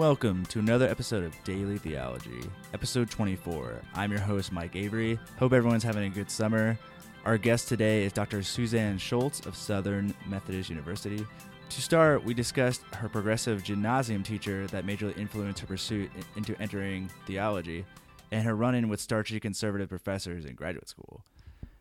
Welcome 0.00 0.46
to 0.46 0.60
another 0.60 0.88
episode 0.88 1.24
of 1.24 1.44
Daily 1.44 1.76
Theology, 1.76 2.40
episode 2.72 3.10
24. 3.10 3.82
I'm 3.94 4.10
your 4.10 4.20
host, 4.20 4.50
Mike 4.50 4.74
Avery. 4.74 5.18
Hope 5.38 5.52
everyone's 5.52 5.82
having 5.82 6.04
a 6.04 6.08
good 6.08 6.30
summer. 6.30 6.78
Our 7.26 7.36
guest 7.36 7.68
today 7.68 8.04
is 8.04 8.12
Dr. 8.14 8.42
Susanne 8.42 8.96
Scholz 8.96 9.44
of 9.44 9.54
Southern 9.54 10.14
Methodist 10.26 10.70
University. 10.70 11.26
To 11.68 11.82
start, 11.82 12.24
we 12.24 12.32
discussed 12.32 12.80
her 12.94 13.10
progressive 13.10 13.62
gymnasium 13.62 14.22
teacher 14.22 14.66
that 14.68 14.86
majorly 14.86 15.18
influenced 15.18 15.60
her 15.60 15.66
pursuit 15.66 16.10
into 16.34 16.58
entering 16.58 17.10
theology 17.26 17.84
and 18.32 18.44
her 18.44 18.56
run 18.56 18.74
in 18.74 18.88
with 18.88 19.02
starchy 19.02 19.38
conservative 19.38 19.90
professors 19.90 20.46
in 20.46 20.54
graduate 20.54 20.88
school. 20.88 21.26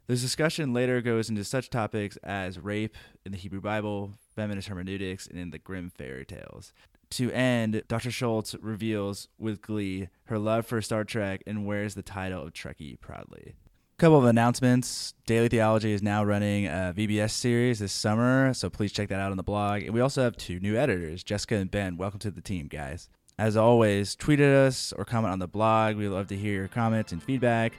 This 0.07 0.21
discussion 0.21 0.73
later 0.73 0.99
goes 0.99 1.29
into 1.29 1.45
such 1.45 1.69
topics 1.69 2.17
as 2.17 2.59
rape 2.59 2.97
in 3.25 3.31
the 3.31 3.37
Hebrew 3.37 3.61
Bible, 3.61 4.11
feminist 4.35 4.67
hermeneutics, 4.67 5.25
and 5.25 5.39
in 5.39 5.51
the 5.51 5.57
Grimm 5.57 5.89
fairy 5.89 6.25
tales. 6.25 6.73
To 7.11 7.31
end, 7.31 7.83
Dr. 7.87 8.09
Scholz 8.09 8.55
reveals 8.61 9.29
with 9.39 9.61
glee 9.61 10.09
her 10.25 10.37
love 10.37 10.67
for 10.67 10.81
Star 10.81 11.03
Trek 11.03 11.41
and 11.47 11.65
wears 11.65 11.95
the 11.95 12.03
title 12.03 12.43
of 12.43 12.53
Trekkie 12.53 12.99
proudly. 12.99 13.55
Couple 13.97 14.17
of 14.17 14.25
announcements. 14.25 15.13
Daily 15.25 15.49
Theology 15.49 15.91
is 15.91 16.01
now 16.01 16.23
running 16.23 16.67
a 16.67 16.93
VBS 16.95 17.31
series 17.31 17.79
this 17.79 17.91
summer, 17.91 18.53
so 18.53 18.69
please 18.69 18.93
check 18.93 19.09
that 19.09 19.19
out 19.19 19.31
on 19.31 19.37
the 19.37 19.43
blog. 19.43 19.81
And 19.81 19.93
we 19.93 19.99
also 19.99 20.23
have 20.23 20.37
two 20.37 20.59
new 20.59 20.77
editors, 20.77 21.23
Jessica 21.23 21.55
and 21.55 21.69
Ben. 21.69 21.97
Welcome 21.97 22.19
to 22.19 22.31
the 22.31 22.41
team, 22.41 22.67
guys. 22.67 23.09
As 23.37 23.57
always, 23.57 24.15
tweet 24.15 24.39
at 24.39 24.53
us 24.53 24.93
or 24.93 25.03
comment 25.03 25.33
on 25.33 25.39
the 25.39 25.47
blog. 25.47 25.95
We 25.95 26.07
love 26.07 26.27
to 26.27 26.37
hear 26.37 26.53
your 26.53 26.67
comments 26.67 27.11
and 27.11 27.21
feedback. 27.21 27.73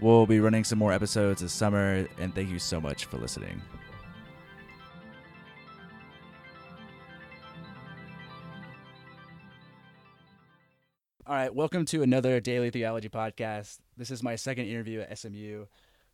We'll 0.00 0.26
be 0.26 0.40
running 0.40 0.64
some 0.64 0.78
more 0.78 0.92
episodes 0.92 1.42
this 1.42 1.52
summer, 1.52 2.08
and 2.18 2.34
thank 2.34 2.48
you 2.48 2.58
so 2.58 2.80
much 2.80 3.04
for 3.04 3.18
listening. 3.18 3.60
All 11.30 11.36
right, 11.36 11.54
welcome 11.54 11.84
to 11.84 12.02
another 12.02 12.40
Daily 12.40 12.70
Theology 12.70 13.08
podcast. 13.08 13.78
This 13.96 14.10
is 14.10 14.20
my 14.20 14.34
second 14.34 14.66
interview 14.66 14.98
at 14.98 15.16
SMU. 15.16 15.66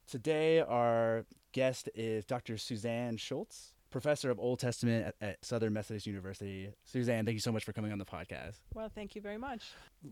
Today, 0.06 0.61
our 0.61 1.25
guest 1.53 1.89
is 1.95 2.27
Dr. 2.27 2.59
Susanne 2.59 3.17
Scholz, 3.17 3.72
professor 3.91 4.31
of 4.31 4.39
Old 4.39 4.59
Testament 4.59 5.06
at, 5.06 5.14
at, 5.27 5.42
Southern 5.42 5.72
Methodist 5.72 6.06
University. 6.06 6.69
Susanne, 6.84 7.25
thank 7.25 7.33
you 7.33 7.41
so 7.41 7.50
much 7.50 7.64
for 7.64 7.72
coming 7.72 7.92
on 7.92 7.98
the 7.98 8.05
podcast. 8.05 8.56
Well, 8.75 8.91
thank 8.94 9.17
you 9.17 9.22
very 9.22 9.39
much. 9.39 9.62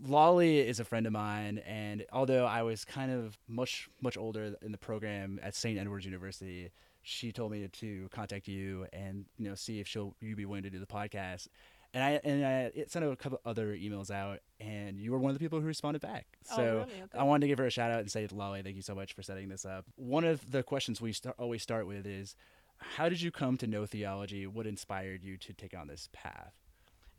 Lolly 0.07 0.57
is 0.57 0.79
a 0.79 0.83
friend 0.83 1.05
of 1.05 1.13
mine, 1.13 1.59
and 1.67 2.03
although 2.11 2.47
I 2.47 2.63
was 2.63 2.83
kind 2.83 3.11
of 3.11 3.37
much, 3.47 3.87
much 4.01 4.17
older 4.17 4.55
in 4.63 4.71
the 4.71 4.79
program 4.79 5.39
at 5.43 5.53
St. 5.53 5.77
Edward's 5.77 6.05
University, 6.05 6.71
she 7.03 7.31
told 7.31 7.51
me 7.51 7.67
to 7.67 8.09
contact 8.11 8.47
you 8.47 8.87
and 8.91 9.25
you 9.37 9.47
know 9.47 9.53
see 9.53 9.79
if 9.79 9.87
she'll 9.87 10.15
you 10.19 10.35
be 10.35 10.45
willing 10.47 10.63
to 10.63 10.71
do 10.71 10.79
the 10.79 10.87
podcast 10.87 11.49
and 11.95 12.03
I 12.03 12.19
and 12.23 12.45
I 12.45 12.71
sent 12.87 13.05
out 13.05 13.13
a 13.13 13.15
couple 13.15 13.39
other 13.45 13.73
emails 13.73 14.11
out, 14.11 14.39
and 14.59 14.99
you 14.99 15.13
were 15.13 15.17
one 15.17 15.29
of 15.29 15.35
the 15.35 15.39
people 15.39 15.61
who 15.61 15.65
responded 15.65 16.01
back. 16.01 16.27
Oh, 16.51 16.55
So 16.57 16.63
really? 16.63 17.01
Okay. 17.03 17.17
I 17.17 17.23
wanted 17.23 17.41
to 17.41 17.47
give 17.47 17.57
her 17.57 17.65
a 17.65 17.69
shout 17.71 17.89
out 17.89 18.01
and 18.01 18.11
say, 18.11 18.27
Lolly, 18.29 18.61
thank 18.61 18.75
you 18.75 18.81
so 18.81 18.93
much 18.93 19.13
for 19.13 19.23
setting 19.23 19.47
this 19.47 19.65
up. 19.65 19.85
One 19.95 20.25
of 20.25 20.51
the 20.51 20.61
questions 20.61 20.99
we 20.99 21.13
start, 21.13 21.37
always 21.39 21.63
start 21.63 21.87
with 21.87 22.05
is, 22.05 22.35
how 22.77 23.07
did 23.07 23.21
you 23.21 23.31
come 23.31 23.55
to 23.57 23.67
know 23.67 23.85
theology? 23.85 24.45
What 24.45 24.67
inspired 24.67 25.23
you 25.23 25.37
to 25.37 25.53
take 25.53 25.75
on 25.75 25.87
this 25.87 26.09
path? 26.11 26.53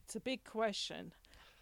It's 0.05 0.15
a 0.15 0.21
big 0.21 0.45
question. 0.45 1.13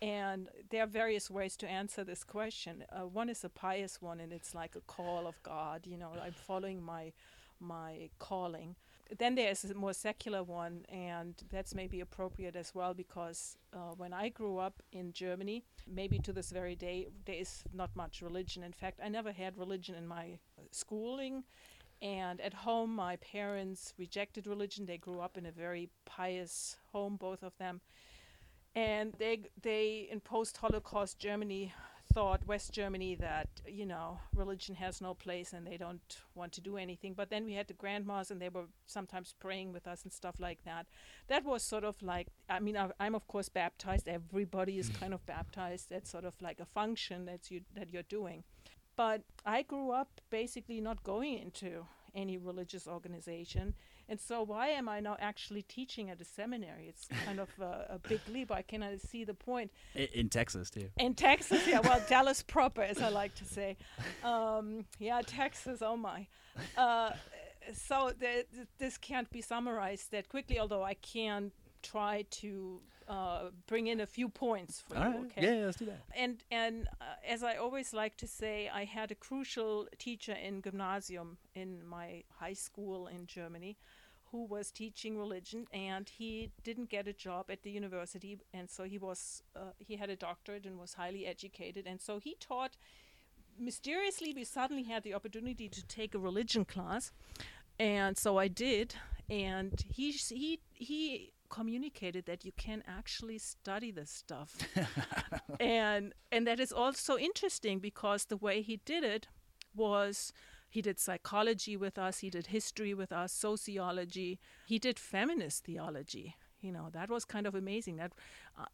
And 0.03 0.49
there 0.71 0.83
are 0.83 0.89
various 0.89 1.31
ways 1.31 1.57
to 1.59 1.69
answer 1.69 2.03
this 2.03 2.25
question. 2.25 2.85
Uh, 2.91 3.07
one 3.07 3.29
is 3.29 3.45
a 3.45 3.49
pious 3.49 4.03
one, 4.03 4.19
and 4.19 4.33
it's 4.33 4.57
like 4.57 4.75
a 4.75 4.81
call 4.81 5.29
of 5.29 5.41
God. 5.45 5.87
You 5.87 5.97
know, 5.97 6.11
I'm 6.21 6.33
following 6.33 6.83
my 6.83 7.13
my 7.61 8.11
calling. 8.19 8.75
Then 9.19 9.35
there's 9.35 9.65
a 9.65 9.75
more 9.75 9.93
secular 9.93 10.43
one, 10.43 10.85
and 10.89 11.35
that's 11.51 11.75
maybe 11.75 12.01
appropriate 12.01 12.57
as 12.57 12.75
well 12.75 12.95
because 12.95 13.57
uh, 13.73 13.93
when 13.97 14.13
I 14.13 14.31
grew 14.31 14.59
up 14.59 14.83
in 14.93 15.13
Germany, 15.13 15.63
maybe 15.87 16.19
to 16.21 16.33
this 16.33 16.51
very 16.51 16.75
day, 16.75 17.09
there 17.27 17.37
is 17.37 17.65
not 17.73 17.95
much 17.95 18.23
religion. 18.23 18.63
In 18.63 18.73
fact, 18.73 19.01
I 19.05 19.09
never 19.09 19.33
had 19.33 19.59
religion 19.59 19.95
in 19.95 20.07
my 20.07 20.39
schooling. 20.71 21.45
And 22.01 22.41
at 22.41 22.55
home, 22.55 22.95
my 22.95 23.17
parents 23.17 23.95
rejected 23.99 24.47
religion. 24.47 24.87
They 24.87 24.99
grew 24.99 25.21
up 25.21 25.39
in 25.39 25.47
a 25.47 25.53
very 25.53 25.91
pious 26.05 26.77
home, 26.93 27.17
both 27.17 27.43
of 27.43 27.57
them. 27.59 27.81
And 28.75 29.15
they, 29.19 29.43
they 29.63 30.09
in 30.11 30.21
post 30.21 30.57
Holocaust 30.57 31.19
Germany, 31.19 31.73
thought, 32.15 32.47
West 32.47 32.73
Germany, 32.73 33.17
that, 33.17 33.49
you 33.67 33.85
know, 33.85 34.21
religion 34.35 34.77
has 34.77 35.01
no 35.01 35.15
place 35.15 35.53
and 35.53 35.67
they 35.67 35.77
don't 35.77 36.19
want 36.35 36.53
to 36.53 36.61
do 36.61 36.77
anything. 36.77 37.13
But 37.13 37.29
then 37.29 37.45
we 37.45 37.55
had 37.55 37.67
the 37.67 37.75
grandmas 37.75 38.31
and 38.31 38.41
they 38.41 38.49
were 38.49 38.67
sometimes 38.87 39.35
praying 39.41 39.73
with 39.73 39.89
us 39.89 40.05
and 40.05 40.13
stuff 40.13 40.37
like 40.39 40.63
that. 40.65 40.87
That 41.27 41.45
was 41.45 41.65
sort 41.65 41.83
of 41.83 42.01
like, 42.03 42.29
I 42.49 42.61
mean, 42.61 42.77
I, 42.77 42.91
I'm 43.01 43.17
of 43.17 43.27
course 43.27 43.49
baptized. 43.49 44.09
Everybody 44.09 44.79
is 44.79 44.89
hmm. 44.89 44.95
kind 44.95 45.15
of 45.15 45.27
baptized. 45.27 45.91
That's 45.91 46.11
sort 46.11 46.25
of 46.25 46.35
like 46.41 46.61
a 46.61 46.65
function 46.65 47.25
that's 47.25 47.51
you, 47.51 47.63
that 47.75 47.93
you're 47.93 48.03
doing. 48.05 48.45
But 48.97 49.23
I 49.45 49.63
grew 49.63 49.91
up 49.91 50.21
basically 50.31 50.81
not 50.81 51.03
going 51.03 51.39
into 51.39 51.87
any 52.15 52.39
religious 52.39 52.87
organization. 52.87 53.75
And 54.09 54.21
so, 54.21 54.43
why 54.43 54.69
am 54.69 54.89
I 54.89 55.01
now 55.01 55.17
actually 55.19 55.63
teaching 55.63 56.11
at 56.11 56.21
a 56.21 56.25
seminary? 56.25 56.87
It's 56.89 57.09
kind 57.25 57.41
of 57.41 57.49
a, 57.61 57.95
a 57.95 57.99
big 57.99 58.21
leap. 58.31 58.53
I 58.53 58.63
cannot 58.63 59.01
see 59.01 59.25
the 59.25 59.35
point. 59.35 59.71
In, 59.95 60.09
in 60.15 60.29
Texas, 60.29 60.71
too. 60.71 60.91
In 60.99 61.15
Texas, 61.15 61.67
yeah, 61.67 61.81
well, 61.81 62.03
Dallas 62.09 62.43
proper, 62.43 62.83
as 62.83 63.01
I 63.01 63.09
like 63.09 63.35
to 63.37 63.45
say. 63.45 63.77
Um, 64.23 64.85
yeah, 64.99 65.23
Texas, 65.27 65.81
oh 65.81 65.97
my. 65.97 66.27
Uh, 66.77 67.13
so, 67.73 68.13
the, 68.19 68.45
th- 68.55 68.69
this 68.79 68.99
can't 68.99 69.31
be 69.31 69.41
summarized 69.41 70.11
that 70.11 70.29
quickly, 70.29 70.61
although 70.61 70.83
I 70.83 70.95
can 70.95 71.51
try 71.83 72.25
to 72.31 72.81
uh, 73.09 73.51
bring 73.67 73.87
in 73.87 74.01
a 74.01 74.07
few 74.07 74.29
points 74.29 74.81
for 74.81 74.97
All 74.97 75.05
you. 75.05 75.11
right. 75.11 75.25
Okay 75.27 75.43
Yeah, 75.43 75.65
let's 75.67 75.77
do 75.79 75.87
that. 75.87 76.03
and 76.17 76.43
and 76.51 76.89
uh, 77.01 77.05
as 77.29 77.43
I 77.43 77.57
always 77.57 77.93
like 77.93 78.17
to 78.19 78.27
say, 78.27 78.69
I 78.69 78.85
had 78.85 79.11
a 79.11 79.15
crucial 79.15 79.87
teacher 79.99 80.33
in 80.33 80.63
gymnasium 80.63 81.39
in 81.55 81.87
my 81.87 82.25
high 82.41 82.55
school 82.55 83.07
in 83.09 83.27
Germany, 83.27 83.77
who 84.31 84.45
was 84.47 84.71
teaching 84.73 85.19
religion, 85.19 85.67
and 85.73 86.09
he 86.09 86.51
didn't 86.63 86.89
get 86.91 87.07
a 87.09 87.13
job 87.13 87.51
at 87.51 87.63
the 87.63 87.71
university, 87.71 88.39
and 88.53 88.69
so 88.71 88.85
he 88.85 88.99
was 88.99 89.43
uh, 89.57 89.73
he 89.79 89.97
had 89.97 90.11
a 90.11 90.17
doctorate 90.17 90.67
and 90.67 90.79
was 90.79 90.95
highly 90.95 91.27
educated, 91.27 91.87
and 91.87 92.01
so 92.01 92.19
he 92.19 92.37
taught. 92.41 92.77
Mysteriously, 93.57 94.33
we 94.35 94.43
suddenly 94.45 94.83
had 94.83 95.05
the 95.05 95.15
opportunity 95.15 95.69
to 95.69 95.87
take 95.87 96.13
a 96.15 96.19
religion 96.19 96.65
class, 96.65 97.13
and 97.79 98.19
so 98.19 98.37
I 98.37 98.49
did. 98.49 98.97
And 99.31 99.81
he 99.89 100.11
he 100.11 100.61
he 100.73 101.33
communicated 101.49 102.27
that 102.27 102.45
you 102.45 102.53
can 102.57 102.83
actually 102.87 103.39
study 103.39 103.91
this 103.91 104.11
stuff. 104.11 104.57
And 105.61 106.13
and 106.33 106.47
that 106.47 106.59
is 106.61 106.73
also 106.73 107.17
interesting 107.17 107.79
because 107.79 108.25
the 108.27 108.37
way 108.37 108.63
he 108.63 108.77
did 108.85 109.05
it 109.05 109.29
was 109.75 110.33
he 110.69 110.83
did 110.83 110.99
psychology 110.99 111.77
with 111.77 111.97
us 111.99 112.19
he 112.19 112.31
did 112.31 112.47
history 112.49 112.95
with 112.95 113.13
us 113.13 113.33
sociology 113.33 114.41
he 114.67 114.79
did 114.79 114.99
feminist 114.99 115.65
theology. 115.65 116.35
You 116.61 116.73
know 116.73 116.89
that 116.93 117.09
was 117.11 117.25
kind 117.25 117.47
of 117.47 117.55
amazing 117.55 117.97
that 117.97 118.13
uh, 118.59 118.67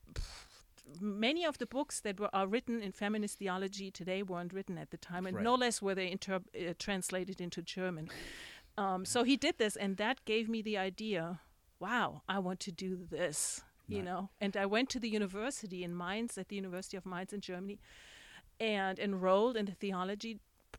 many 1.00 1.44
of 1.44 1.58
the 1.58 1.66
books 1.66 2.00
that 2.00 2.18
were 2.18 2.30
are 2.34 2.46
written 2.46 2.82
in 2.82 2.92
feminist 2.92 3.38
theology 3.38 3.90
today 3.90 4.22
weren't 4.22 4.52
written 4.52 4.78
at 4.78 4.90
the 4.90 4.96
time 4.96 5.26
and 5.26 5.36
Right. 5.36 5.44
no 5.44 5.54
less 5.54 5.82
were 5.82 5.94
they 5.94 6.10
inter- 6.10 6.40
uh, 6.54 6.74
translated 6.78 7.40
into 7.40 7.62
german. 7.62 8.08
Um, 8.78 9.04
so 9.04 9.24
he 9.24 9.36
did 9.36 9.58
this 9.58 9.76
and 9.76 9.96
that 9.98 10.24
gave 10.24 10.48
me 10.48 10.62
the 10.62 10.78
idea 10.78 11.40
wow 11.80 12.22
i 12.28 12.38
want 12.38 12.60
to 12.60 12.70
do 12.70 12.98
this 13.10 13.62
you 13.88 14.02
know 14.02 14.28
and 14.40 14.56
i 14.56 14.64
went 14.64 14.88
to 14.88 15.00
the 15.00 15.08
university 15.08 15.82
in 15.82 15.96
mainz 15.96 16.38
at 16.38 16.48
the 16.48 16.54
university 16.56 16.96
of 16.96 17.04
mainz 17.04 17.32
in 17.32 17.40
germany 17.40 17.78
and 18.60 18.98
enrolled 18.98 19.56
in 19.56 19.64
the 19.66 19.72
theology 19.72 20.38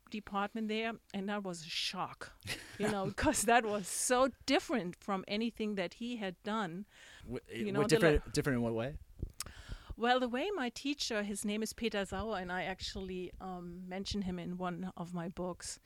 department 0.10 0.68
there 0.70 0.94
and 1.14 1.28
that 1.28 1.44
was 1.44 1.66
a 1.66 1.70
shock 1.70 2.32
you 2.78 2.88
know 2.90 3.06
because 3.14 3.42
that 3.44 3.66
was 3.66 3.88
so 3.88 4.30
different 4.46 4.96
from 5.00 5.26
anything 5.28 5.76
that 5.76 5.96
he 5.96 6.18
had 6.18 6.36
done 6.44 6.86
W- 7.24 7.40
You 7.54 7.66
what 7.66 7.74
know, 7.74 7.84
different, 7.88 8.34
different 8.34 8.58
in 8.58 8.64
what 8.64 8.74
way? 8.74 8.96
well, 9.98 10.20
the 10.20 10.28
way 10.28 10.50
my 10.56 10.70
teacher, 10.70 11.22
his 11.24 11.46
name 11.46 11.62
is 11.62 11.74
Peter 11.74 12.04
Sauer, 12.06 12.38
and 12.40 12.52
I 12.52 12.64
actually 12.64 13.32
um, 13.40 13.84
mention 13.88 14.24
him 14.24 14.40
in 14.40 14.58
one 14.58 14.92
of 14.98 15.14
my 15.14 15.28
books, 15.28 15.80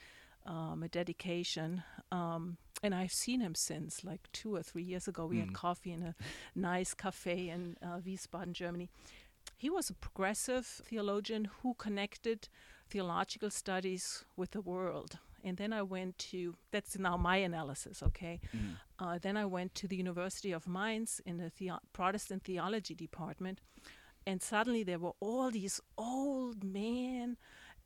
um, 0.46 0.84
a 0.84 0.88
dedication. 0.88 1.84
Um, 2.12 2.58
and 2.86 2.94
I've 2.96 3.12
seen 3.26 3.40
him 3.42 3.56
since, 3.56 4.04
like 4.04 4.24
two 4.32 4.56
or 4.56 4.64
three 4.64 4.84
years 4.92 5.08
ago. 5.08 5.26
We 5.26 5.38
Mm. 5.38 5.46
had 5.46 5.54
coffee 5.54 5.92
in 5.98 6.04
a 6.04 6.16
nice 6.56 6.94
cafe 6.94 7.50
in 7.56 7.62
uh, 7.82 8.00
Wiesbaden, 8.06 8.54
Germany. 8.54 8.88
He 9.58 9.70
was 9.70 9.90
a 9.90 9.94
progressive 9.94 10.66
theologian 10.90 11.44
who 11.62 11.74
connected 11.76 12.40
theological 12.90 13.50
studies 13.50 14.26
with 14.38 14.52
the 14.52 14.62
world. 14.62 15.12
And 15.44 15.58
then 15.58 15.74
I 15.74 15.84
went 15.84 16.18
to, 16.32 16.56
that's 16.72 16.98
now 16.98 17.18
my 17.18 17.38
analysis, 17.38 18.02
okay? 18.04 18.40
Mm. 18.56 18.78
Uh, 19.00 19.18
then 19.20 19.38
I 19.38 19.46
went 19.46 19.76
to 19.76 19.88
the 19.88 19.96
University 20.06 20.52
of 20.56 20.68
Mainz 20.68 21.22
in 21.26 21.38
the 21.38 21.50
theo- 21.50 21.80
Protestant 21.94 22.44
theology 22.44 22.96
department, 22.96 23.60
and 24.28 24.42
suddenly 24.42 24.84
there 24.84 25.00
were 25.00 25.14
all 25.20 25.52
these 25.52 25.80
old 25.98 26.64
men, 26.64 27.38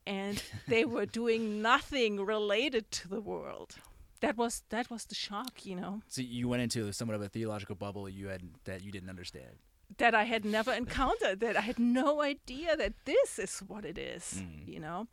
and 0.06 0.42
they 0.68 0.84
were 0.86 1.06
doing 1.06 1.60
nothing 1.62 2.24
related 2.26 2.90
to 2.92 3.08
the 3.08 3.20
world. 3.20 3.76
That 4.20 4.36
was 4.36 4.62
that 4.68 4.90
was 4.90 5.04
the 5.06 5.14
shock, 5.14 5.64
you 5.64 5.76
know. 5.76 6.02
So 6.08 6.20
you 6.22 6.48
went 6.48 6.62
into 6.62 6.92
somewhat 6.92 7.16
of 7.16 7.22
a 7.22 7.28
theological 7.28 7.74
bubble 7.76 8.08
you 8.08 8.28
had 8.28 8.42
that 8.64 8.82
you 8.84 8.90
didn't 8.92 9.10
understand. 9.10 9.56
that 9.98 10.14
I 10.14 10.22
had 10.24 10.44
never 10.44 10.72
encountered, 10.72 11.40
that 11.40 11.56
I 11.56 11.62
had 11.62 11.78
no 11.80 12.20
idea 12.22 12.76
that 12.76 12.92
this 13.06 13.38
is 13.40 13.58
what 13.70 13.84
it 13.84 13.98
is, 13.98 14.24
Mm. 14.42 14.68
you 14.74 14.78
know. 14.80 15.08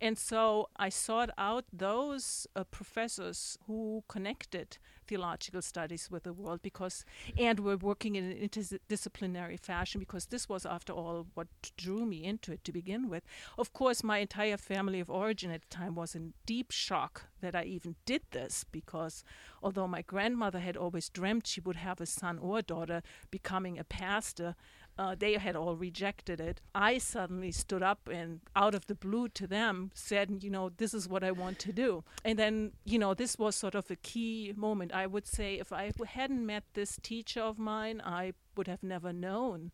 And 0.00 0.16
so 0.16 0.68
I 0.86 0.88
sought 0.90 1.30
out 1.36 1.64
those 1.72 2.46
uh, 2.54 2.62
professors 2.64 3.58
who 3.66 4.02
connected 4.08 4.78
theological 5.10 5.60
studies 5.60 6.08
with 6.10 6.22
the 6.22 6.32
world 6.32 6.60
because, 6.62 7.04
and 7.36 7.58
we're 7.60 7.76
working 7.76 8.14
in 8.14 8.24
an 8.24 8.38
interdisciplinary 8.38 9.58
fashion 9.58 9.98
because 9.98 10.26
this 10.26 10.48
was, 10.48 10.64
after 10.64 10.92
all, 10.92 11.26
what 11.34 11.48
drew 11.76 12.06
me 12.06 12.24
into 12.24 12.52
it 12.52 12.62
to 12.64 12.72
begin 12.72 13.08
with. 13.08 13.24
Of 13.58 13.72
course, 13.72 14.04
my 14.04 14.18
entire 14.18 14.56
family 14.56 15.00
of 15.00 15.10
origin 15.10 15.50
at 15.50 15.62
the 15.62 15.76
time 15.76 15.96
was 15.96 16.14
in 16.14 16.34
deep 16.46 16.70
shock 16.70 17.24
that 17.40 17.56
I 17.56 17.64
even 17.64 17.96
did 18.06 18.22
this 18.30 18.64
because 18.70 19.24
although 19.62 19.88
my 19.88 20.02
grandmother 20.02 20.60
had 20.60 20.76
always 20.76 21.08
dreamt 21.08 21.46
she 21.46 21.60
would 21.60 21.76
have 21.76 22.00
a 22.00 22.06
son 22.06 22.38
or 22.38 22.58
a 22.58 22.62
daughter 22.62 23.02
becoming 23.30 23.78
a 23.78 23.84
pastor, 23.84 24.54
uh, 25.00 25.14
they 25.22 25.32
had 25.46 25.56
all 25.62 25.76
rejected 25.88 26.38
it. 26.50 26.56
I 26.74 26.98
suddenly 26.98 27.52
stood 27.52 27.82
up 27.92 28.00
and, 28.18 28.40
out 28.54 28.74
of 28.78 28.82
the 28.90 28.94
blue 29.06 29.26
to 29.40 29.44
them, 29.56 29.74
said, 29.94 30.26
you 30.46 30.50
know, 30.56 30.66
this 30.82 30.92
is 30.98 31.04
what 31.12 31.22
I 31.24 31.32
want 31.42 31.58
to 31.66 31.72
do. 31.84 31.90
And 32.28 32.36
then, 32.42 32.54
you 32.92 32.98
know, 33.02 33.12
this 33.14 33.32
was 33.42 33.54
sort 33.64 33.74
of 33.80 33.90
a 33.90 33.96
key 34.10 34.52
moment. 34.66 34.90
I 35.02 35.06
would 35.14 35.26
say 35.36 35.48
if 35.64 35.70
I 35.72 35.84
hadn't 36.18 36.44
met 36.54 36.64
this 36.74 36.92
teacher 37.10 37.42
of 37.50 37.56
mine, 37.58 37.98
I 38.04 38.24
would 38.56 38.68
have 38.74 38.82
never 38.82 39.12
known. 39.26 39.72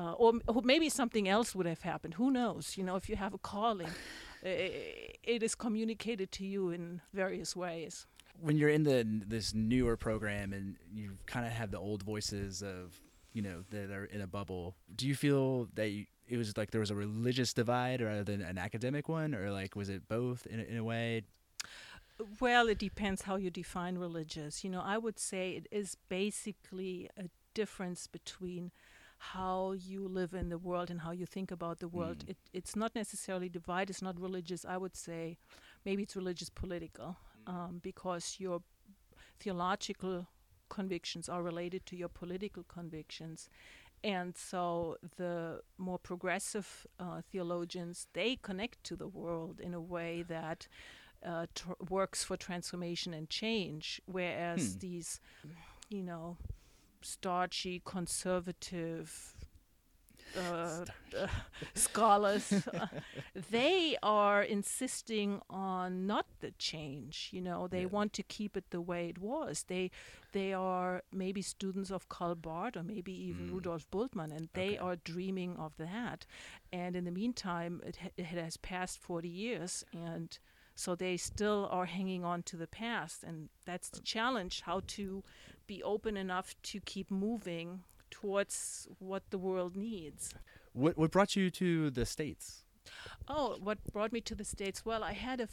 Uh, 0.00 0.12
or, 0.22 0.32
or 0.46 0.62
maybe 0.72 0.88
something 0.88 1.26
else 1.36 1.54
would 1.56 1.66
have 1.74 1.82
happened. 1.92 2.14
Who 2.14 2.28
knows? 2.30 2.76
You 2.78 2.84
know, 2.84 2.96
if 3.00 3.08
you 3.10 3.16
have 3.16 3.34
a 3.34 3.38
calling, 3.52 3.92
i- 4.44 5.14
it 5.34 5.42
is 5.42 5.54
communicated 5.56 6.28
to 6.38 6.44
you 6.54 6.62
in 6.76 7.00
various 7.22 7.56
ways. 7.64 8.06
when 8.40 8.56
you're 8.58 8.74
in 8.78 8.84
the 8.84 8.98
this 9.34 9.48
newer 9.54 9.96
program 9.96 10.48
and 10.56 10.66
you 11.00 11.06
kind 11.34 11.44
of 11.48 11.52
have 11.60 11.70
the 11.76 11.78
old 11.88 12.02
voices 12.12 12.62
of 12.62 13.00
you 13.38 13.44
know 13.48 13.62
that 13.70 13.88
are 13.96 14.06
in 14.06 14.20
a 14.20 14.26
bubble 14.26 14.74
do 15.00 15.06
you 15.06 15.14
feel 15.14 15.68
that 15.74 15.88
you, 15.90 16.06
it 16.26 16.36
was 16.36 16.56
like 16.56 16.72
there 16.72 16.80
was 16.80 16.90
a 16.90 17.00
religious 17.06 17.52
divide 17.52 18.00
rather 18.00 18.24
than 18.24 18.40
an 18.42 18.58
academic 18.58 19.08
one 19.08 19.32
or 19.32 19.52
like 19.52 19.76
was 19.76 19.88
it 19.88 20.08
both 20.08 20.44
in 20.52 20.58
a, 20.58 20.64
in 20.64 20.76
a 20.76 20.82
way 20.92 21.22
Well, 22.40 22.66
it 22.68 22.78
depends 22.78 23.22
how 23.22 23.36
you 23.36 23.50
define 23.50 23.96
religious. 23.96 24.64
You 24.64 24.70
know, 24.70 24.82
I 24.94 24.98
would 24.98 25.18
say 25.30 25.44
it 25.52 25.66
is 25.70 25.96
basically 26.08 27.08
a 27.16 27.26
difference 27.54 28.08
between 28.08 28.72
how 29.34 29.72
you 29.90 30.00
live 30.20 30.32
in 30.34 30.48
the 30.48 30.58
world 30.58 30.90
and 30.90 31.00
how 31.06 31.12
you 31.20 31.26
think 31.26 31.50
about 31.58 31.78
the 31.78 31.90
world. 31.98 32.18
Mm. 32.18 32.30
It, 32.30 32.38
it's 32.58 32.74
not 32.82 32.90
necessarily 33.02 33.48
divide, 33.48 33.90
it's 33.90 34.02
not 34.02 34.16
religious. 34.20 34.64
I 34.64 34.76
would 34.82 34.96
say 34.96 35.38
maybe 35.84 36.02
it's 36.02 36.16
religious 36.16 36.50
political 36.50 37.10
um, 37.46 37.80
because 37.82 38.24
your 38.38 38.62
theological 39.38 40.26
convictions 40.68 41.28
are 41.28 41.42
related 41.42 41.86
to 41.86 41.96
your 41.96 42.08
political 42.08 42.64
convictions. 42.64 43.48
And 44.04 44.36
so 44.36 44.96
the 45.16 45.60
more 45.76 45.98
progressive 45.98 46.86
uh, 47.00 47.22
theologians, 47.32 48.06
they 48.12 48.36
connect 48.36 48.84
to 48.84 48.96
the 48.96 49.08
world 49.08 49.60
in 49.60 49.74
a 49.74 49.80
way 49.80 50.22
that 50.28 50.68
uh, 51.26 51.46
tr- 51.54 51.72
works 51.88 52.22
for 52.22 52.36
transformation 52.36 53.12
and 53.12 53.28
change, 53.28 54.00
whereas 54.06 54.74
Hmm. 54.74 54.78
these, 54.80 55.20
you 55.90 56.02
know, 56.04 56.36
starchy, 57.02 57.82
conservative 57.84 59.34
uh, 60.36 60.84
uh, 61.16 61.26
scholars, 61.74 62.66
uh, 62.78 62.86
they 63.50 63.96
are 64.02 64.42
insisting 64.42 65.40
on 65.50 66.06
not 66.06 66.26
the 66.40 66.52
change. 66.58 67.30
You 67.32 67.40
know, 67.42 67.68
they 67.68 67.84
Yeah. 67.84 67.86
want 67.86 68.12
to 68.14 68.22
keep 68.22 68.56
it 68.56 68.70
the 68.70 68.80
way 68.80 69.08
it 69.08 69.18
was. 69.18 69.64
They 69.64 69.90
they 70.32 70.52
are 70.52 71.02
maybe 71.12 71.42
students 71.42 71.90
of 71.90 72.08
Karl 72.08 72.34
Barth 72.34 72.76
or 72.76 72.82
maybe 72.82 73.12
even 73.12 73.46
Mm. 73.46 73.50
Rudolf 73.50 73.90
Bultmann, 73.90 74.32
and 74.36 74.48
they 74.54 74.76
Okay. 74.76 74.78
are 74.78 74.96
dreaming 74.96 75.56
of 75.56 75.76
that. 75.78 76.26
And 76.72 76.96
in 76.96 77.04
the 77.04 77.10
meantime, 77.10 77.80
it, 77.84 77.96
ha- 77.96 78.10
it 78.16 78.26
has 78.26 78.56
passed 78.56 78.98
40 78.98 79.28
years, 79.28 79.84
and 79.92 80.38
so 80.74 80.94
they 80.94 81.16
still 81.16 81.68
are 81.70 81.86
hanging 81.86 82.24
on 82.24 82.42
to 82.44 82.56
the 82.56 82.66
past. 82.66 83.22
And 83.24 83.48
that's 83.64 83.88
the 83.90 84.00
challenge 84.00 84.62
how 84.62 84.82
to 84.88 85.24
be 85.66 85.82
open 85.82 86.16
enough 86.16 86.54
to 86.62 86.80
keep 86.80 87.10
moving 87.10 87.84
towards 88.10 88.88
what 88.98 89.22
the 89.30 89.38
world 89.38 89.76
needs. 89.76 90.34
what 90.72 90.96
what 90.98 91.10
brought 91.10 91.36
you 91.36 91.50
to 91.50 91.90
the 91.90 92.04
states 92.06 92.64
Oh, 93.28 93.58
what 93.60 93.78
brought 93.92 94.12
me 94.12 94.20
to 94.22 94.34
the 94.34 94.44
States? 94.44 94.84
Well, 94.84 95.04
I 95.04 95.12
had 95.12 95.40
a. 95.40 95.48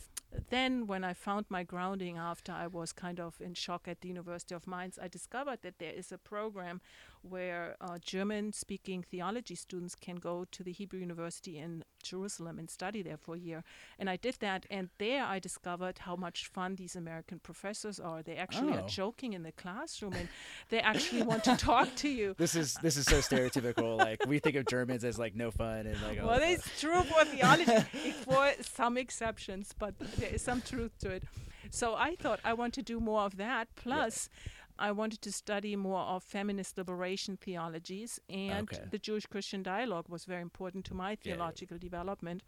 Then, 0.49 0.87
when 0.87 1.03
I 1.03 1.13
found 1.13 1.45
my 1.49 1.63
grounding 1.63 2.17
after 2.17 2.51
I 2.51 2.67
was 2.67 2.91
kind 2.91 3.19
of 3.19 3.39
in 3.41 3.53
shock 3.53 3.87
at 3.87 4.01
the 4.01 4.07
University 4.07 4.55
of 4.55 4.67
Mainz, 4.67 4.99
I 5.01 5.07
discovered 5.07 5.59
that 5.63 5.79
there 5.79 5.93
is 5.93 6.11
a 6.11 6.17
program 6.17 6.81
where 7.21 7.75
uh, 7.81 7.97
German 7.99 8.53
speaking 8.53 9.01
theology 9.03 9.55
students 9.55 9.95
can 9.95 10.17
go 10.17 10.45
to 10.51 10.63
the 10.63 10.71
Hebrew 10.71 10.99
University 10.99 11.57
in 11.57 11.83
Jerusalem 12.03 12.59
and 12.59 12.69
study 12.69 13.01
there 13.01 13.17
for 13.17 13.33
a 13.33 13.39
year. 13.39 13.63
And 13.97 14.09
I 14.11 14.15
did 14.15 14.35
that, 14.41 14.67
and 14.69 14.89
there 14.99 15.23
I 15.25 15.39
discovered 15.39 15.99
how 15.99 16.15
much 16.15 16.45
fun 16.47 16.75
these 16.75 16.95
American 16.95 17.39
professors 17.39 17.99
are. 17.99 18.21
They 18.21 18.35
actually 18.35 18.73
Oh. 18.73 18.81
are 18.83 18.87
joking 18.87 19.33
in 19.33 19.41
the 19.43 19.51
classroom 19.51 20.13
and 20.13 20.27
they 20.69 20.79
actually 20.79 21.23
want 21.23 21.43
to 21.45 21.55
talk 21.57 21.95
to 21.95 22.07
you. 22.09 22.35
this 22.37 22.55
is 22.55 22.75
this 22.81 22.95
is 22.97 23.05
so 23.05 23.17
stereotypical 23.19 23.97
like 23.97 24.19
we 24.27 24.39
think 24.39 24.55
of 24.55 24.65
germans 24.67 25.03
as 25.03 25.17
like 25.19 25.35
no 25.35 25.49
fun 25.51 25.85
and 25.87 25.99
like 26.01 26.19
oh, 26.21 26.27
Well, 26.27 26.41
uh, 26.43 26.45
it's 26.47 26.79
true 26.79 27.01
for 27.03 27.25
theology, 27.25 28.11
for 28.23 28.51
some 28.61 28.97
exceptions, 28.97 29.73
but 29.77 29.93
there 30.25 30.36
is 30.36 30.42
some 30.42 30.62
truth 30.62 30.98
to 31.00 31.10
it. 31.10 31.24
So 31.69 31.95
I 31.95 32.16
thought 32.16 32.39
I 32.44 32.54
want 32.54 32.74
to 32.75 32.81
do 32.81 33.00
more 33.00 33.22
of 33.22 33.38
that. 33.38 33.68
Plus, 33.75 34.30
I 34.77 34.92
wanted 34.92 35.22
to 35.22 35.31
study 35.31 35.75
more 35.75 36.01
of 36.01 36.24
feminist 36.24 36.77
liberation 36.77 37.38
theologies, 37.38 38.19
and 38.30 38.69
Okay. 38.69 38.83
the 38.92 39.00
Jewish 39.00 39.25
Christian 39.25 39.63
dialogue 39.63 40.07
was 40.10 40.25
very 40.25 40.42
important 40.42 40.86
to 40.86 40.94
my 40.94 41.12
Yeah. 41.12 41.18
theological 41.24 41.77
development. 41.77 42.44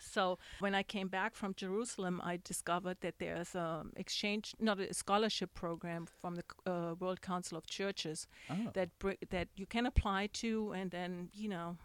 So 0.00 0.38
when 0.60 0.74
I 0.74 0.82
came 0.82 1.08
back 1.08 1.34
from 1.34 1.54
Jerusalem, 1.54 2.20
I 2.24 2.38
discovered 2.42 3.00
that 3.00 3.18
there's 3.18 3.54
a 3.54 3.84
exchange, 3.96 4.54
not 4.58 4.80
a 4.80 4.94
scholarship 4.94 5.52
program 5.52 6.06
from 6.06 6.36
the 6.36 6.44
uh, 6.66 6.94
World 6.98 7.20
Council 7.20 7.58
of 7.58 7.66
Churches 7.66 8.26
oh. 8.48 8.70
that 8.72 8.98
br- 8.98 9.22
that 9.28 9.48
you 9.56 9.66
can 9.66 9.86
apply 9.86 10.28
to, 10.42 10.72
and 10.72 10.90
then 10.90 11.28
you 11.34 11.48
know, 11.48 11.76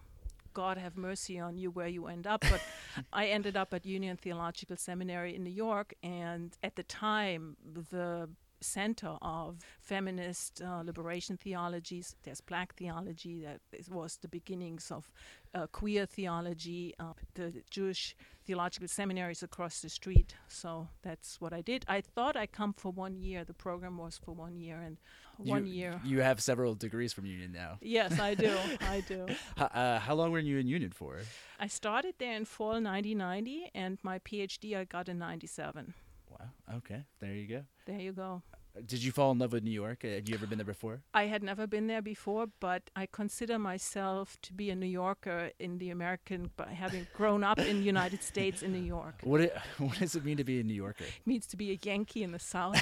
God 0.55 0.79
have 0.79 0.97
mercy 0.97 1.37
on 1.37 1.57
you 1.59 1.69
where 1.69 1.87
you 1.87 2.07
end 2.07 2.25
up. 2.25 2.41
But 2.41 2.61
I 3.13 3.27
ended 3.27 3.55
up 3.55 3.73
at 3.73 3.85
Union 3.85 4.17
Theological 4.17 4.77
Seminary 4.77 5.35
in 5.35 5.43
New 5.43 5.51
York, 5.51 5.93
and 6.01 6.57
at 6.63 6.75
the 6.75 6.83
time, 6.83 7.57
the 7.63 8.29
center 8.61 9.17
of 9.21 9.57
feminist 9.81 10.61
uh, 10.61 10.81
liberation 10.81 11.37
theologies. 11.37 12.15
There's 12.23 12.41
black 12.41 12.75
theology. 12.75 13.41
That 13.41 13.61
was 13.89 14.17
the 14.17 14.27
beginnings 14.27 14.91
of 14.91 15.11
uh, 15.53 15.67
queer 15.67 16.05
theology. 16.05 16.93
Uh, 16.99 17.13
the 17.35 17.53
Jewish 17.69 18.15
theological 18.45 18.87
seminaries 18.87 19.43
across 19.43 19.81
the 19.81 19.89
street. 19.89 20.35
So 20.47 20.87
that's 21.01 21.41
what 21.41 21.53
I 21.53 21.61
did. 21.61 21.85
I 21.87 22.01
thought 22.01 22.35
I 22.35 22.45
come 22.45 22.73
for 22.73 22.91
one 22.91 23.17
year. 23.17 23.43
The 23.43 23.53
program 23.53 23.97
was 23.97 24.17
for 24.17 24.33
one 24.33 24.57
year, 24.57 24.79
and 24.81 24.97
one 25.37 25.65
you, 25.65 25.73
year. 25.73 26.01
you 26.03 26.21
have 26.21 26.41
several 26.41 26.75
degrees 26.75 27.11
from 27.11 27.25
union 27.25 27.51
now 27.51 27.77
Yes, 27.81 28.19
I 28.19 28.35
do. 28.35 28.55
I 28.81 29.01
do. 29.01 29.27
Uh, 29.57 29.99
how 29.99 30.15
long 30.15 30.31
were 30.31 30.39
you 30.39 30.57
in 30.57 30.67
union 30.67 30.91
for 30.91 31.17
I 31.59 31.67
started 31.67 32.15
there 32.19 32.35
in 32.35 32.45
fall 32.45 32.81
1990, 32.81 33.71
and 33.73 33.97
my 34.03 34.19
PhD 34.19 34.77
I 34.77 34.85
got 34.85 35.09
in 35.09 35.17
97. 35.19 35.93
Wow 36.69 36.75
okay 36.77 37.03
there 37.19 37.33
you 37.33 37.47
go 37.47 37.61
There 37.85 37.99
you 37.99 38.11
go. 38.11 38.41
did 38.85 39.03
you 39.03 39.11
fall 39.11 39.31
in 39.31 39.39
love 39.39 39.51
with 39.53 39.63
new 39.63 39.71
york 39.71 40.03
Uh, 40.03 40.07
had 40.09 40.29
you 40.29 40.35
ever 40.35 40.45
been 40.47 40.57
there 40.57 40.65
before 40.65 41.01
I 41.13 41.23
had 41.27 41.43
never 41.43 41.65
been 41.67 41.87
there 41.87 42.01
before, 42.01 42.47
but 42.59 42.89
I 42.95 43.05
consider 43.05 43.57
myself 43.59 44.37
to 44.41 44.53
be 44.53 44.69
a 44.69 44.75
New 44.75 44.85
Yorker 45.03 45.51
in 45.59 45.77
the 45.77 45.89
American, 45.91 46.51
by 46.57 46.73
having 46.73 47.07
grown 47.13 47.43
up 47.43 47.59
in 47.59 47.77
the 47.79 47.85
United 47.85 48.21
States 48.31 48.61
in 48.63 48.71
New 48.73 48.83
York. 48.97 49.15
what 49.23 49.41
it, 49.41 49.55
what 49.77 49.97
does 49.99 50.15
it 50.15 50.25
mean 50.25 50.37
to 50.37 50.43
be 50.43 50.59
a 50.59 50.63
new 50.63 50.73
yorker 50.73 51.05
It 51.05 51.25
means 51.27 51.45
to 51.47 51.57
be 51.57 51.71
a 51.71 51.77
Yankee 51.81 52.23
in 52.23 52.31
the 52.31 52.39
South. 52.39 52.81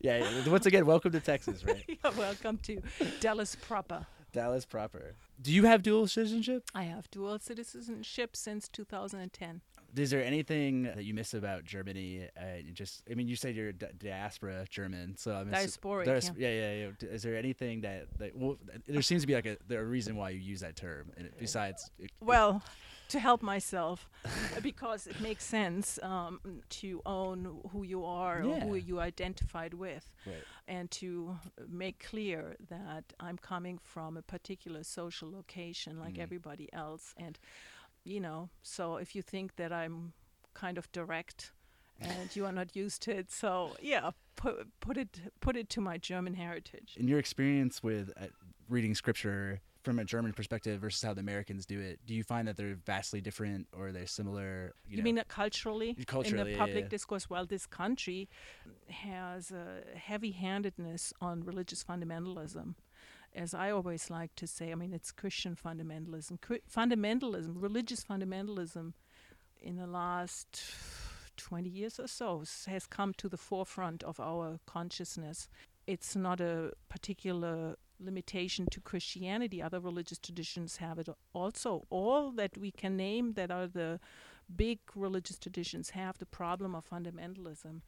yeah 0.00 0.48
once 0.48 0.66
again 0.66 0.84
welcome 0.86 1.10
to 1.12 1.20
texas 1.20 1.64
right 1.64 1.84
Yeah, 1.88 2.10
Welcome 2.16 2.58
to 2.64 2.82
Dallas 3.20 3.54
proper. 3.54 4.06
dallas 4.32 4.64
proper 4.66 5.14
do 5.40 5.52
you 5.52 5.64
have 5.64 5.82
dual 5.82 6.06
citizenship 6.06 6.64
I 6.74 6.84
have 6.84 7.10
dual 7.10 7.38
citizenship 7.38 8.36
since 8.36 8.68
2010. 8.68 9.60
Is 9.98 10.10
there 10.10 10.22
anything 10.24 10.84
that 10.84 11.04
you 11.04 11.14
miss 11.14 11.34
about 11.34 11.64
Germany? 11.64 12.28
Uh, 12.38 12.62
just, 12.72 13.02
I 13.10 13.14
mean, 13.14 13.28
you 13.28 13.36
said 13.36 13.54
you're 13.54 13.72
di- 13.72 13.90
diaspora 13.98 14.64
German, 14.68 15.16
so 15.16 15.32
I'm 15.34 15.48
assu- 15.50 15.78
Diasporic, 15.78 16.04
dias- 16.04 16.32
yeah, 16.36 16.48
yeah, 16.48 16.74
yeah. 16.74 16.90
D- 16.98 17.06
Is 17.06 17.22
there 17.22 17.36
anything 17.36 17.80
that, 17.82 18.06
that 18.18 18.36
well, 18.36 18.58
there 18.86 19.02
seems 19.02 19.22
to 19.22 19.26
be 19.26 19.34
like 19.34 19.46
a, 19.46 19.56
a 19.74 19.82
reason 19.84 20.16
why 20.16 20.30
you 20.30 20.40
use 20.40 20.60
that 20.60 20.76
term, 20.76 21.12
and 21.16 21.26
it- 21.26 21.38
besides, 21.38 21.90
it, 21.98 22.04
it- 22.06 22.10
Well, 22.20 22.62
to 23.08 23.20
help 23.20 23.40
myself, 23.40 24.08
uh, 24.24 24.28
because 24.62 25.06
it 25.06 25.20
makes 25.20 25.44
sense 25.44 25.98
um, 26.02 26.40
to 26.70 27.00
own 27.06 27.60
who 27.70 27.84
you 27.84 28.04
are 28.04 28.42
or 28.42 28.58
who 28.60 28.74
you 28.74 28.98
identified 28.98 29.74
with, 29.74 30.10
right. 30.26 30.42
and 30.66 30.90
to 30.90 31.38
make 31.68 32.04
clear 32.04 32.56
that 32.68 33.04
I'm 33.20 33.38
coming 33.38 33.78
from 33.80 34.16
a 34.16 34.22
particular 34.22 34.82
social 34.82 35.30
location 35.30 36.00
like 36.00 36.14
Mhm. 36.14 36.22
everybody 36.22 36.68
else. 36.72 37.14
And, 37.16 37.38
you 38.06 38.20
know, 38.20 38.48
so 38.62 38.96
if 38.96 39.14
you 39.14 39.22
think 39.22 39.56
that 39.56 39.72
I'm 39.72 40.12
kind 40.54 40.78
of 40.78 40.90
direct 40.92 41.52
and 42.00 42.34
you 42.34 42.44
are 42.44 42.52
not 42.52 42.76
used 42.76 43.02
to 43.02 43.16
it. 43.16 43.30
So 43.30 43.72
yeah, 43.80 44.10
put 44.36 44.66
put 44.80 44.96
it 44.96 45.20
put 45.40 45.56
it 45.56 45.68
to 45.70 45.80
my 45.80 45.98
German 45.98 46.34
heritage. 46.34 46.96
In 46.96 47.08
your 47.08 47.18
experience 47.18 47.82
with 47.82 48.12
uh, 48.20 48.26
reading 48.68 48.94
scripture 48.94 49.60
from 49.82 49.98
a 50.00 50.04
German 50.04 50.32
perspective 50.32 50.80
versus 50.80 51.02
how 51.02 51.14
the 51.14 51.20
Americans 51.20 51.64
do 51.64 51.80
it, 51.80 52.00
do 52.06 52.14
you 52.14 52.24
find 52.24 52.48
that 52.48 52.56
they're 52.56 52.74
vastly 52.74 53.20
different 53.20 53.68
or 53.76 53.92
they're 53.92 54.06
similar? 54.06 54.74
You, 54.88 54.96
you 54.96 54.96
know, 54.98 55.04
mean 55.04 55.22
culturally? 55.28 55.96
Culturally, 56.06 56.52
in 56.52 56.52
the 56.52 56.58
public 56.58 56.76
yeah, 56.76 56.82
yeah. 56.82 56.88
discourse. 56.88 57.30
Well, 57.30 57.46
this 57.46 57.66
country 57.66 58.28
has 58.88 59.52
a 59.52 59.82
heavy-handedness 59.96 61.12
on 61.20 61.44
religious 61.44 61.84
fundamentalism 61.84 62.74
as 63.36 63.54
I 63.54 63.70
always 63.70 64.10
like 64.10 64.34
to 64.36 64.46
say, 64.46 64.72
I 64.72 64.74
mean, 64.74 64.92
it's 64.92 65.12
Christian 65.12 65.56
fundamentalism. 65.56 66.38
fundamentalism, 66.74 67.52
religious 67.54 68.02
fundamentalism, 68.02 68.94
in 69.60 69.76
the 69.76 69.86
last 69.86 70.62
20 71.36 71.68
years 71.68 71.98
or 71.98 72.06
so 72.06 72.44
has 72.66 72.86
come 72.86 73.12
to 73.14 73.28
the 73.28 73.36
forefront 73.36 74.02
of 74.02 74.18
our 74.20 74.58
consciousness. 74.66 75.48
It's 75.86 76.16
not 76.16 76.40
a 76.40 76.72
particular 76.88 77.76
limitation 78.00 78.66
to 78.70 78.80
Christianity. 78.80 79.62
Other 79.62 79.80
religious 79.80 80.18
traditions 80.18 80.78
have 80.78 80.98
it 80.98 81.08
also. 81.32 81.86
All 81.90 82.30
that 82.32 82.56
we 82.58 82.70
can 82.70 82.96
name 82.96 83.34
that 83.34 83.50
are 83.50 83.66
the 83.66 84.00
big 84.54 84.78
religious 84.94 85.38
traditions 85.38 85.90
have 85.90 86.18
the 86.18 86.26
problem 86.26 86.74
of 86.74 86.88
fundamentalism. 86.88 87.80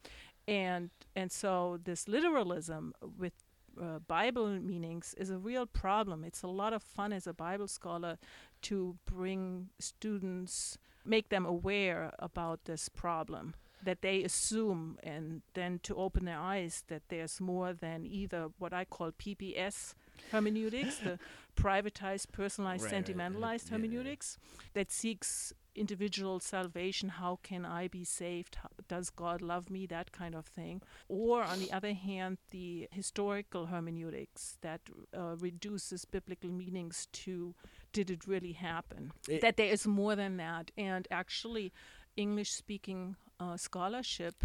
And 0.47 0.89
and 1.15 1.31
so 1.31 1.79
this 1.83 2.07
literalism 2.07 2.93
with 3.17 3.33
uh, 3.81 3.99
Bible 3.99 4.47
meanings 4.47 5.13
is 5.17 5.29
a 5.29 5.37
real 5.37 5.65
problem. 5.65 6.23
It's 6.23 6.43
a 6.43 6.47
lot 6.47 6.73
of 6.73 6.83
fun 6.83 7.13
as 7.13 7.27
a 7.27 7.33
Bible 7.33 7.67
scholar 7.67 8.17
to 8.63 8.97
bring 9.05 9.69
students, 9.79 10.77
make 11.05 11.29
them 11.29 11.45
aware 11.45 12.11
about 12.19 12.65
this 12.65 12.89
problem 12.89 13.53
that 13.81 14.01
they 14.01 14.23
assume, 14.23 14.97
and 15.03 15.41
then 15.53 15.79
to 15.83 15.95
open 15.95 16.25
their 16.25 16.37
eyes 16.37 16.83
that 16.87 17.03
there's 17.07 17.39
more 17.39 17.73
than 17.73 18.05
either 18.05 18.49
what 18.57 18.73
I 18.73 18.83
call 18.83 19.11
PPS 19.11 19.93
hermeneutics, 20.31 20.97
the 20.97 21.17
privatized, 21.55 22.31
personalized, 22.31 22.83
right, 22.83 22.91
sentimentalized 22.91 23.71
right, 23.71 23.71
right. 23.71 23.81
hermeneutics 23.81 24.37
yeah. 24.37 24.59
that 24.73 24.91
seeks 24.91 25.53
individual 25.75 26.39
salvation 26.39 27.09
how 27.09 27.39
can 27.43 27.65
i 27.65 27.87
be 27.87 28.03
saved? 28.03 28.55
How, 28.55 28.69
does 28.87 29.09
god 29.09 29.41
love 29.41 29.69
me? 29.69 29.85
That 29.85 30.11
kind 30.11 30.35
of 30.35 30.45
thing. 30.45 30.81
Or 31.07 31.43
on 31.43 31.59
the 31.59 31.71
other 31.71 31.93
hand 31.93 32.37
the 32.51 32.87
historical 32.91 33.67
hermeneutics 33.67 34.57
that 34.61 34.81
uh, 35.15 35.35
reduces 35.37 36.05
biblical 36.05 36.49
meanings 36.49 37.07
to 37.23 37.55
did 37.93 38.09
it 38.09 38.27
really 38.27 38.53
happen? 38.53 39.11
It 39.27 39.41
that 39.41 39.57
there 39.57 39.71
is 39.71 39.87
more 39.87 40.15
than 40.15 40.37
that. 40.37 40.71
And 40.77 41.07
actually 41.11 41.71
english 42.17 42.51
speaking 42.51 43.15
uh, 43.39 43.55
scholarship 43.55 44.43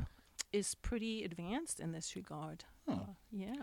is 0.52 0.74
pretty 0.76 1.24
advanced 1.24 1.80
in 1.80 1.92
this 1.92 2.14
regard. 2.14 2.64
Huh. 2.86 2.92
uh, 2.94 3.12
yeah 3.30 3.62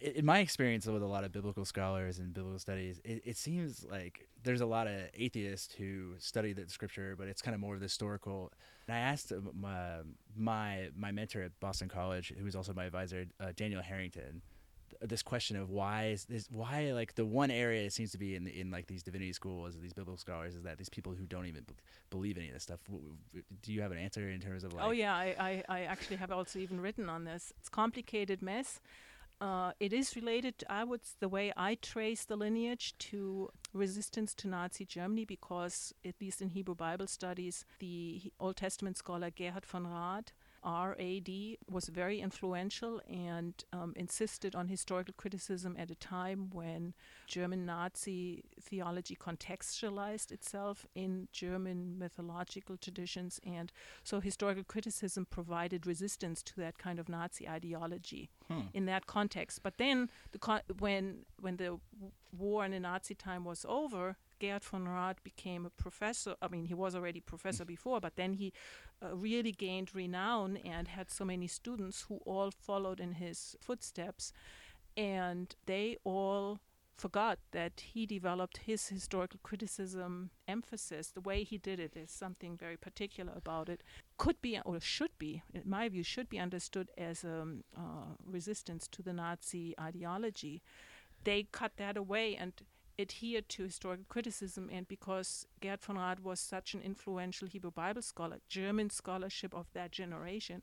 in 0.00 0.24
my 0.24 0.38
experience 0.38 0.86
with 0.86 1.02
a 1.02 1.06
lot 1.06 1.24
of 1.24 1.32
biblical 1.32 1.64
scholars 1.64 2.18
and 2.18 2.32
biblical 2.32 2.58
studies, 2.58 3.00
it, 3.04 3.22
it, 3.24 3.36
seems 3.36 3.84
like 3.90 4.28
there's 4.44 4.60
a 4.60 4.66
lot 4.66 4.86
of 4.86 4.94
atheists 5.14 5.74
who 5.74 6.14
study 6.18 6.52
the 6.52 6.68
scripture, 6.68 7.14
but 7.18 7.26
it's 7.26 7.42
kind 7.42 7.54
of 7.54 7.60
more 7.60 7.74
of 7.74 7.80
the 7.80 7.84
historical. 7.84 8.52
And 8.86 8.96
I 8.96 9.00
asked 9.00 9.32
uh, 9.32 9.36
my 9.58 9.98
my, 10.36 10.88
my 10.96 11.10
mentor 11.10 11.42
at 11.42 11.58
Boston 11.60 11.88
College, 11.88 12.32
who 12.38 12.44
was 12.44 12.54
also 12.54 12.72
my 12.74 12.84
advisor, 12.84 13.26
uh, 13.40 13.52
Daniel 13.56 13.82
Harrington, 13.82 14.42
this 15.00 15.22
question 15.22 15.56
of 15.56 15.70
why 15.70 16.06
is 16.06 16.24
this 16.24 16.48
why 16.50 16.92
like 16.92 17.14
the 17.14 17.24
one 17.24 17.50
area 17.50 17.84
it 17.84 17.92
seems 17.92 18.12
to 18.12 18.18
be 18.18 18.34
in 18.34 18.46
in 18.46 18.70
like 18.70 18.86
these 18.86 19.02
divinity 19.02 19.32
schools 19.32 19.74
these 19.80 19.92
biblical 19.92 20.16
scholars 20.16 20.54
is 20.54 20.62
that 20.62 20.78
these 20.78 20.88
people 20.88 21.12
who 21.12 21.26
don't 21.26 21.46
even 21.46 21.62
b- 21.64 21.74
believe 22.10 22.38
any 22.38 22.48
of 22.48 22.54
this 22.54 22.62
stuff 22.62 22.80
do 23.62 23.72
you 23.72 23.82
have 23.82 23.92
an 23.92 23.98
answer 23.98 24.28
in 24.30 24.40
terms 24.40 24.64
of 24.64 24.72
like 24.72 24.84
oh 24.84 24.90
yeah 24.90 25.14
I, 25.14 25.34
I 25.38 25.64
i 25.68 25.80
actually 25.82 26.16
have 26.16 26.30
also 26.30 26.58
even 26.58 26.80
written 26.80 27.08
on 27.08 27.24
this 27.24 27.52
it's 27.58 27.68
complicated 27.68 28.42
mess 28.42 28.80
uh, 29.40 29.72
it 29.78 29.92
is 29.92 30.16
related, 30.16 30.64
I 30.68 30.84
would, 30.84 31.02
the 31.20 31.28
way 31.28 31.52
I 31.56 31.74
trace 31.74 32.24
the 32.24 32.36
lineage 32.36 32.94
to 32.98 33.50
resistance 33.72 34.34
to 34.36 34.48
Nazi 34.48 34.84
Germany, 34.84 35.24
because 35.24 35.92
at 36.04 36.14
least 36.20 36.40
in 36.40 36.50
Hebrew 36.50 36.74
Bible 36.74 37.06
studies, 37.06 37.64
the 37.78 38.32
Old 38.40 38.56
Testament 38.56 38.96
scholar 38.96 39.30
Gerhard 39.30 39.66
von 39.66 39.86
Rad 39.86 40.32
RAD 40.64 41.28
was 41.70 41.88
very 41.88 42.20
influential 42.20 43.00
and 43.08 43.54
um, 43.72 43.92
insisted 43.96 44.54
on 44.54 44.68
historical 44.68 45.14
criticism 45.16 45.76
at 45.78 45.90
a 45.90 45.94
time 45.94 46.50
when 46.52 46.94
German 47.26 47.66
Nazi 47.66 48.44
theology 48.60 49.16
contextualized 49.16 50.32
itself 50.32 50.86
in 50.94 51.28
German 51.32 51.98
mythological 51.98 52.76
traditions. 52.76 53.40
And 53.46 53.72
so 54.02 54.20
historical 54.20 54.64
criticism 54.64 55.26
provided 55.28 55.86
resistance 55.86 56.42
to 56.44 56.56
that 56.56 56.78
kind 56.78 56.98
of 56.98 57.08
Nazi 57.08 57.48
ideology 57.48 58.30
hmm. 58.48 58.62
in 58.74 58.86
that 58.86 59.06
context. 59.06 59.62
But 59.62 59.78
then, 59.78 60.10
the 60.32 60.38
con- 60.38 60.62
when, 60.78 61.18
when 61.40 61.56
the 61.56 61.78
war 62.36 62.64
in 62.64 62.72
the 62.72 62.80
Nazi 62.80 63.14
time 63.14 63.44
was 63.44 63.64
over, 63.68 64.16
Gerd 64.38 64.64
von 64.64 64.88
Rad 64.88 65.16
became 65.22 65.66
a 65.66 65.70
professor. 65.70 66.34
I 66.40 66.48
mean, 66.48 66.66
he 66.66 66.74
was 66.74 66.94
already 66.94 67.20
professor 67.20 67.64
mm. 67.64 67.68
before, 67.68 68.00
but 68.00 68.16
then 68.16 68.34
he 68.34 68.52
uh, 69.02 69.14
really 69.16 69.52
gained 69.52 69.94
renown 69.94 70.56
and 70.58 70.88
had 70.88 71.10
so 71.10 71.24
many 71.24 71.46
students 71.46 72.06
who 72.08 72.20
all 72.26 72.50
followed 72.50 73.00
in 73.00 73.12
his 73.12 73.56
footsteps. 73.60 74.32
And 74.96 75.54
they 75.66 75.98
all 76.04 76.58
forgot 76.96 77.38
that 77.52 77.80
he 77.80 78.06
developed 78.06 78.58
his 78.58 78.88
historical 78.88 79.38
criticism 79.42 80.30
emphasis. 80.48 81.10
The 81.10 81.20
way 81.20 81.44
he 81.44 81.58
did 81.58 81.78
it 81.78 81.94
is 81.96 82.10
something 82.10 82.56
very 82.56 82.76
particular 82.76 83.32
about 83.36 83.68
it. 83.68 83.82
Could 84.16 84.40
be, 84.40 84.58
or 84.64 84.80
should 84.80 85.16
be, 85.18 85.42
in 85.52 85.62
my 85.66 85.88
view, 85.88 86.02
should 86.02 86.28
be 86.28 86.38
understood 86.38 86.90
as 86.96 87.22
a 87.22 87.42
um, 87.42 87.64
uh, 87.76 88.14
resistance 88.24 88.88
to 88.88 89.02
the 89.02 89.12
Nazi 89.12 89.74
ideology. 89.78 90.62
They 91.24 91.46
cut 91.52 91.72
that 91.76 91.96
away 91.96 92.36
and 92.36 92.52
adhered 92.98 93.48
to 93.50 93.64
historical 93.64 94.06
criticism, 94.08 94.68
and 94.72 94.88
because 94.88 95.46
Gerd 95.60 95.82
von 95.82 95.98
Rad 95.98 96.20
was 96.20 96.40
such 96.40 96.74
an 96.74 96.80
influential 96.80 97.48
Hebrew 97.48 97.70
Bible 97.70 98.02
scholar, 98.02 98.38
German 98.48 98.90
scholarship 98.90 99.54
of 99.54 99.66
that 99.72 99.92
generation, 99.92 100.62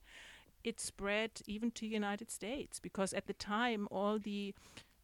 it 0.63 0.80
spread 0.80 1.42
even 1.46 1.72
to 1.72 1.82
the 1.82 1.88
United 1.88 2.32
States 2.32 2.80
because 2.80 3.13
at 3.13 3.28
the 3.28 3.34
time 3.34 3.88
all 3.92 4.18
the 4.18 4.54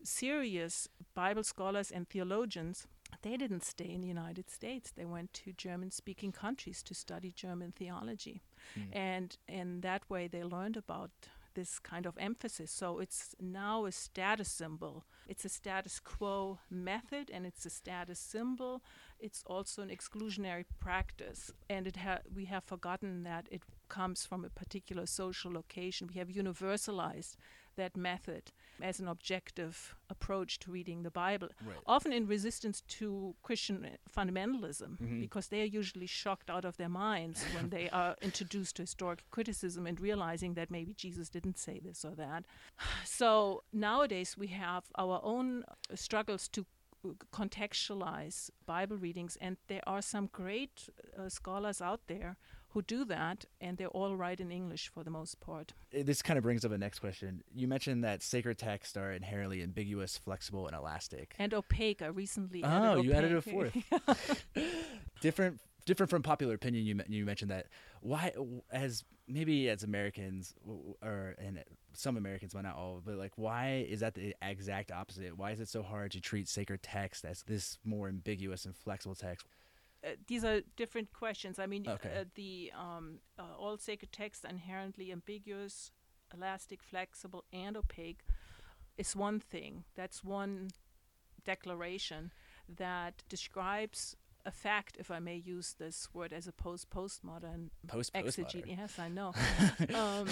serious 0.04 0.88
Bible 1.14 1.44
scholars 1.44 1.92
and 1.92 2.08
theologians 2.08 2.88
they 3.22 3.38
didn't 3.38 3.64
stay 3.64 3.92
in 3.92 4.02
the 4.02 4.08
United 4.08 4.50
States. 4.50 4.92
They 4.92 5.06
went 5.06 5.34
to 5.34 5.52
German 5.54 5.92
speaking 5.92 6.32
countries 6.32 6.84
to 6.84 6.94
study 6.94 7.32
German 7.32 7.72
theology. 7.72 8.42
Mm. 8.78 8.96
And 8.96 9.38
in 9.48 9.82
that 9.82 10.10
way 10.10 10.28
they 10.28 10.44
learned 10.44 10.78
about 10.78 11.12
this 11.60 11.78
kind 11.80 12.06
of 12.06 12.18
emphasis. 12.18 12.72
So 12.72 13.00
it's 13.00 13.36
now 13.40 13.86
a 13.86 13.92
status 13.92 14.50
symbol. 14.62 15.06
It's 15.28 15.46
a 15.46 15.50
status 15.50 16.00
quo 16.00 16.60
method 16.70 17.26
and 17.34 17.46
it's 17.46 17.66
a 17.66 17.70
status 17.70 18.20
symbol. 18.34 18.82
It's 19.20 19.44
also 19.46 19.82
an 19.82 19.90
exclusionary 19.90 20.66
practice. 20.80 21.52
And 21.70 21.86
it 21.86 21.98
ha- 21.98 22.26
we 22.34 22.46
have 22.46 22.64
forgotten 22.64 23.24
that 23.24 23.48
it 23.52 23.64
comes 23.90 24.26
from 24.26 24.46
a 24.46 24.50
particular 24.62 25.06
social 25.06 25.52
location. 25.52 26.10
We 26.14 26.20
have 26.20 26.30
universalized 26.30 27.36
that 27.80 27.98
method 27.98 28.52
as 28.82 29.00
an 29.00 29.08
objective 29.08 29.96
approach 30.10 30.60
to 30.60 30.72
reading 30.72 31.04
the 31.04 31.12
Bible, 31.12 31.50
right. 31.66 31.78
often 31.86 32.14
in 32.14 32.28
resistance 32.28 32.82
to 33.00 33.36
Christian 33.42 33.88
fundamentalism, 34.16 34.92
mm-hmm. 34.98 35.20
because 35.20 35.48
they 35.48 35.62
are 35.62 35.72
usually 35.82 36.06
shocked 36.06 36.50
out 36.50 36.66
of 36.66 36.78
their 36.78 36.90
minds 36.90 37.44
when 37.56 37.70
they 37.70 37.90
are 38.02 38.16
introduced 38.22 38.76
to 38.76 38.84
historic 38.84 39.24
criticism 39.32 39.88
and 39.88 40.00
realizing 40.00 40.54
that 40.54 40.70
maybe 40.70 40.94
Jesus 40.94 41.30
didn't 41.30 41.58
say 41.58 41.80
this 41.84 42.06
or 42.06 42.16
that. 42.16 42.46
So 43.06 43.64
nowadays 43.74 44.36
we 44.38 44.48
have 44.48 44.84
our 44.96 45.20
own 45.24 45.64
struggles 45.96 46.48
to 46.50 46.66
contextualize 47.34 48.50
Bible 48.66 48.98
readings, 48.98 49.38
and 49.40 49.58
there 49.68 49.82
are 49.88 50.02
some 50.02 50.30
great 50.32 50.90
uh, 51.18 51.30
scholars 51.30 51.82
out 51.82 52.02
there 52.08 52.38
who 52.70 52.82
do 52.84 53.04
that, 53.06 53.46
and 53.60 53.78
they 53.78 53.88
all 53.88 54.16
write 54.16 54.40
in 54.40 54.52
English 54.52 54.90
for 54.90 55.04
the 55.04 55.10
most 55.10 55.40
part. 55.40 55.74
Uh, 55.94 56.04
this 56.04 56.22
kind 56.22 56.38
of 56.38 56.44
brings 56.44 56.64
up 56.64 56.72
a 56.72 56.78
next 56.78 57.00
question. 57.00 57.44
You 57.54 57.68
mentioned 57.68 58.04
that 58.04 58.22
sacred 58.22 58.58
texts 58.58 58.96
are 58.96 59.12
inherently 59.12 59.64
ambiguous, 59.64 60.18
flexible, 60.18 60.68
and 60.68 60.76
elastic. 60.76 61.36
And 61.40 61.54
opaque. 61.54 62.02
I 62.02 62.08
recently 62.08 62.64
oh, 62.64 62.68
added 62.68 63.06
you 63.06 63.14
added 63.14 63.36
a 63.36 63.42
fourth. 63.42 63.76
different, 65.22 65.60
different 65.86 66.12
from 66.12 66.22
popular 66.22 66.54
opinion. 66.54 66.86
You 66.86 67.02
you 67.08 67.26
mentioned 67.26 67.52
that. 67.52 67.68
Why, 68.02 68.34
as 68.72 69.04
maybe 69.28 69.68
as 69.68 69.84
Americans, 69.84 70.54
or 71.02 71.36
and 71.40 71.64
some 71.94 72.18
Americans, 72.18 72.54
might 72.54 72.64
not 72.64 72.76
all, 72.76 73.02
but 73.04 73.16
like, 73.16 73.34
why 73.36 73.86
is 73.90 74.02
that 74.02 74.14
the 74.14 74.36
exact 74.44 74.92
opposite? 74.92 75.36
Why 75.36 75.52
is 75.52 75.60
it 75.60 75.70
so 75.70 75.82
hard 75.82 76.12
to 76.12 76.22
treat 76.22 76.48
sacred 76.48 76.84
text 76.84 77.26
as 77.26 77.44
this 77.44 77.80
more 77.84 78.08
ambiguous 78.08 78.66
and 78.66 78.76
flexible 78.76 79.16
text? 79.16 79.48
Uh, 80.04 80.12
these 80.28 80.44
are 80.44 80.62
different 80.78 81.12
questions. 81.14 81.60
I 81.60 81.66
mean, 81.66 81.86
okay. 81.88 82.10
uh, 82.20 82.24
the 82.36 82.72
um, 82.78 83.20
uh, 83.38 83.44
all 83.58 83.78
sacred 83.78 84.12
texts 84.12 84.46
inherently 84.50 85.12
ambiguous, 85.12 85.92
elastic, 86.34 86.82
flexible, 86.82 87.44
and 87.52 87.76
opaque 87.76 88.22
is 88.98 89.16
one 89.16 89.40
thing. 89.40 89.84
That's 89.96 90.24
one 90.24 90.70
declaration 91.44 92.32
that 92.78 93.24
describes 93.30 94.16
a 94.46 94.52
fact, 94.52 94.96
if 94.98 95.12
I 95.12 95.20
may 95.20 95.36
use 95.36 95.76
this 95.78 96.08
word 96.14 96.32
as 96.32 96.48
opposed 96.48 96.90
postmodern 96.90 97.70
Post 97.88 98.14
exegete. 98.14 98.64
Yes, 98.66 98.98
I 98.98 99.10
know. 99.10 99.34
um, 99.94 100.28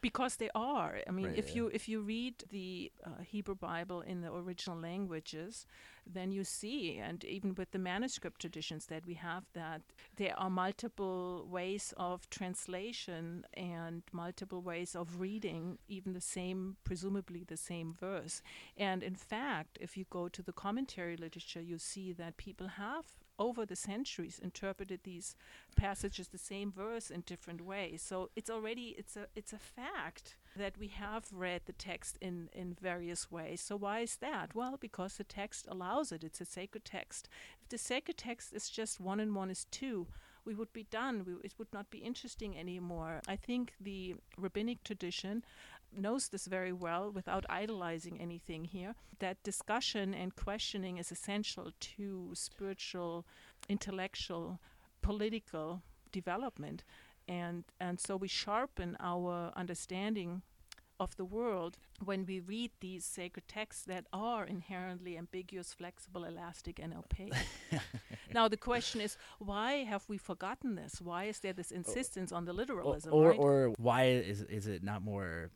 because 0.00 0.36
they 0.36 0.50
are. 0.54 0.98
I 1.06 1.10
mean, 1.10 1.26
Right, 1.26 1.38
if 1.38 1.50
yeah. 1.50 1.54
you 1.56 1.66
if 1.68 1.88
you 1.88 2.00
read 2.00 2.44
the 2.50 2.92
uh, 3.04 3.22
Hebrew 3.22 3.54
Bible 3.54 4.00
in 4.00 4.20
the 4.20 4.32
original 4.32 4.78
languages, 4.78 5.66
then 6.06 6.32
you 6.32 6.44
see, 6.44 6.98
and 6.98 7.24
even 7.24 7.54
with 7.54 7.70
the 7.70 7.78
manuscript 7.78 8.40
traditions 8.40 8.86
that 8.86 9.06
we 9.06 9.14
have, 9.14 9.44
that 9.52 9.82
there 10.16 10.38
are 10.38 10.50
multiple 10.50 11.46
ways 11.48 11.92
of 11.96 12.28
translation 12.30 13.44
and 13.54 14.02
multiple 14.12 14.62
ways 14.62 14.96
of 14.96 15.20
reading 15.20 15.78
even 15.88 16.12
the 16.12 16.20
same, 16.20 16.76
presumably 16.84 17.44
the 17.44 17.56
same 17.56 17.92
verse. 17.92 18.42
And 18.76 19.02
in 19.02 19.14
fact, 19.14 19.78
if 19.80 19.96
you 19.96 20.04
go 20.10 20.28
to 20.28 20.42
the 20.42 20.52
commentary 20.52 21.16
literature, 21.16 21.60
you 21.60 21.78
see 21.78 22.12
that 22.12 22.36
people 22.36 22.68
have 22.68 23.04
over 23.40 23.64
the 23.66 23.74
centuries 23.74 24.38
interpreted 24.38 25.00
these 25.02 25.34
passages 25.74 26.28
the 26.28 26.38
same 26.38 26.70
verse 26.70 27.10
in 27.10 27.22
different 27.22 27.62
ways. 27.62 28.02
So 28.02 28.30
it's 28.36 28.50
already 28.50 28.94
it's 28.98 29.16
a 29.16 29.26
it's 29.34 29.52
a 29.52 29.58
fact 29.58 30.36
that 30.56 30.78
we 30.78 30.88
have 30.88 31.24
read 31.32 31.62
the 31.64 31.72
text 31.72 32.18
in 32.20 32.50
in 32.52 32.76
various 32.80 33.30
ways. 33.30 33.60
So 33.60 33.76
why 33.76 34.00
is 34.00 34.16
that? 34.16 34.54
Well 34.54 34.76
because 34.78 35.14
the 35.16 35.24
text 35.24 35.66
allows 35.68 36.12
it. 36.12 36.22
It's 36.22 36.40
a 36.40 36.44
sacred 36.44 36.84
text. 36.84 37.28
If 37.62 37.68
the 37.70 37.78
sacred 37.78 38.18
text 38.18 38.52
is 38.52 38.68
just 38.68 39.00
one 39.00 39.18
and 39.18 39.34
one 39.34 39.50
is 39.50 39.64
two 39.70 40.06
we 40.44 40.54
would 40.54 40.72
be 40.72 40.84
done. 40.84 41.24
We, 41.26 41.34
it 41.44 41.54
would 41.58 41.72
not 41.72 41.90
be 41.90 41.98
interesting 41.98 42.58
anymore. 42.58 43.20
I 43.28 43.36
think 43.36 43.74
the 43.80 44.16
rabbinic 44.38 44.84
tradition 44.84 45.44
knows 45.96 46.28
this 46.28 46.46
very 46.46 46.72
well 46.72 47.10
without 47.10 47.44
idolizing 47.48 48.20
anything 48.20 48.64
here 48.64 48.94
that 49.20 49.42
discussion 49.42 50.14
and 50.14 50.34
questioning 50.34 50.98
is 50.98 51.12
essential 51.12 51.70
to 51.80 52.30
spiritual 52.34 53.26
intellectual 53.68 54.60
political 55.02 55.82
development. 56.12 56.84
And 57.28 57.64
and 57.78 58.00
so 58.00 58.16
we 58.16 58.28
sharpen 58.28 58.96
our 59.00 59.52
understanding 59.54 60.42
of 60.98 61.16
the 61.16 61.24
world 61.24 61.78
when 62.04 62.26
we 62.26 62.40
read 62.40 62.70
these 62.80 63.04
sacred 63.06 63.48
texts 63.48 63.84
that 63.84 64.04
are 64.12 64.44
inherently 64.44 65.16
ambiguous 65.16 65.72
flexible 65.72 66.24
elastic 66.24 66.78
and 66.78 66.92
opaque. 66.92 67.32
Now 68.32 68.48
the 68.48 68.56
question 68.56 69.00
is 69.00 69.16
why 69.38 69.84
have 69.84 70.04
we 70.08 70.18
forgotten 70.18 70.76
this? 70.76 71.00
Why 71.00 71.24
is 71.24 71.40
there 71.40 71.52
this 71.52 71.70
insistence 71.72 72.30
on 72.32 72.44
the 72.44 72.52
literalism 72.52 73.12
or, 73.12 73.30
right? 73.30 73.38
or 73.38 73.72
why 73.78 74.04
is 74.04 74.42
is 74.42 74.66
it 74.66 74.82
not 74.84 75.02
more 75.02 75.50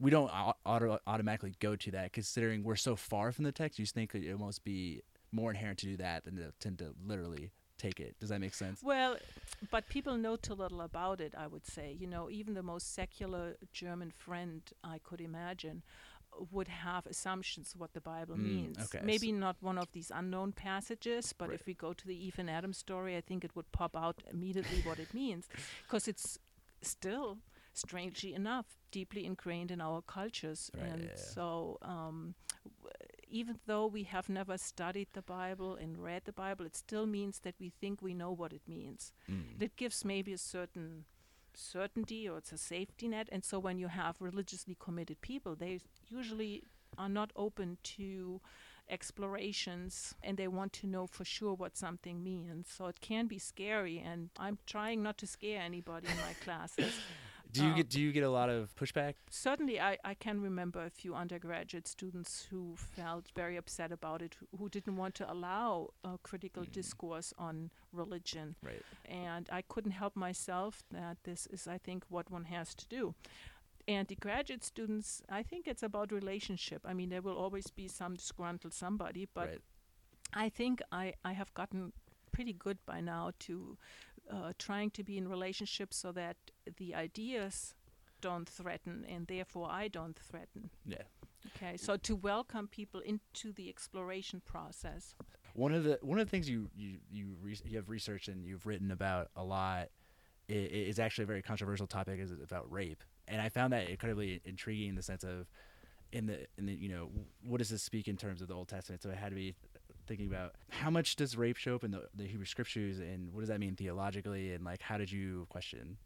we 0.00 0.10
don't 0.10 0.30
auto- 0.64 0.98
automatically 1.06 1.52
go 1.60 1.76
to 1.76 1.90
that 1.90 2.12
considering 2.12 2.62
we're 2.64 2.76
so 2.76 2.96
far 2.96 3.32
from 3.32 3.44
the 3.44 3.52
text 3.52 3.78
you 3.78 3.86
think 3.86 4.14
it 4.14 4.38
must 4.38 4.64
be 4.64 5.02
more 5.32 5.50
inherent 5.50 5.78
to 5.78 5.86
do 5.86 5.96
that 5.96 6.24
than 6.24 6.36
to 6.36 6.52
tend 6.58 6.78
to 6.78 6.94
literally 7.06 7.50
take 7.78 8.00
it 8.00 8.14
does 8.20 8.30
that 8.30 8.40
make 8.40 8.54
sense 8.54 8.82
Well, 8.82 9.16
but 9.70 9.88
people 9.88 10.16
know 10.16 10.36
too 10.36 10.54
little 10.54 10.80
about 10.82 11.20
it, 11.20 11.34
I 11.36 11.46
would 11.46 11.66
say. 11.66 11.96
You 11.98 12.06
know, 12.06 12.28
even 12.30 12.54
the 12.54 12.62
most 12.62 12.94
secular 12.94 13.56
German 13.72 14.10
friend 14.10 14.62
I 14.84 14.98
could 14.98 15.20
imagine 15.20 15.82
would 16.52 16.68
have 16.68 17.06
assumptions 17.06 17.74
what 17.76 17.92
the 17.94 18.00
Bible 18.00 18.36
Mm, 18.36 18.42
means. 18.52 18.78
okay, 18.84 19.00
Maybe 19.04 19.32
not 19.32 19.56
one 19.60 19.78
of 19.78 19.88
these 19.92 20.10
unknown 20.14 20.52
passages, 20.52 21.32
but 21.32 21.48
Right. 21.48 21.60
if 21.60 21.66
we 21.66 21.74
go 21.74 21.92
to 21.94 22.06
the 22.06 22.14
Eve 22.26 22.38
and 22.38 22.50
Adam 22.50 22.72
story, 22.74 23.16
I 23.16 23.20
think 23.22 23.44
it 23.44 23.54
would 23.56 23.70
pop 23.72 23.96
out 23.96 24.22
immediately 24.30 24.80
what 24.84 24.98
it 24.98 25.12
means 25.14 25.48
because 25.86 26.06
it's 26.08 26.38
still 26.82 27.38
strangely 27.72 28.34
enough 28.34 28.66
deeply 28.90 29.24
ingrained 29.24 29.70
in 29.70 29.80
our 29.80 30.02
cultures. 30.02 30.70
Right, 30.74 30.86
and 30.88 31.02
yeah, 31.04 31.10
so 31.16 31.78
um, 31.82 32.34
w- 32.82 32.94
even 33.28 33.58
though 33.66 33.86
we 33.86 34.02
have 34.04 34.28
never 34.28 34.58
studied 34.58 35.06
the 35.12 35.22
bible 35.22 35.76
and 35.76 35.96
read 35.96 36.22
the 36.24 36.32
bible 36.32 36.66
it 36.66 36.74
still 36.76 37.06
means 37.06 37.38
that 37.40 37.54
we 37.60 37.70
think 37.80 38.02
we 38.02 38.12
know 38.14 38.32
what 38.32 38.52
it 38.52 38.62
means. 38.66 39.12
Mm. 39.30 39.58
that 39.58 39.76
gives 39.76 40.04
maybe 40.04 40.32
a 40.32 40.38
certain 40.38 41.04
certainty 41.54 42.28
or 42.28 42.38
it's 42.38 42.52
a 42.52 42.58
safety 42.58 43.08
net. 43.08 43.28
And 43.32 43.44
so 43.44 43.58
when 43.58 43.78
you 43.78 43.88
have 43.88 44.16
religiously 44.20 44.76
committed 44.78 45.20
people 45.20 45.54
they 45.54 45.80
usually 46.08 46.64
are 46.98 47.08
not 47.08 47.30
open 47.36 47.78
to 47.82 48.40
explorations 48.88 50.14
and 50.22 50.36
they 50.36 50.48
want 50.48 50.72
to 50.72 50.86
know 50.86 51.06
for 51.06 51.24
sure 51.24 51.54
what 51.54 51.76
something 51.76 52.22
means. 52.22 52.66
So 52.76 52.86
it 52.86 53.00
can 53.00 53.26
be 53.28 53.38
scary 53.38 53.98
and 54.04 54.30
i'm 54.38 54.58
trying 54.66 55.02
not 55.02 55.16
to 55.18 55.26
scare 55.26 55.60
anybody 55.60 56.08
in 56.08 56.16
my 56.16 56.32
classes 56.44 56.92
do 57.52 57.64
you 57.64 57.70
uh, 57.72 57.76
get 57.76 57.88
do 57.88 58.00
you 58.00 58.12
get 58.12 58.22
a 58.24 58.30
lot 58.30 58.48
of 58.48 58.74
pushback 58.76 59.14
certainly 59.30 59.80
I, 59.80 59.98
I 60.04 60.14
can 60.14 60.40
remember 60.40 60.80
a 60.84 60.90
few 60.90 61.14
undergraduate 61.14 61.86
students 61.88 62.46
who 62.50 62.74
felt 62.76 63.26
very 63.34 63.56
upset 63.56 63.92
about 63.92 64.22
it 64.22 64.36
who, 64.38 64.46
who 64.58 64.68
didn't 64.68 64.96
want 64.96 65.14
to 65.16 65.32
allow 65.32 65.88
uh, 66.04 66.16
critical 66.22 66.64
Mm. 66.64 66.72
discourse 66.72 67.32
on 67.38 67.70
religion 67.92 68.56
right 68.62 68.82
and 69.04 69.48
I 69.52 69.62
couldn't 69.62 69.92
help 69.92 70.14
myself 70.16 70.82
that 70.90 71.16
this 71.24 71.46
is, 71.46 71.66
I 71.66 71.78
think, 71.78 72.04
what 72.08 72.30
one 72.30 72.44
has 72.44 72.74
to 72.74 72.86
do. 72.88 73.14
And 73.88 74.06
the 74.06 74.14
graduate 74.16 74.62
students, 74.62 75.22
I 75.28 75.42
think 75.42 75.66
it's 75.66 75.82
about 75.82 76.12
relationship. 76.12 76.82
I 76.84 76.92
mean, 76.94 77.08
there 77.08 77.22
will 77.22 77.36
always 77.36 77.68
be 77.70 77.88
some 77.88 78.14
disgruntled 78.14 78.72
somebody, 78.74 79.26
but 79.34 79.48
right 79.48 79.60
I 80.32 80.48
think 80.48 80.80
I, 80.92 81.14
I 81.24 81.32
have 81.32 81.52
gotten 81.54 81.92
pretty 82.30 82.52
good 82.52 82.78
by 82.86 83.00
now 83.00 83.32
to 83.40 83.76
uh, 84.30 84.52
trying 84.58 84.90
to 84.90 85.02
be 85.02 85.16
in 85.18 85.28
relationships 85.28 85.96
so 85.96 86.12
that 86.12 86.36
the 86.78 86.94
ideas 86.94 87.74
don't 88.20 88.48
threaten 88.48 89.04
and 89.08 89.26
therefore 89.26 89.68
I 89.70 89.88
don't 89.88 90.18
threaten. 90.18 90.70
yeah 90.86 91.02
Okay, 91.56 91.76
so 91.78 91.96
to 91.96 92.14
welcome 92.14 92.68
people 92.68 93.00
into 93.00 93.52
the 93.52 93.68
exploration 93.70 94.42
process. 94.44 95.14
one 95.54 95.72
of 95.74 95.84
the 95.84 95.98
one 96.02 96.18
of 96.18 96.26
the 96.26 96.30
things 96.30 96.48
you 96.48 96.68
you 96.76 96.98
you, 97.10 97.36
re- 97.42 97.58
you 97.64 97.76
have 97.76 97.88
researched 97.88 98.28
and 98.28 98.44
you've 98.44 98.66
written 98.66 98.90
about 98.90 99.30
a 99.36 99.42
lot 99.42 99.88
is, 100.48 100.70
is 100.90 100.98
actually 100.98 101.24
a 101.24 101.26
very 101.26 101.42
controversial 101.42 101.86
topic 101.86 102.20
is 102.20 102.30
about 102.30 102.70
rape 102.70 103.02
and 103.26 103.40
i 103.40 103.48
found 103.48 103.72
that 103.72 103.88
incredibly 103.88 104.40
intriguing 104.44 104.90
in 104.90 104.94
the 104.96 105.02
sense 105.02 105.24
of 105.24 105.48
in 106.12 106.26
the 106.26 106.46
in 106.58 106.66
the 106.66 106.74
you 106.74 106.88
know 106.88 107.08
what 107.42 107.58
does 107.58 107.70
this 107.70 107.82
speak 107.82 108.06
in 108.06 108.16
terms 108.16 108.42
of 108.42 108.48
the 108.48 108.54
old 108.54 108.68
testament 108.68 109.02
so 109.02 109.08
it 109.10 109.16
had 109.16 109.30
to 109.30 109.36
be 109.36 109.54
thinking 110.10 110.26
about 110.26 110.56
how 110.70 110.90
much 110.90 111.14
does 111.14 111.36
rape 111.36 111.56
show 111.56 111.76
up 111.76 111.84
in 111.84 111.92
the, 111.92 112.02
the 112.16 112.26
hebrew 112.26 112.44
scriptures 112.44 112.98
and 112.98 113.32
what 113.32 113.38
does 113.42 113.48
that 113.48 113.60
mean 113.60 113.76
theologically 113.76 114.52
and 114.54 114.64
like 114.64 114.82
how 114.82 114.98
did 114.98 115.10
you 115.12 115.46
question 115.48 115.96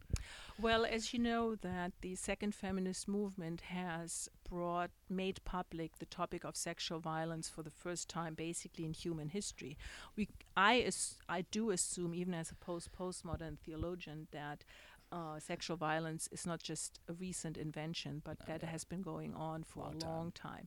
Well, 0.60 0.84
as 0.84 1.12
you 1.12 1.18
know, 1.18 1.56
that 1.56 1.92
the 2.00 2.14
second 2.14 2.54
feminist 2.54 3.08
movement 3.08 3.62
has 3.62 4.28
brought, 4.48 4.90
made 5.10 5.40
public 5.44 5.98
the 5.98 6.06
topic 6.06 6.44
of 6.44 6.54
sexual 6.54 7.00
violence 7.00 7.48
for 7.48 7.64
the 7.64 7.70
first 7.70 8.08
time, 8.08 8.34
basically 8.34 8.84
in 8.84 8.92
human 8.92 9.30
history. 9.30 9.76
We, 10.16 10.28
I, 10.56 10.88
I 11.28 11.42
do 11.50 11.70
assume, 11.70 12.14
even 12.14 12.34
as 12.34 12.52
a 12.52 12.54
post 12.54 12.90
postmodern 12.92 13.58
theologian, 13.58 14.28
that 14.30 14.62
uh, 15.16 15.38
sexual 15.38 15.77
violence 15.77 16.29
is 16.33 16.44
not 16.46 16.61
just 16.70 16.98
a 17.09 17.12
recent 17.12 17.57
invention, 17.57 18.20
but 18.24 18.37
Oh, 18.42 18.44
that 18.48 18.62
yeah. 18.62 18.70
has 18.70 18.85
been 18.85 19.03
going 19.03 19.33
on 19.35 19.62
for 19.62 19.85
Long 19.85 20.03
a 20.03 20.07
long 20.07 20.33
time. 20.33 20.66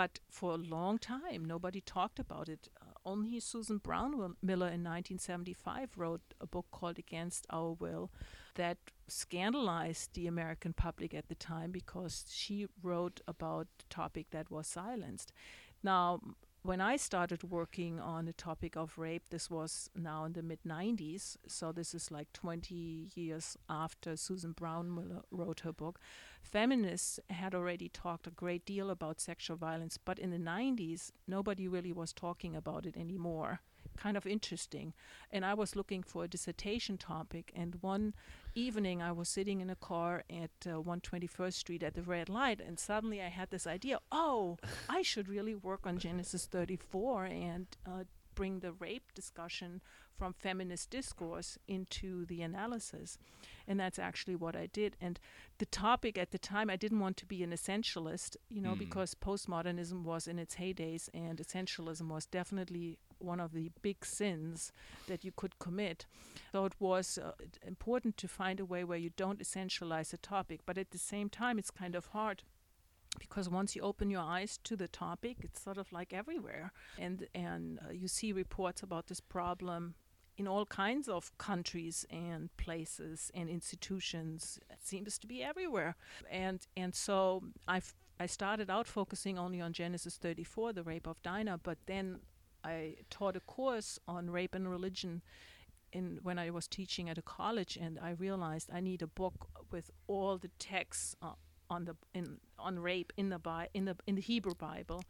But 0.00 0.20
for 0.30 0.52
a 0.54 0.62
long 0.76 0.98
time, 0.98 1.44
nobody 1.44 1.80
talked 1.82 2.18
about 2.18 2.48
it. 2.48 2.68
Uh, 2.80 2.86
only 3.04 3.38
Susan 3.40 3.78
Brown 3.78 4.12
Miller 4.42 4.68
in 4.76 4.82
1975 4.82 5.90
wrote 5.96 6.22
a 6.40 6.46
book 6.46 6.66
called 6.70 6.98
Against 6.98 7.46
Our 7.50 7.72
Will 7.72 8.10
that 8.54 8.78
scandalized 9.08 10.14
the 10.14 10.26
American 10.26 10.72
public 10.72 11.12
at 11.14 11.28
the 11.28 11.34
time 11.34 11.70
because 11.70 12.24
she 12.30 12.66
wrote 12.82 13.20
about 13.26 13.66
a 13.80 13.94
topic 13.94 14.26
that 14.30 14.50
was 14.50 14.66
silenced. 14.66 15.32
Now, 15.82 16.20
when 16.64 16.80
I 16.80 16.96
started 16.96 17.42
working 17.44 18.00
on 18.00 18.24
the 18.24 18.32
topic 18.32 18.74
of 18.74 18.96
rape, 18.96 19.28
this 19.28 19.50
was 19.50 19.90
now 19.94 20.24
in 20.24 20.32
the 20.32 20.42
mid 20.42 20.60
90s, 20.66 21.36
so 21.46 21.72
this 21.72 21.94
is 21.94 22.10
like 22.10 22.32
20 22.32 23.10
years 23.14 23.58
after 23.68 24.16
Susan 24.16 24.54
Brownmiller 24.54 25.18
uh, 25.18 25.22
wrote 25.30 25.60
her 25.60 25.74
book. 25.74 26.00
Feminists 26.40 27.20
had 27.28 27.54
already 27.54 27.90
talked 27.90 28.26
a 28.26 28.30
great 28.30 28.64
deal 28.64 28.88
about 28.88 29.20
sexual 29.20 29.58
violence, 29.58 29.98
but 30.02 30.18
in 30.18 30.30
the 30.30 30.38
90s, 30.38 31.10
nobody 31.28 31.68
really 31.68 31.92
was 31.92 32.14
talking 32.14 32.56
about 32.56 32.86
it 32.86 32.96
anymore. 32.96 33.60
Kind 33.96 34.16
of 34.16 34.26
interesting. 34.26 34.92
And 35.30 35.44
I 35.44 35.54
was 35.54 35.76
looking 35.76 36.02
for 36.02 36.24
a 36.24 36.28
dissertation 36.28 36.98
topic, 36.98 37.52
and 37.54 37.76
one 37.80 38.14
evening 38.54 39.00
I 39.02 39.12
was 39.12 39.28
sitting 39.28 39.60
in 39.60 39.70
a 39.70 39.76
car 39.76 40.24
at 40.28 40.50
uh, 40.66 40.80
121st 40.82 41.52
Street 41.54 41.82
at 41.82 41.94
the 41.94 42.02
red 42.02 42.28
light, 42.28 42.60
and 42.60 42.78
suddenly 42.78 43.22
I 43.22 43.28
had 43.28 43.50
this 43.50 43.66
idea 43.66 43.98
oh, 44.12 44.58
I 44.88 45.02
should 45.02 45.28
really 45.28 45.54
work 45.54 45.86
on 45.86 45.98
Genesis 45.98 46.46
34 46.46 47.24
and 47.26 47.66
uh, 47.86 48.04
bring 48.34 48.60
the 48.60 48.72
rape 48.72 49.12
discussion 49.14 49.80
from 50.18 50.32
feminist 50.32 50.90
discourse 50.90 51.56
into 51.66 52.24
the 52.26 52.42
analysis. 52.42 53.16
And 53.66 53.78
that's 53.80 53.98
actually 53.98 54.36
what 54.36 54.54
I 54.56 54.66
did. 54.66 54.96
And 55.00 55.18
the 55.58 55.66
topic 55.66 56.16
at 56.18 56.30
the 56.30 56.38
time, 56.38 56.68
I 56.70 56.76
didn't 56.76 57.00
want 57.00 57.16
to 57.18 57.26
be 57.26 57.42
an 57.42 57.50
essentialist, 57.50 58.36
you 58.48 58.60
know, 58.60 58.74
Mm. 58.74 58.78
because 58.78 59.14
postmodernism 59.14 60.02
was 60.02 60.26
in 60.28 60.38
its 60.38 60.56
heydays, 60.56 61.08
and 61.14 61.38
essentialism 61.38 62.08
was 62.08 62.26
definitely 62.26 62.98
one 63.24 63.40
of 63.40 63.52
the 63.52 63.70
big 63.82 64.04
sins 64.04 64.72
that 65.06 65.24
you 65.24 65.32
could 65.34 65.58
commit. 65.58 66.06
So 66.52 66.64
it 66.64 66.74
was 66.78 67.18
uh, 67.18 67.32
important 67.66 68.16
to 68.18 68.28
find 68.28 68.60
a 68.60 68.64
way 68.64 68.84
where 68.84 68.98
you 68.98 69.10
don't 69.16 69.40
essentialize 69.40 70.12
a 70.12 70.18
topic, 70.18 70.60
but 70.66 70.78
at 70.78 70.90
the 70.90 70.98
same 70.98 71.28
time, 71.28 71.58
it's 71.58 71.70
kind 71.70 71.94
of 71.94 72.06
hard 72.06 72.42
because 73.18 73.48
once 73.48 73.76
you 73.76 73.82
open 73.82 74.10
your 74.10 74.22
eyes 74.22 74.58
to 74.64 74.76
the 74.76 74.88
topic, 74.88 75.38
it's 75.42 75.62
sort 75.62 75.78
of 75.78 75.92
like 75.92 76.12
everywhere, 76.12 76.72
and 76.98 77.26
and 77.34 77.78
uh, 77.86 77.92
you 77.92 78.08
see 78.08 78.32
reports 78.32 78.82
about 78.82 79.06
this 79.06 79.20
problem 79.20 79.94
in 80.36 80.48
all 80.48 80.66
kinds 80.66 81.08
of 81.08 81.36
countries 81.38 82.04
and 82.10 82.54
places 82.56 83.30
and 83.34 83.48
institutions. 83.48 84.58
It 84.70 84.84
seems 84.84 85.18
to 85.18 85.26
be 85.26 85.42
everywhere, 85.42 85.96
and 86.30 86.66
and 86.76 86.94
so 86.94 87.44
I 87.68 87.80
I 88.18 88.26
started 88.26 88.70
out 88.70 88.86
focusing 88.86 89.38
only 89.38 89.60
on 89.60 89.72
Genesis 89.72 90.16
34, 90.16 90.72
the 90.72 90.82
rape 90.82 91.06
of 91.06 91.22
Dinah, 91.22 91.60
but 91.62 91.78
then 91.86 92.20
I 92.64 92.96
taught 93.10 93.36
a 93.36 93.40
course 93.40 93.98
on 94.08 94.30
rape 94.30 94.54
and 94.54 94.68
religion 94.68 95.22
in 95.92 96.18
when 96.22 96.38
I 96.38 96.50
was 96.50 96.66
teaching 96.66 97.08
at 97.08 97.18
a 97.18 97.22
college, 97.22 97.76
and 97.80 97.98
I 98.00 98.10
realized 98.10 98.70
I 98.72 98.80
need 98.80 99.02
a 99.02 99.06
book 99.06 99.48
with 99.70 99.90
all 100.06 100.38
the 100.38 100.50
texts 100.58 101.14
uh, 101.22 101.32
on 101.70 101.84
the 101.84 101.96
in 102.12 102.38
on 102.58 102.78
rape 102.78 103.12
in 103.16 103.28
the 103.28 103.38
Bi- 103.38 103.68
in 103.74 103.84
the 103.84 103.96
in 104.06 104.14
the 104.16 104.22
Hebrew 104.22 104.54
Bible, 104.54 105.04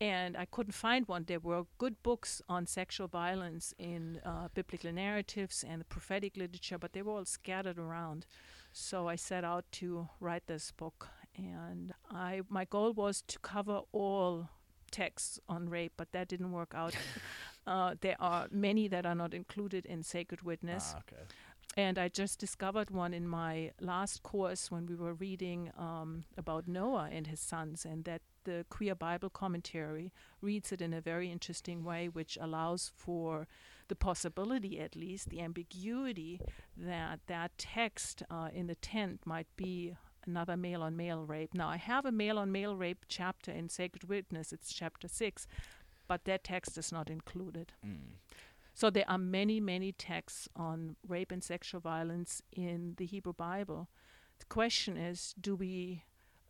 and 0.00 0.36
I 0.36 0.44
couldn't 0.44 0.74
find 0.74 1.06
one. 1.08 1.24
There 1.24 1.40
were 1.40 1.64
good 1.78 2.02
books 2.02 2.42
on 2.48 2.66
sexual 2.66 3.08
violence 3.08 3.74
in 3.78 4.20
uh, 4.24 4.48
biblical 4.54 4.92
narratives 4.92 5.64
and 5.66 5.80
the 5.80 5.84
prophetic 5.84 6.36
literature, 6.36 6.78
but 6.78 6.92
they 6.92 7.02
were 7.02 7.12
all 7.12 7.24
scattered 7.24 7.78
around. 7.78 8.26
So 8.72 9.08
I 9.08 9.16
set 9.16 9.44
out 9.44 9.64
to 9.72 10.08
write 10.20 10.46
this 10.46 10.70
book, 10.72 11.08
and 11.36 11.92
I 12.10 12.42
my 12.48 12.64
goal 12.64 12.92
was 12.92 13.22
to 13.22 13.38
cover 13.38 13.80
all 13.92 14.48
texts 14.90 15.38
on 15.48 15.68
rape, 15.68 15.92
but 15.96 16.12
that 16.12 16.28
didn't 16.28 16.52
work 16.52 16.72
out. 16.74 16.94
uh, 17.66 17.94
there 18.00 18.16
are 18.20 18.48
many 18.50 18.88
that 18.88 19.06
are 19.06 19.14
not 19.14 19.34
included 19.34 19.86
in 19.86 20.02
Sacred 20.02 20.42
Witness. 20.42 20.94
Ah, 20.96 21.00
okay. 21.00 21.22
And 21.76 21.98
I 21.98 22.08
just 22.08 22.40
discovered 22.40 22.90
one 22.90 23.14
in 23.14 23.28
my 23.28 23.70
last 23.80 24.24
course 24.24 24.72
when 24.72 24.86
we 24.86 24.96
were 24.96 25.14
reading 25.14 25.70
um, 25.78 26.24
about 26.36 26.66
Noah 26.66 27.08
and 27.12 27.28
his 27.28 27.38
sons, 27.38 27.84
and 27.84 28.04
that 28.04 28.22
the 28.44 28.66
Queer 28.70 28.96
Bible 28.96 29.30
Commentary 29.30 30.12
reads 30.40 30.72
it 30.72 30.82
in 30.82 30.92
a 30.92 31.00
very 31.00 31.30
interesting 31.30 31.84
way, 31.84 32.08
which 32.08 32.36
allows 32.40 32.90
for 32.96 33.46
the 33.86 33.94
possibility, 33.94 34.80
at 34.80 34.96
least, 34.96 35.30
the 35.30 35.40
ambiguity 35.40 36.40
that 36.76 37.20
that 37.28 37.52
text 37.56 38.22
uh, 38.30 38.48
in 38.52 38.66
the 38.66 38.74
tent 38.74 39.20
might 39.24 39.48
be 39.56 39.94
another 40.26 40.56
male 40.56 40.82
on 40.82 40.96
male 40.96 41.24
rape. 41.24 41.54
Now, 41.54 41.68
I 41.68 41.76
have 41.76 42.04
a 42.04 42.12
male 42.12 42.38
on 42.38 42.52
male 42.52 42.76
rape 42.76 43.04
chapter 43.08 43.50
in 43.50 43.68
Sacred 43.68 44.04
Witness, 44.04 44.52
it's 44.52 44.72
chapter 44.72 45.08
6, 45.08 45.46
but 46.08 46.24
that 46.24 46.44
text 46.44 46.76
is 46.78 46.92
not 46.92 47.08
included. 47.10 47.72
Mm. 47.86 48.16
So 48.74 48.90
there 48.90 49.04
are 49.08 49.18
many, 49.18 49.60
many 49.60 49.92
texts 49.92 50.48
on 50.56 50.96
rape 51.06 51.32
and 51.32 51.42
sexual 51.42 51.80
violence 51.80 52.42
in 52.52 52.94
the 52.96 53.06
Hebrew 53.06 53.34
Bible. 53.34 53.88
The 54.38 54.46
question 54.46 54.96
is 54.96 55.34
do 55.40 55.54
we 55.54 56.04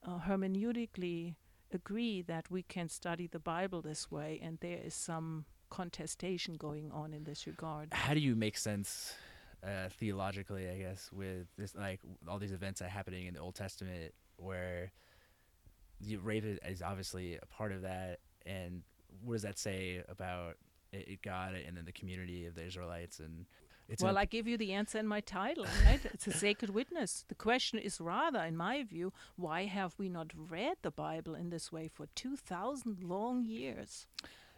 uh, 0.06 0.20
hermeneutically 0.20 1.34
agree 1.72 2.22
that 2.22 2.50
we 2.50 2.62
can 2.62 2.88
study 2.88 3.26
the 3.26 3.38
Bible 3.38 3.82
this 3.82 4.10
way? 4.10 4.38
And 4.42 4.58
there 4.60 4.78
is 4.84 4.94
some 4.94 5.44
contestation 5.70 6.54
going 6.54 6.90
on 6.92 7.12
in 7.12 7.24
this 7.24 7.46
regard. 7.46 7.92
How 7.92 8.14
do 8.14 8.20
you 8.20 8.36
make 8.36 8.58
sense 8.58 9.14
uh, 9.62 9.88
theologically, 9.90 10.68
I 10.68 10.78
guess, 10.78 11.10
with 11.12 11.46
this 11.56 11.74
like 11.74 12.00
all 12.28 12.38
these 12.38 12.52
events 12.52 12.80
that 12.80 12.86
are 12.86 12.90
happening 12.90 13.26
in 13.26 13.34
the 13.34 13.40
Old 13.40 13.54
Testament 13.54 14.14
where 14.36 14.92
the 16.00 16.16
rape 16.16 16.44
is- 16.44 16.82
obviously 16.82 17.36
a 17.36 17.46
part 17.46 17.72
of 17.72 17.82
that, 17.82 18.20
and 18.46 18.82
what 19.22 19.34
does 19.34 19.42
that 19.42 19.58
say 19.58 20.02
about 20.08 20.56
it, 20.92 21.08
it 21.08 21.22
God 21.22 21.54
and 21.54 21.76
then 21.76 21.84
the 21.84 21.92
community 21.92 22.46
of 22.46 22.54
the 22.54 22.64
Israelites 22.64 23.20
and 23.20 23.46
it's 23.90 24.04
well, 24.04 24.16
a, 24.16 24.20
I 24.20 24.24
give 24.24 24.46
you 24.46 24.56
the 24.56 24.72
answer 24.72 24.98
in 24.98 25.08
my 25.08 25.20
title, 25.20 25.66
right? 25.84 26.00
it's 26.04 26.28
a 26.28 26.32
sacred 26.32 26.70
witness. 26.70 27.24
The 27.26 27.34
question 27.34 27.80
is 27.80 28.00
rather, 28.00 28.38
in 28.38 28.56
my 28.56 28.84
view, 28.84 29.12
why 29.34 29.64
have 29.64 29.94
we 29.98 30.08
not 30.08 30.30
read 30.32 30.76
the 30.82 30.92
Bible 30.92 31.34
in 31.34 31.50
this 31.50 31.72
way 31.72 31.88
for 31.88 32.06
2,000 32.14 33.02
long 33.02 33.44
years? 33.44 34.06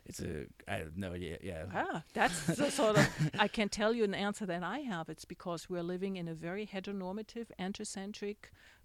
It's 0.07 0.21
a 0.21 0.47
I 0.69 0.77
have 0.77 0.97
no 0.97 1.13
idea 1.13 1.39
yeah 1.43 1.65
Ah, 1.75 2.03
that's 2.13 2.47
the 2.47 2.71
sort 2.71 2.99
of, 2.99 3.09
I 3.39 3.49
can 3.49 3.69
tell 3.69 3.93
you 3.95 4.05
an 4.05 4.15
answer 4.15 4.47
that 4.47 4.63
I 4.63 4.81
have. 4.81 5.09
It's 5.09 5.25
because 5.25 5.69
we're 5.71 5.83
living 5.83 6.17
in 6.17 6.29
a 6.29 6.35
very 6.35 6.67
heteronormative, 6.67 7.47
androcentric 7.59 8.37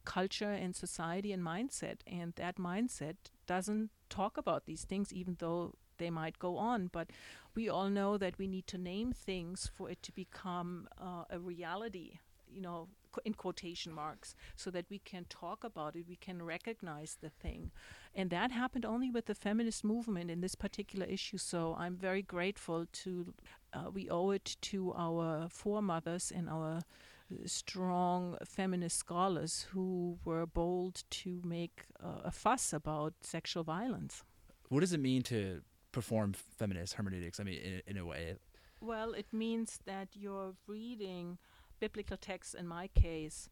culture 0.05 0.51
and 0.51 0.75
society 0.75 1.31
and 1.33 1.43
mindset. 1.43 1.97
And 2.07 2.33
that 2.35 2.57
mindset 2.57 3.15
doesn't 3.45 3.89
talk 4.09 4.37
about 4.37 4.65
these 4.65 4.83
things, 4.85 5.11
even 5.13 5.35
though 5.39 5.73
they 5.97 6.09
might 6.09 6.39
go 6.39 6.57
on. 6.57 6.87
But 6.91 7.09
we 7.55 7.67
all 7.69 7.89
know 7.89 8.17
that 8.17 8.37
we 8.37 8.47
need 8.47 8.67
to 8.67 8.77
name 8.77 9.11
things 9.11 9.69
for 9.75 9.89
it 9.89 10.01
to 10.03 10.11
become 10.11 10.87
uh, 11.01 11.23
a 11.29 11.39
reality, 11.39 12.19
you 12.47 12.61
know, 12.61 12.87
in 13.25 13.33
quotation 13.33 13.93
marks, 13.93 14.35
so 14.55 14.71
that 14.71 14.85
we 14.89 14.99
can 14.99 15.25
talk 15.29 15.63
about 15.63 15.95
it, 15.95 16.05
we 16.07 16.15
can 16.15 16.41
recognize 16.41 17.17
the 17.21 17.29
thing. 17.29 17.71
And 18.15 18.29
that 18.29 18.51
happened 18.51 18.85
only 18.85 19.09
with 19.11 19.25
the 19.25 19.35
feminist 19.35 19.83
movement 19.83 20.29
in 20.31 20.41
this 20.41 20.55
particular 20.55 21.05
issue. 21.05 21.37
So 21.37 21.75
I'm 21.77 21.95
very 21.95 22.21
grateful 22.21 22.85
to, 23.03 23.33
uh, 23.73 23.89
we 23.93 24.09
owe 24.09 24.31
it 24.31 24.57
to 24.61 24.93
our 24.95 25.47
foremothers 25.49 26.31
and 26.35 26.49
our 26.49 26.77
uh, 26.77 27.35
strong 27.45 28.37
feminist 28.45 28.97
scholars 28.97 29.67
who 29.71 30.17
were 30.23 30.45
bold 30.45 31.03
to 31.09 31.41
make 31.43 31.83
uh, 32.03 32.21
a 32.23 32.31
fuss 32.31 32.73
about 32.73 33.13
sexual 33.21 33.63
violence. 33.63 34.23
what 34.69 34.79
does 34.81 34.93
it 34.93 34.99
mean 34.99 35.21
to 35.21 35.61
perform 35.91 36.33
feminist 36.33 36.93
hermeneutics 36.93 37.39
I 37.39 37.43
mean 37.43 37.59
in, 37.59 37.81
in 37.87 37.97
a 37.97 38.05
way 38.05 38.35
Well, 38.79 39.13
it 39.13 39.25
means 39.33 39.79
that 39.85 40.09
you're 40.13 40.53
reading 40.67 41.37
biblical 41.79 42.17
texts, 42.17 42.53
in 42.53 42.67
my 42.67 42.87
case, 42.87 43.49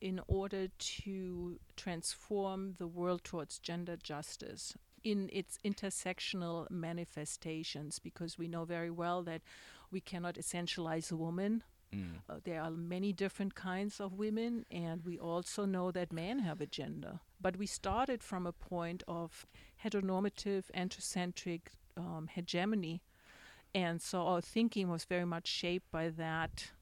in 0.00 0.20
order 0.28 0.68
to 0.78 1.58
transform 1.76 2.74
the 2.78 2.86
world 2.86 3.24
towards 3.24 3.58
gender 3.58 3.96
justice 3.96 4.76
in 5.02 5.28
its 5.32 5.58
intersectional 5.64 6.70
manifestations, 6.70 7.98
because 7.98 8.38
we 8.38 8.48
know 8.48 8.64
very 8.64 8.90
well 8.90 9.22
that 9.22 9.42
we 9.90 10.00
cannot 10.00 10.34
essentialize 10.34 11.10
a 11.10 11.16
woman. 11.16 11.62
mm. 11.94 12.16
Uh, 12.28 12.40
there 12.44 12.60
are 12.60 12.70
many 12.70 13.12
different 13.12 13.54
kinds 13.54 14.00
of 14.00 14.12
women, 14.12 14.66
and 14.70 15.04
we 15.04 15.18
also 15.18 15.64
know 15.64 15.90
that 15.90 16.12
men 16.12 16.40
have 16.40 16.60
a 16.60 16.66
gender. 16.66 17.20
But 17.40 17.56
we 17.56 17.66
started 17.66 18.22
from 18.22 18.46
a 18.46 18.52
point 18.52 19.02
of 19.06 19.46
heteronormative, 19.84 20.64
androcentric 20.74 21.60
um, 21.96 22.28
hegemony. 22.30 23.02
And 23.74 24.00
so 24.00 24.26
our 24.26 24.40
thinking 24.40 24.88
was 24.88 25.04
very 25.04 25.26
much 25.26 25.46
shaped 25.46 25.90
by 25.90 26.08
that 26.10 26.72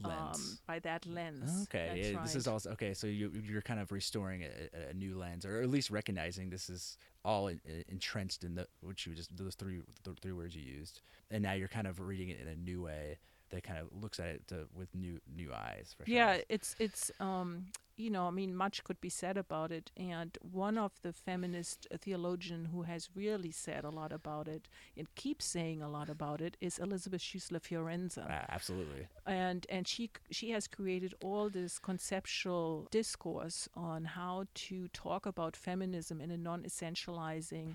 lens 0.00 0.36
um, 0.36 0.58
by 0.66 0.78
that 0.80 1.06
lens. 1.06 1.64
Okay, 1.64 2.10
yeah, 2.12 2.22
this 2.22 2.34
is 2.34 2.46
also 2.46 2.70
okay. 2.70 2.94
So 2.94 3.06
you 3.06 3.30
you're 3.44 3.62
kind 3.62 3.80
of 3.80 3.92
restoring 3.92 4.42
a, 4.44 4.90
a- 4.90 4.94
new 4.94 5.16
lens, 5.16 5.44
or 5.46 5.60
at 5.62 5.68
least 5.70 5.90
recognizing 5.90 6.50
this 6.50 6.68
is 6.68 6.98
all 7.24 7.48
in, 7.48 7.60
in- 7.64 7.84
entrenched 7.88 8.44
in 8.44 8.54
the 8.54 8.66
which 8.80 9.06
you 9.06 9.14
just 9.14 9.36
those 9.36 9.54
three 9.54 9.80
the 10.04 10.14
three 10.14 10.32
words 10.32 10.54
you 10.54 10.62
used, 10.62 11.00
and 11.30 11.42
now 11.42 11.52
you're 11.52 11.68
kind 11.68 11.86
of 11.86 12.00
reading 12.00 12.28
it 12.28 12.38
in 12.40 12.48
a 12.48 12.56
new 12.56 12.82
way 12.82 13.18
that 13.50 13.62
kind 13.62 13.78
of 13.78 13.86
looks 14.02 14.18
at 14.18 14.26
it 14.26 14.46
to, 14.48 14.66
with 14.74 14.94
new 14.94 15.20
new 15.34 15.52
eyes. 15.52 15.94
Yeah, 16.06 16.34
sure. 16.34 16.42
it's 16.48 16.76
it's 16.78 17.10
um 17.20 17.66
you 17.96 18.10
know 18.10 18.26
I 18.26 18.30
mean 18.30 18.54
much 18.54 18.84
could 18.84 19.00
be 19.00 19.08
said 19.08 19.36
about 19.36 19.72
it, 19.72 19.90
and 19.96 20.36
one 20.40 20.78
of 20.78 20.92
the 21.02 21.12
feminist 21.12 21.86
theologian 21.98 22.66
who 22.66 22.82
has 22.82 23.08
really 23.14 23.50
said 23.50 23.84
a 23.84 23.90
lot 23.90 24.12
about 24.12 24.48
it 24.48 24.68
and 24.96 25.12
keeps 25.14 25.44
saying 25.44 25.82
a 25.82 25.88
lot 25.88 26.08
about 26.08 26.40
it 26.40 26.56
is 26.60 26.78
Elisabeth 26.78 27.20
Schüssler 27.20 27.60
Fiorenza. 27.60 28.26
Ah, 28.28 28.46
absolutely. 28.48 29.08
and 29.26 29.66
and 29.68 29.88
she 29.88 30.10
she 30.30 30.50
has 30.50 30.66
created 30.66 31.14
all 31.22 31.48
this 31.48 31.78
conceptual 31.78 32.88
discourse 32.90 33.68
on 33.74 34.04
how 34.04 34.44
to 34.54 34.88
talk 34.88 35.26
about 35.26 35.56
feminism 35.56 36.20
in 36.20 36.30
a 36.30 36.36
non-essentializing 36.36 37.74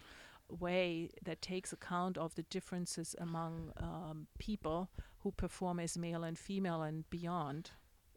way 0.60 1.10
that 1.24 1.42
takes 1.42 1.72
account 1.72 2.18
of 2.18 2.36
the 2.36 2.44
differences 2.44 3.16
among 3.20 3.72
um, 3.78 4.28
people 4.38 4.90
who 5.20 5.32
perform 5.32 5.80
as 5.80 5.98
male 5.98 6.24
and 6.24 6.38
female 6.38 6.82
and 6.82 7.10
beyond 7.10 7.72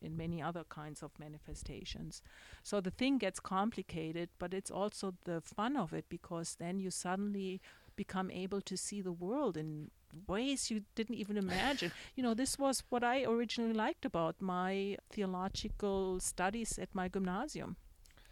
in 0.04 0.16
many 0.16 0.42
other 0.42 0.64
kinds 0.68 1.02
of 1.02 1.18
manifestations. 1.18 2.22
So 2.62 2.80
the 2.80 2.90
thing 2.90 3.18
gets 3.18 3.40
complicated, 3.40 4.28
but 4.38 4.54
it's 4.54 4.70
also 4.70 5.14
the 5.24 5.40
fun 5.40 5.76
of 5.76 5.92
it 5.92 6.04
because 6.08 6.56
then 6.58 6.78
you 6.78 6.90
suddenly 6.90 7.60
become 7.96 8.30
able 8.30 8.60
to 8.60 8.76
see 8.76 9.00
the 9.00 9.12
world 9.12 9.56
in 9.56 9.90
ways 10.26 10.70
you 10.70 10.82
didn't 10.94 11.16
even 11.16 11.36
imagine. 11.36 11.92
you 12.16 12.22
know, 12.22 12.34
this 12.34 12.58
was 12.58 12.82
what 12.88 13.04
I 13.04 13.24
originally 13.24 13.72
liked 13.72 14.04
about 14.04 14.40
my 14.40 14.96
theological 15.10 16.20
studies 16.20 16.78
at 16.78 16.94
my 16.94 17.08
gymnasium. 17.08 17.76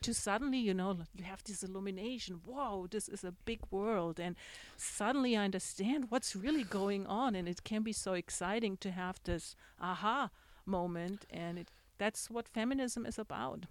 To 0.02 0.12
suddenly, 0.12 0.58
you 0.58 0.74
know, 0.74 0.98
you 1.14 1.22
have 1.22 1.44
this 1.44 1.62
illumination. 1.62 2.40
Whoa, 2.44 2.88
this 2.90 3.08
is 3.08 3.22
a 3.22 3.30
big 3.30 3.61
world, 3.70 4.18
and 4.18 4.35
suddenly 4.76 5.37
I 5.37 5.44
understand 5.44 6.06
what's 6.08 6.35
really 6.35 6.64
going 6.64 7.06
on, 7.06 7.37
and 7.37 7.48
it 7.48 7.62
can 7.62 7.85
be 7.85 7.92
so 7.92 8.14
exciting 8.14 8.76
to 8.78 8.90
have 8.90 9.20
this 9.22 9.54
aha 9.80 10.30
moment, 10.66 11.25
and 11.31 11.59
it, 11.59 11.70
that's 11.98 12.31
what 12.31 12.48
feminism 12.48 13.07
is 13.07 13.18
about. 13.18 13.66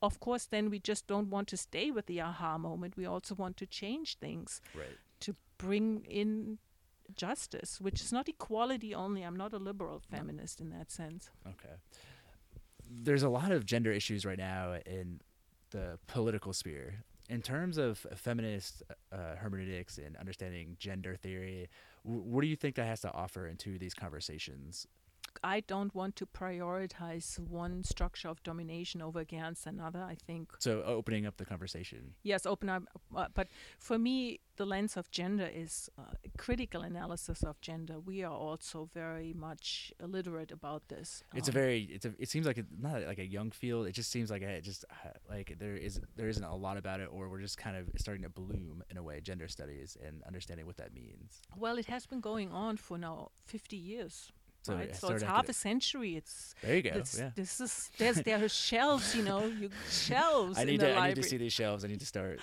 Of 0.00 0.20
course, 0.20 0.46
then 0.46 0.70
we 0.70 0.78
just 0.78 1.06
don't 1.06 1.28
want 1.30 1.48
to 1.48 1.56
stay 1.56 1.90
with 1.90 2.06
the 2.06 2.20
aha 2.20 2.56
moment. 2.58 2.96
We 2.96 3.06
also 3.06 3.34
want 3.34 3.56
to 3.58 3.66
change 3.66 4.16
things 4.18 4.60
Right. 4.74 4.96
to 5.20 5.34
bring 5.58 6.04
in 6.08 6.58
justice, 7.16 7.80
which 7.80 8.00
is 8.00 8.12
not 8.12 8.28
equality 8.28 8.94
only. 8.94 9.22
I'm 9.22 9.36
not 9.36 9.52
a 9.52 9.58
liberal 9.58 10.00
feminist 10.10 10.60
in 10.60 10.70
that 10.70 10.90
sense. 10.92 11.30
Okay. 11.46 11.74
There's 12.90 13.22
a 13.22 13.28
lot 13.28 13.50
of 13.52 13.66
gender 13.66 13.92
issues 13.92 14.24
right 14.24 14.38
now 14.38 14.74
in 14.86 15.20
the 15.70 15.98
political 16.06 16.52
sphere. 16.52 17.04
in 17.30 17.42
terms 17.42 17.76
of 17.76 18.06
feminist 18.16 18.82
uh, 19.12 19.36
hermeneutics 19.36 19.98
and 19.98 20.16
understanding 20.16 20.76
gender 20.78 21.14
theory, 21.14 21.68
w- 22.02 22.22
what 22.22 22.40
do 22.40 22.46
you 22.46 22.56
think 22.56 22.74
that 22.76 22.86
has 22.86 23.02
to 23.02 23.12
offer 23.12 23.46
into 23.46 23.78
these 23.78 23.92
conversations? 23.92 24.86
I 25.42 25.60
don't 25.60 25.94
want 25.94 26.16
to 26.16 26.26
prioritize 26.26 27.38
one 27.38 27.84
structure 27.84 28.28
of 28.28 28.42
domination 28.42 29.02
over 29.02 29.20
against 29.20 29.66
another. 29.66 30.00
I 30.00 30.16
think 30.26 30.50
so. 30.58 30.82
Opening 30.82 31.26
up 31.26 31.36
the 31.36 31.44
conversation. 31.44 32.14
Yes, 32.22 32.46
open 32.46 32.68
up. 32.68 32.84
Uh, 33.14 33.26
but 33.34 33.48
for 33.78 33.98
me, 33.98 34.40
the 34.56 34.66
lens 34.66 34.96
of 34.96 35.10
gender 35.10 35.48
is 35.52 35.88
uh, 35.98 36.02
critical 36.36 36.82
analysis 36.82 37.42
of 37.42 37.60
gender. 37.60 38.00
We 38.00 38.24
are 38.24 38.32
also 38.32 38.88
very 38.92 39.32
much 39.32 39.92
illiterate 40.02 40.50
about 40.50 40.88
this. 40.88 41.22
It's 41.34 41.48
um, 41.48 41.52
a 41.52 41.58
very. 41.60 41.82
It's 41.84 42.04
a. 42.04 42.12
It 42.18 42.28
seems 42.28 42.46
like 42.46 42.58
a, 42.58 42.64
not 42.78 43.02
like 43.06 43.18
a 43.18 43.26
young 43.26 43.50
field. 43.50 43.86
It 43.86 43.92
just 43.92 44.10
seems 44.10 44.30
like 44.30 44.42
a, 44.42 44.48
it 44.48 44.64
just 44.64 44.84
uh, 44.90 45.10
like 45.28 45.56
there 45.58 45.76
is 45.76 46.00
there 46.16 46.28
isn't 46.28 46.44
a 46.44 46.54
lot 46.54 46.76
about 46.76 47.00
it, 47.00 47.08
or 47.10 47.28
we're 47.28 47.40
just 47.40 47.56
kind 47.58 47.76
of 47.76 47.88
starting 47.96 48.24
to 48.24 48.28
bloom 48.28 48.82
in 48.90 48.96
a 48.96 49.02
way. 49.02 49.20
Gender 49.20 49.48
studies 49.48 49.96
and 50.04 50.22
understanding 50.24 50.66
what 50.66 50.76
that 50.76 50.92
means. 50.92 51.40
Well, 51.56 51.78
it 51.78 51.86
has 51.86 52.06
been 52.06 52.20
going 52.20 52.50
on 52.50 52.76
for 52.76 52.98
now 52.98 53.30
50 53.44 53.76
years. 53.76 54.32
So, 54.62 54.74
right? 54.74 54.94
so 54.94 55.08
it's 55.08 55.22
half 55.22 55.48
a 55.48 55.52
century. 55.52 56.16
It's 56.16 56.54
there 56.62 56.76
you 56.76 56.82
go. 56.82 56.90
This, 56.90 57.18
yeah. 57.18 57.30
this 57.34 57.60
is 57.60 57.90
there's 57.96 58.16
there 58.22 58.44
are 58.44 58.48
shelves. 58.48 59.14
You 59.14 59.22
know, 59.22 59.46
you 59.46 59.70
shelves. 59.90 60.58
I 60.58 60.64
need 60.64 60.80
to. 60.80 60.96
I 60.96 61.08
need 61.08 61.16
to 61.16 61.22
see 61.22 61.36
these 61.36 61.52
shelves. 61.52 61.84
I 61.84 61.88
need 61.88 62.00
to 62.00 62.06
start. 62.06 62.40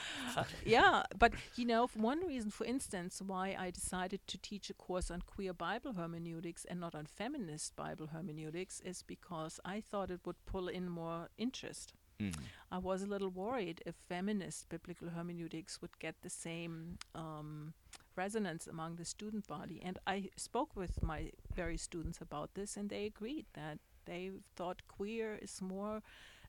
yeah, 0.66 1.04
but 1.18 1.34
you 1.56 1.66
know, 1.66 1.88
one 1.94 2.26
reason, 2.26 2.52
for 2.52 2.66
instance, 2.66 3.22
why 3.26 3.56
I 3.60 3.70
decided 3.70 4.22
to 4.28 4.38
teach 4.38 4.70
a 4.70 4.74
course 4.74 5.12
on 5.12 5.22
queer 5.22 5.54
Bible 5.54 5.94
hermeneutics 5.94 6.66
and 6.66 6.80
not 6.80 6.96
on 6.96 7.06
feminist 7.06 7.76
Bible 7.76 8.08
hermeneutics 8.08 8.80
is 8.82 9.04
because 9.04 9.60
I 9.66 9.82
thought 9.82 10.10
it 10.10 10.22
would 10.26 10.44
pull 10.46 10.68
in 10.68 10.90
more 10.90 11.30
interest. 11.38 11.94
Mm. 12.20 12.34
I 12.72 12.78
was 12.78 13.04
a 13.04 13.06
little 13.06 13.30
worried 13.30 13.82
if 13.86 13.96
feminist 14.08 14.70
biblical 14.70 15.10
hermeneutics 15.10 15.82
would 15.82 16.00
get 16.00 16.16
the 16.22 16.30
same. 16.30 16.98
Um, 17.14 17.74
resonance 18.16 18.68
among 18.68 18.96
the 18.96 19.06
student 19.06 19.48
body. 19.48 19.82
And 19.84 20.00
I 20.08 20.30
spoke 20.38 20.76
with 20.76 21.04
my 21.04 21.32
very 21.54 21.78
students 21.78 22.20
about 22.22 22.54
this, 22.56 22.78
and 22.78 22.90
they 22.90 23.06
agreed 23.06 23.46
that 23.54 23.80
they 24.06 24.32
thought 24.56 24.88
queer 24.88 25.38
is 25.42 25.62
more 25.62 26.02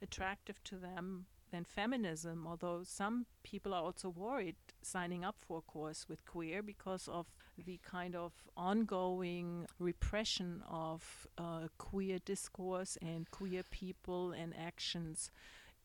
attractive 0.02 0.62
to 0.64 0.76
them 0.76 1.26
than 1.50 1.64
feminism, 1.64 2.46
although 2.46 2.82
some 2.84 3.26
people 3.42 3.72
are 3.72 3.82
also 3.82 4.08
worried 4.08 4.56
signing 4.82 5.24
up 5.24 5.36
for 5.40 5.58
a 5.58 5.62
course 5.62 6.06
with 6.08 6.24
queer 6.26 6.62
because 6.62 7.08
of 7.08 7.26
the 7.56 7.78
kind 7.82 8.14
of 8.14 8.32
ongoing 8.56 9.66
repression 9.78 10.62
of 10.68 11.26
uh, 11.38 11.68
queer 11.78 12.18
discourse 12.24 12.98
and 13.00 13.30
queer 13.30 13.62
people 13.70 14.32
and 14.32 14.54
actions 14.56 15.30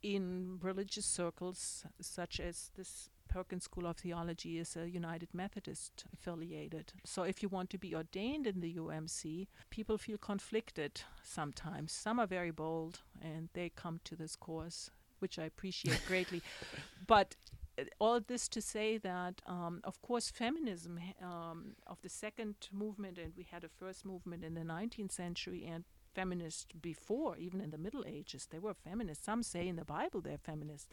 in 0.01 0.57
religious 0.61 1.05
circles, 1.05 1.85
such 2.01 2.39
as 2.39 2.71
this 2.75 3.09
Perkins 3.31 3.63
School 3.63 3.87
of 3.87 3.97
Theology 3.97 4.59
is 4.59 4.75
a 4.75 4.89
United 4.89 5.29
Methodist 5.33 6.03
affiliated. 6.13 6.91
So 7.05 7.23
if 7.23 7.41
you 7.41 7.47
want 7.47 7.69
to 7.69 7.77
be 7.77 7.95
ordained 7.95 8.45
in 8.45 8.59
the 8.59 8.75
UMC, 8.75 9.47
people 9.69 9.97
feel 9.97 10.17
conflicted 10.17 11.01
sometimes. 11.23 11.93
Some 11.93 12.19
are 12.19 12.27
very 12.27 12.51
bold 12.51 12.99
and 13.21 13.47
they 13.53 13.69
come 13.69 14.01
to 14.03 14.17
this 14.17 14.35
course, 14.35 14.91
which 15.19 15.39
I 15.39 15.43
appreciate 15.45 16.01
greatly. 16.07 16.41
But 17.07 17.37
uh, 17.79 17.83
all 17.99 18.19
this 18.19 18.49
to 18.49 18.61
say 18.61 18.97
that, 18.97 19.41
um, 19.47 19.79
of 19.85 20.01
course, 20.01 20.29
feminism 20.29 20.99
um, 21.21 21.75
of 21.87 22.01
the 22.01 22.09
second 22.09 22.55
movement, 22.71 23.17
and 23.17 23.31
we 23.37 23.47
had 23.49 23.63
a 23.63 23.69
first 23.69 24.05
movement 24.05 24.43
in 24.43 24.55
the 24.55 24.61
19th 24.61 25.13
century, 25.13 25.65
and 25.65 25.85
feminists 26.13 26.65
before, 26.81 27.37
even 27.37 27.61
in 27.61 27.71
the 27.71 27.77
Middle 27.77 28.03
Ages, 28.05 28.47
they 28.51 28.59
were 28.59 28.73
feminists. 28.73 29.25
Some 29.25 29.41
say 29.41 29.67
in 29.69 29.77
the 29.77 29.85
Bible 29.85 30.19
they're 30.19 30.37
feminists. 30.37 30.89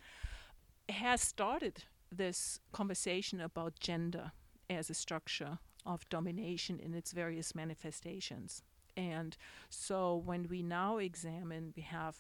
Has 0.89 1.21
started 1.21 1.85
this 2.11 2.61
conversation 2.73 3.41
about 3.41 3.81
gender 3.81 4.33
as 4.71 4.91
a 4.91 4.95
structure 4.95 5.59
of 5.87 6.09
domination 6.09 6.79
in 6.79 6.95
its 6.95 7.13
various 7.13 7.55
manifestations. 7.55 8.63
And 8.97 9.37
so 9.71 10.17
when 10.17 10.49
we 10.49 10.63
now 10.63 10.99
examine, 10.99 11.73
we 11.77 11.83
have 11.83 12.17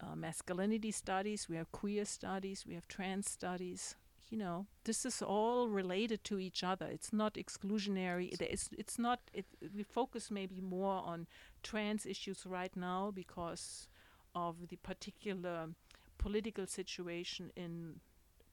uh, 0.00 0.14
masculinity 0.14 0.90
studies, 0.90 1.48
we 1.48 1.56
have 1.56 1.72
queer 1.72 2.04
studies, 2.04 2.64
we 2.66 2.74
have 2.74 2.86
trans 2.88 3.30
studies. 3.30 3.96
You 4.30 4.38
know, 4.38 4.66
this 4.84 5.04
is 5.04 5.20
all 5.20 5.68
related 5.68 6.24
to 6.24 6.38
each 6.38 6.64
other. 6.64 6.86
It's 6.86 7.12
not 7.12 7.34
exclusionary. 7.34 8.34
It's, 8.40 8.70
it's 8.78 8.98
not. 8.98 9.20
It, 9.34 9.44
we 9.76 9.82
focus 9.82 10.30
maybe 10.30 10.60
more 10.62 11.02
on 11.04 11.26
trans 11.62 12.06
issues 12.06 12.46
right 12.46 12.74
now 12.74 13.10
because 13.14 13.88
of 14.34 14.68
the 14.68 14.76
particular 14.76 15.68
political 16.16 16.66
situation 16.66 17.52
in 17.56 18.00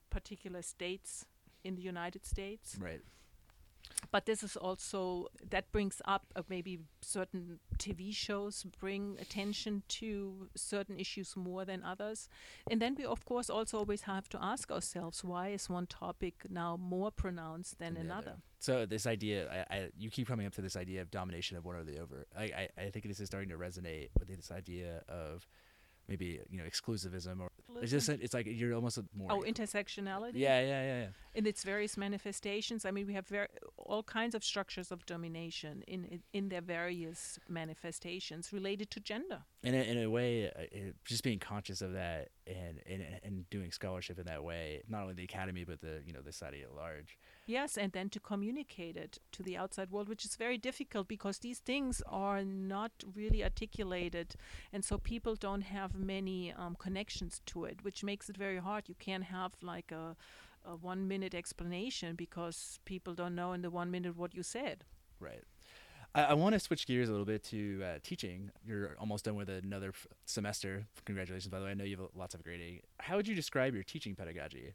particular 0.09 0.61
states 0.61 1.25
in 1.63 1.75
the 1.75 1.81
United 1.81 2.25
States. 2.25 2.77
Right. 2.79 3.01
But 4.11 4.25
this 4.25 4.43
is 4.43 4.55
also 4.55 5.27
that 5.49 5.71
brings 5.71 6.01
up 6.05 6.25
uh, 6.35 6.43
maybe 6.47 6.79
certain 7.01 7.59
TV 7.77 8.15
shows 8.15 8.63
bring 8.79 9.17
attention 9.19 9.83
to 9.89 10.49
certain 10.55 10.97
issues 10.99 11.35
more 11.35 11.65
than 11.65 11.83
others, 11.83 12.29
and 12.71 12.81
then 12.81 12.95
we 12.97 13.03
of 13.05 13.25
course 13.25 13.49
also 13.49 13.77
always 13.79 14.03
have 14.03 14.29
to 14.29 14.39
ask 14.41 14.71
ourselves 14.71 15.23
why 15.23 15.49
is 15.49 15.69
one 15.69 15.85
topic 15.85 16.45
now 16.49 16.77
more 16.77 17.11
pronounced 17.11 17.79
than 17.79 17.97
another. 17.97 18.37
So 18.59 18.85
this 18.85 19.07
idea, 19.07 19.65
I, 19.69 19.75
I, 19.75 19.89
you 19.97 20.09
keep 20.09 20.27
coming 20.27 20.45
up 20.45 20.53
to 20.55 20.61
this 20.61 20.75
idea 20.75 21.01
of 21.01 21.11
domination 21.11 21.57
of 21.57 21.65
one 21.65 21.75
or 21.75 21.83
the 21.83 21.99
over. 21.99 22.25
I, 22.37 22.43
I, 22.43 22.69
I 22.77 22.89
think 22.89 23.07
this 23.07 23.19
is 23.19 23.27
starting 23.27 23.49
to 23.49 23.57
resonate 23.57 24.09
with 24.17 24.27
this 24.27 24.51
idea 24.51 25.01
of 25.07 25.47
maybe 26.09 26.39
you 26.49 26.57
know 26.57 26.65
exclusivism 26.65 27.39
or 27.39 27.49
it's 27.81 27.91
just 27.91 28.09
it's 28.09 28.33
like 28.33 28.47
you're 28.47 28.73
almost 28.73 28.99
more 29.15 29.31
oh 29.31 29.43
intersectionality? 29.47 30.31
Yeah 30.33 30.59
yeah 30.59 30.83
yeah 30.83 30.99
yeah. 31.01 31.07
In 31.35 31.45
its 31.45 31.63
various 31.63 31.95
manifestations. 31.95 32.83
I 32.83 32.91
mean 32.91 33.05
we 33.07 33.13
have 33.13 33.27
very 33.27 33.47
all 33.77 34.03
kinds 34.03 34.35
of 34.35 34.43
structures 34.43 34.91
of 34.91 35.05
domination 35.05 35.83
in 35.87 36.05
in, 36.05 36.23
in 36.33 36.49
their 36.49 36.61
various 36.61 37.39
manifestations 37.47 38.51
related 38.51 38.89
to 38.91 38.99
gender 38.99 39.43
in 39.63 39.75
a, 39.75 39.77
in 39.77 39.97
a 40.03 40.09
way 40.09 40.47
uh, 40.47 40.61
it, 40.71 40.95
just 41.05 41.23
being 41.23 41.39
conscious 41.39 41.81
of 41.81 41.93
that 41.93 42.29
and, 42.47 42.79
and 42.89 43.03
and 43.23 43.49
doing 43.49 43.71
scholarship 43.71 44.17
in 44.17 44.25
that 44.25 44.43
way 44.43 44.81
not 44.87 45.01
only 45.01 45.13
the 45.13 45.23
academy 45.23 45.63
but 45.63 45.81
the 45.81 46.01
you 46.05 46.13
know 46.13 46.21
the 46.21 46.31
society 46.31 46.61
at 46.61 46.73
large 46.75 47.17
Yes, 47.49 47.79
and 47.79 47.91
then 47.93 48.11
to 48.11 48.19
communicate 48.19 48.95
it 48.95 49.17
to 49.31 49.41
the 49.41 49.57
outside 49.57 49.89
world, 49.89 50.07
which 50.07 50.23
is 50.23 50.35
very 50.35 50.59
difficult 50.59 51.07
because 51.07 51.39
these 51.39 51.57
things 51.57 51.99
are 52.05 52.43
not 52.43 52.91
really 53.15 53.43
articulated, 53.43 54.35
and 54.71 54.85
so 54.85 54.99
people 54.99 55.33
don't 55.33 55.63
have 55.63 55.95
many 55.95 56.53
um, 56.53 56.75
connections 56.75 57.41
to 57.47 57.65
it, 57.65 57.83
which 57.83 58.03
makes 58.03 58.29
it 58.29 58.37
very 58.37 58.59
hard. 58.59 58.87
You 58.87 58.93
can't 58.99 59.23
have 59.23 59.53
like 59.63 59.91
a, 59.91 60.15
a 60.63 60.75
one 60.75 61.07
minute 61.07 61.33
explanation 61.33 62.15
because 62.15 62.77
people 62.85 63.15
don't 63.15 63.33
know 63.33 63.53
in 63.53 63.63
the 63.63 63.71
one 63.71 63.89
minute 63.89 64.15
what 64.15 64.35
you 64.35 64.43
said. 64.43 64.83
Right. 65.19 65.43
I, 66.15 66.23
I 66.23 66.33
want 66.33 66.53
to 66.53 66.59
switch 66.59 66.87
gears 66.87 67.09
a 67.09 67.11
little 67.11 67.25
bit 67.25 67.43
to 67.45 67.81
uh, 67.83 67.99
teaching. 68.03 68.51
You're 68.65 68.95
almost 68.99 69.25
done 69.25 69.35
with 69.35 69.49
another 69.49 69.89
f- 69.89 70.07
semester. 70.25 70.87
Congratulations, 71.05 71.51
by 71.51 71.59
the 71.59 71.65
way. 71.65 71.71
I 71.71 71.73
know 71.73 71.83
you 71.83 71.97
have 71.97 72.07
lots 72.15 72.35
of 72.35 72.43
grading. 72.43 72.81
How 72.99 73.15
would 73.17 73.27
you 73.27 73.35
describe 73.35 73.73
your 73.73 73.83
teaching 73.83 74.15
pedagogy? 74.15 74.73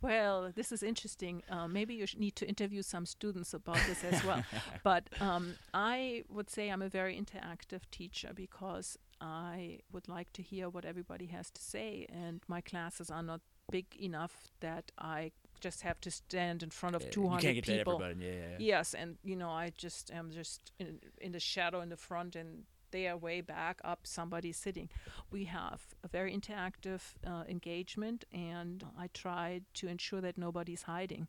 Well, 0.00 0.52
this 0.54 0.70
is 0.70 0.82
interesting. 0.82 1.42
Uh, 1.50 1.66
maybe 1.66 1.94
you 1.94 2.06
need 2.16 2.36
to 2.36 2.48
interview 2.48 2.82
some 2.82 3.04
students 3.04 3.52
about 3.52 3.80
this 3.88 4.04
as 4.04 4.22
well. 4.24 4.44
but 4.84 5.08
um, 5.20 5.54
I 5.74 6.22
would 6.28 6.48
say 6.48 6.68
I'm 6.68 6.82
a 6.82 6.88
very 6.88 7.20
interactive 7.20 7.80
teacher 7.90 8.30
because 8.32 8.96
I 9.20 9.80
would 9.92 10.08
like 10.08 10.32
to 10.34 10.42
hear 10.42 10.68
what 10.68 10.84
everybody 10.84 11.26
has 11.26 11.50
to 11.50 11.60
say, 11.60 12.06
and 12.08 12.40
my 12.46 12.60
classes 12.60 13.10
are 13.10 13.24
not 13.24 13.40
big 13.70 13.86
enough 14.00 14.52
that 14.60 14.92
I 14.98 15.32
just 15.60 15.82
have 15.82 16.00
to 16.00 16.10
stand 16.10 16.62
in 16.62 16.70
front 16.70 16.96
of 16.96 17.02
yeah, 17.02 17.10
200 17.10 17.64
people. 17.64 18.00
Yeah, 18.00 18.12
yeah, 18.18 18.56
Yes, 18.58 18.94
and 18.94 19.16
you 19.24 19.36
know 19.36 19.50
I 19.50 19.72
just 19.76 20.10
am 20.10 20.30
just 20.30 20.72
in, 20.78 20.98
in 21.20 21.32
the 21.32 21.40
shadow 21.40 21.80
in 21.80 21.88
the 21.88 21.96
front 21.96 22.36
and 22.36 22.64
they 22.90 23.06
are 23.06 23.16
way 23.16 23.40
back 23.40 23.80
up 23.84 24.00
somebody 24.04 24.52
sitting 24.52 24.88
we 25.30 25.44
have 25.44 25.82
a 26.02 26.08
very 26.08 26.34
interactive 26.34 27.00
uh, 27.26 27.44
engagement 27.48 28.24
and 28.32 28.84
i 28.98 29.08
try 29.12 29.60
to 29.74 29.88
ensure 29.88 30.20
that 30.20 30.38
nobody's 30.38 30.82
hiding 30.82 31.28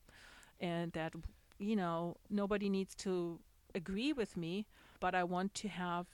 and 0.60 0.92
that 0.94 1.14
you 1.58 1.76
know 1.76 2.16
nobody 2.30 2.70
needs 2.70 2.96
to 2.96 3.40
agree 3.76 4.14
with 4.14 4.38
me 4.38 4.66
but 5.00 5.14
i 5.14 5.24
want 5.24 5.54
to 5.54 5.68
have 5.68 6.08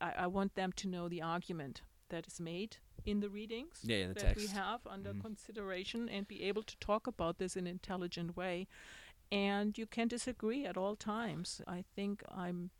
i, 0.00 0.12
I 0.20 0.26
want 0.26 0.54
them 0.54 0.72
to 0.76 0.88
know 0.88 1.08
the 1.08 1.22
argument 1.22 1.82
that 2.08 2.26
is 2.26 2.40
made 2.40 2.76
in 3.04 3.20
the 3.20 3.28
readings 3.28 3.80
yeah, 3.82 4.08
the 4.08 4.14
that 4.14 4.20
text. 4.20 4.36
we 4.36 4.46
have 4.46 4.80
under 4.86 5.10
mm-hmm. 5.10 5.20
consideration 5.20 6.08
and 6.08 6.28
be 6.28 6.42
able 6.42 6.62
to 6.62 6.76
talk 6.78 7.06
about 7.06 7.38
this 7.38 7.56
in 7.56 7.66
an 7.66 7.70
intelligent 7.70 8.36
way 8.36 8.66
and 9.30 9.78
you 9.78 9.86
can 9.86 10.08
disagree 10.08 10.64
at 10.64 10.76
all 10.76 10.96
times 10.96 11.60
i 11.66 11.84
think 11.94 12.22
i'm 12.30 12.70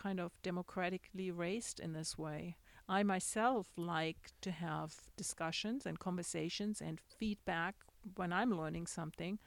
kind 0.00 0.20
of 0.20 0.32
democratically 0.42 1.30
raised 1.30 1.78
in 1.80 1.92
this 1.92 2.16
way. 2.16 2.56
I 2.88 3.02
myself 3.02 3.68
like 3.76 4.30
to 4.40 4.50
have 4.50 4.94
discussions 5.16 5.86
and 5.86 5.98
conversations 5.98 6.80
and 6.80 7.00
feedback 7.18 7.74
when 8.16 8.32
I'm 8.32 8.56
learning 8.56 8.86
something. 8.86 9.38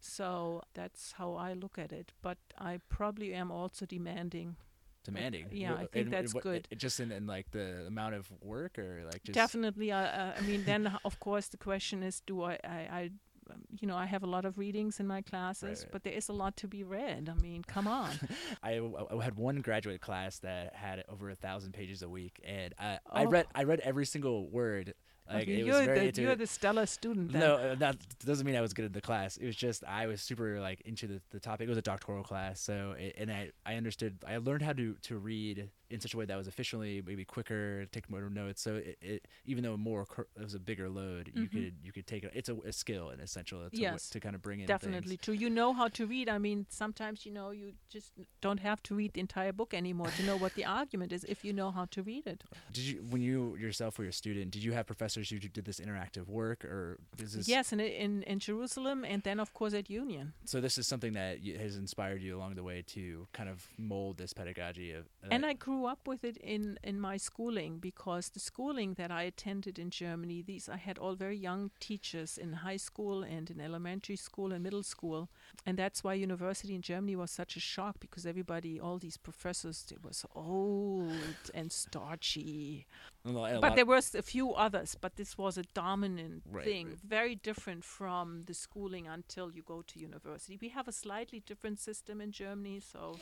So 0.00 0.62
that's 0.74 1.12
how 1.12 1.34
I 1.34 1.52
look 1.52 1.78
at 1.78 1.92
it. 1.92 2.12
But 2.22 2.38
I 2.58 2.80
probably 2.88 3.34
am 3.34 3.50
also 3.52 3.86
demanding. 3.86 4.56
Demanding. 5.04 5.46
yeah, 5.50 5.74
I 5.74 5.86
think 5.86 6.10
that's 6.10 6.32
good. 6.32 6.68
Just 6.76 7.00
in, 7.00 7.10
in 7.10 7.26
like 7.26 7.50
the 7.52 7.86
amount 7.86 8.14
of 8.14 8.30
work 8.42 8.78
or 8.78 9.02
like 9.04 9.22
just 9.24 9.34
definitely. 9.34 9.90
Uh, 9.92 9.98
uh, 9.98 10.34
I 10.38 10.40
mean, 10.42 10.64
then 10.64 10.92
of 11.04 11.18
course 11.20 11.48
the 11.48 11.56
question 11.56 12.02
is, 12.02 12.20
do 12.26 12.42
I, 12.42 12.58
I, 12.64 12.68
I 12.68 13.10
um, 13.50 13.62
you 13.80 13.88
know, 13.88 13.96
I 13.96 14.06
have 14.06 14.22
a 14.22 14.26
lot 14.26 14.44
of 14.44 14.58
readings 14.58 15.00
in 15.00 15.06
my 15.06 15.22
classes, 15.22 15.80
right. 15.82 15.92
but 15.92 16.04
there 16.04 16.12
is 16.12 16.28
a 16.28 16.32
lot 16.32 16.56
to 16.58 16.68
be 16.68 16.84
read. 16.84 17.28
I 17.28 17.40
mean, 17.42 17.62
come 17.66 17.86
on. 17.88 18.10
I, 18.62 18.78
I 18.78 19.24
had 19.24 19.36
one 19.36 19.56
graduate 19.60 20.00
class 20.00 20.38
that 20.40 20.74
had 20.74 21.04
over 21.08 21.30
a 21.30 21.34
thousand 21.34 21.72
pages 21.72 22.02
a 22.02 22.08
week, 22.08 22.40
and 22.44 22.74
I, 22.78 22.98
I 23.10 23.24
Oh. 23.24 23.28
read 23.28 23.46
I 23.54 23.64
read 23.64 23.80
every 23.80 24.06
single 24.06 24.48
word. 24.48 24.94
Like 25.32 25.42
Okay, 25.42 25.60
it 25.60 25.66
you're, 25.66 25.76
was 25.76 25.86
very 25.86 26.10
the, 26.10 26.22
you're 26.22 26.34
the 26.34 26.46
stellar 26.46 26.86
student. 26.86 27.32
Then. 27.32 27.40
No, 27.40 27.54
uh, 27.54 27.74
that 27.76 27.96
doesn't 28.26 28.44
mean 28.44 28.56
I 28.56 28.60
was 28.60 28.72
good 28.72 28.84
at 28.84 28.92
the 28.92 29.00
class. 29.00 29.36
It 29.36 29.46
was 29.46 29.54
just 29.54 29.84
I 29.84 30.06
was 30.06 30.20
super 30.20 30.60
like 30.60 30.80
into 30.82 31.06
the, 31.06 31.20
the 31.30 31.38
topic. 31.38 31.66
It 31.66 31.68
was 31.68 31.78
a 31.78 31.82
doctoral 31.82 32.24
class, 32.24 32.60
so 32.60 32.94
it, 32.98 33.14
and 33.16 33.30
I 33.30 33.50
I 33.64 33.74
understood. 33.74 34.18
I 34.26 34.38
learned 34.38 34.62
how 34.62 34.72
to 34.72 34.96
to 35.02 35.18
read 35.18 35.70
in 35.90 36.00
such 36.00 36.14
a 36.14 36.16
way 36.16 36.24
that 36.24 36.36
was 36.36 36.46
efficiently 36.48 37.02
maybe 37.04 37.24
quicker, 37.24 37.84
take 37.86 38.08
more 38.08 38.20
notes. 38.30 38.62
So 38.62 38.76
it, 38.76 38.98
it 39.00 39.28
even 39.44 39.64
though 39.64 39.76
more 39.76 40.06
it 40.36 40.42
was 40.42 40.54
a 40.54 40.58
bigger 40.60 40.88
load, 40.88 41.30
you 41.34 41.42
Mhm. 41.48 41.50
could 41.52 41.74
you 41.82 41.92
could 41.92 42.06
take 42.06 42.22
it. 42.24 42.30
It's 42.34 42.48
a, 42.48 42.54
a 42.56 42.72
skill 42.72 43.10
and 43.10 43.20
essential. 43.20 43.64
It's 43.66 43.78
Yes, 43.78 44.10
to 44.10 44.20
kind 44.20 44.34
of 44.34 44.42
bring 44.42 44.60
in 44.60 44.66
Definitely 44.66 45.16
things. 45.16 45.22
true. 45.22 45.34
You 45.34 45.50
know 45.50 45.72
how 45.72 45.88
to 45.88 46.06
read. 46.06 46.28
I 46.28 46.38
mean, 46.38 46.66
sometimes 46.70 47.26
you 47.26 47.32
know 47.32 47.50
you 47.50 47.72
just 47.88 48.12
don't 48.40 48.60
have 48.60 48.82
to 48.84 48.94
read 48.94 49.12
the 49.14 49.20
entire 49.20 49.52
book 49.52 49.74
anymore 49.74 50.10
to 50.16 50.22
know 50.22 50.36
what 50.36 50.54
the 50.54 50.64
argument 50.64 51.12
is 51.12 51.24
if 51.24 51.44
you 51.44 51.52
know 51.52 51.70
how 51.70 51.86
to 51.86 52.02
read 52.02 52.26
it. 52.26 52.44
Did 52.72 52.84
you 52.84 52.96
when 53.10 53.22
you 53.22 53.56
yourself 53.56 53.98
were 53.98 54.06
a 54.06 54.12
student? 54.12 54.50
Did 54.52 54.62
you 54.62 54.72
have 54.72 54.86
professors 54.86 55.30
who 55.30 55.38
did 55.38 55.64
this 55.64 55.80
interactive 55.80 56.26
work, 56.28 56.64
or 56.64 56.98
is 57.18 57.32
this 57.32 57.48
Yes, 57.48 57.72
and 57.72 57.80
in 57.80 58.22
in 58.24 58.38
Jerusalem, 58.38 59.04
and 59.04 59.22
then 59.22 59.40
of 59.40 59.52
course 59.52 59.74
at 59.74 59.90
Union. 59.90 60.32
So 60.44 60.60
this 60.60 60.78
is 60.78 60.86
something 60.86 61.12
that 61.14 61.38
has 61.58 61.76
inspired 61.76 62.22
you 62.22 62.36
along 62.36 62.54
the 62.54 62.62
way 62.62 62.82
to 62.94 63.26
kind 63.32 63.48
of 63.48 63.66
mold 63.78 64.18
this 64.18 64.32
pedagogy 64.32 64.92
of. 64.92 65.04
Uh, 65.24 65.28
and 65.34 65.44
I 65.46 65.54
grew 65.54 65.79
up 65.86 66.06
with 66.08 66.24
it 66.24 66.36
in 66.38 66.78
in 66.84 67.00
my 67.00 67.16
schooling 67.18 67.78
because 67.78 68.30
the 68.30 68.40
schooling 68.40 68.94
that 68.94 69.10
I 69.10 69.22
attended 69.24 69.78
in 69.78 69.90
Germany, 69.90 70.42
these 70.42 70.68
I 70.68 70.76
had 70.76 70.98
all 70.98 71.14
very 71.14 71.36
young 71.36 71.70
teachers 71.80 72.38
in 72.38 72.52
high 72.52 72.78
school 72.78 73.22
and 73.22 73.50
in 73.50 73.60
elementary 73.60 74.16
school 74.16 74.52
and 74.52 74.62
middle 74.62 74.82
school, 74.82 75.28
and 75.66 75.78
that's 75.78 76.02
why 76.04 76.14
university 76.14 76.74
in 76.74 76.82
Germany 76.82 77.16
was 77.16 77.30
such 77.30 77.56
a 77.56 77.60
shock 77.60 78.00
because 78.00 78.26
everybody, 78.26 78.80
all 78.80 78.98
these 78.98 79.16
professors, 79.18 79.84
they 79.88 79.96
were 80.02 80.12
so 80.12 80.28
old 80.34 81.50
and 81.54 81.70
starchy. 81.72 82.86
and 83.24 83.36
a- 83.36 83.42
and 83.44 83.56
a 83.58 83.60
But 83.60 83.74
there 83.76 83.86
was 83.86 84.14
a 84.14 84.22
few 84.22 84.52
others, 84.54 84.96
but 85.00 85.16
this 85.16 85.36
was 85.36 85.58
a 85.58 85.62
dominant 85.74 86.42
Right, 86.50 86.64
thing, 86.64 86.88
right. 86.88 86.98
very 87.18 87.34
different 87.34 87.84
from 87.84 88.42
the 88.46 88.54
schooling 88.54 89.06
until 89.06 89.50
you 89.52 89.62
go 89.62 89.82
to 89.82 89.98
university. 89.98 90.56
We 90.60 90.68
have 90.70 90.88
a 90.88 90.92
slightly 90.92 91.40
different 91.40 91.78
system 91.80 92.20
in 92.20 92.32
Germany, 92.32 92.80
so 92.80 93.18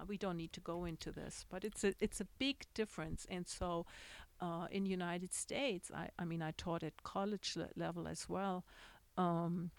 uh, 0.00 0.04
we 0.08 0.16
don't 0.16 0.36
need 0.36 0.52
to 0.52 0.60
go 0.60 0.84
into 0.84 1.12
this. 1.12 1.44
But 1.50 1.64
it's 1.64 1.84
a 1.84 1.94
it's 2.00 2.20
a 2.20 2.26
big 2.38 2.64
difference, 2.74 3.26
and 3.30 3.46
so 3.48 3.86
uh, 4.40 4.66
in 4.70 4.86
United 4.86 5.32
States, 5.34 5.90
I 5.94 6.08
I 6.18 6.24
mean 6.24 6.42
I 6.42 6.52
taught 6.52 6.82
at 6.82 7.02
college 7.02 7.56
le- 7.56 7.68
level 7.76 8.06
as 8.08 8.28
well. 8.28 8.64
Um, 9.16 9.70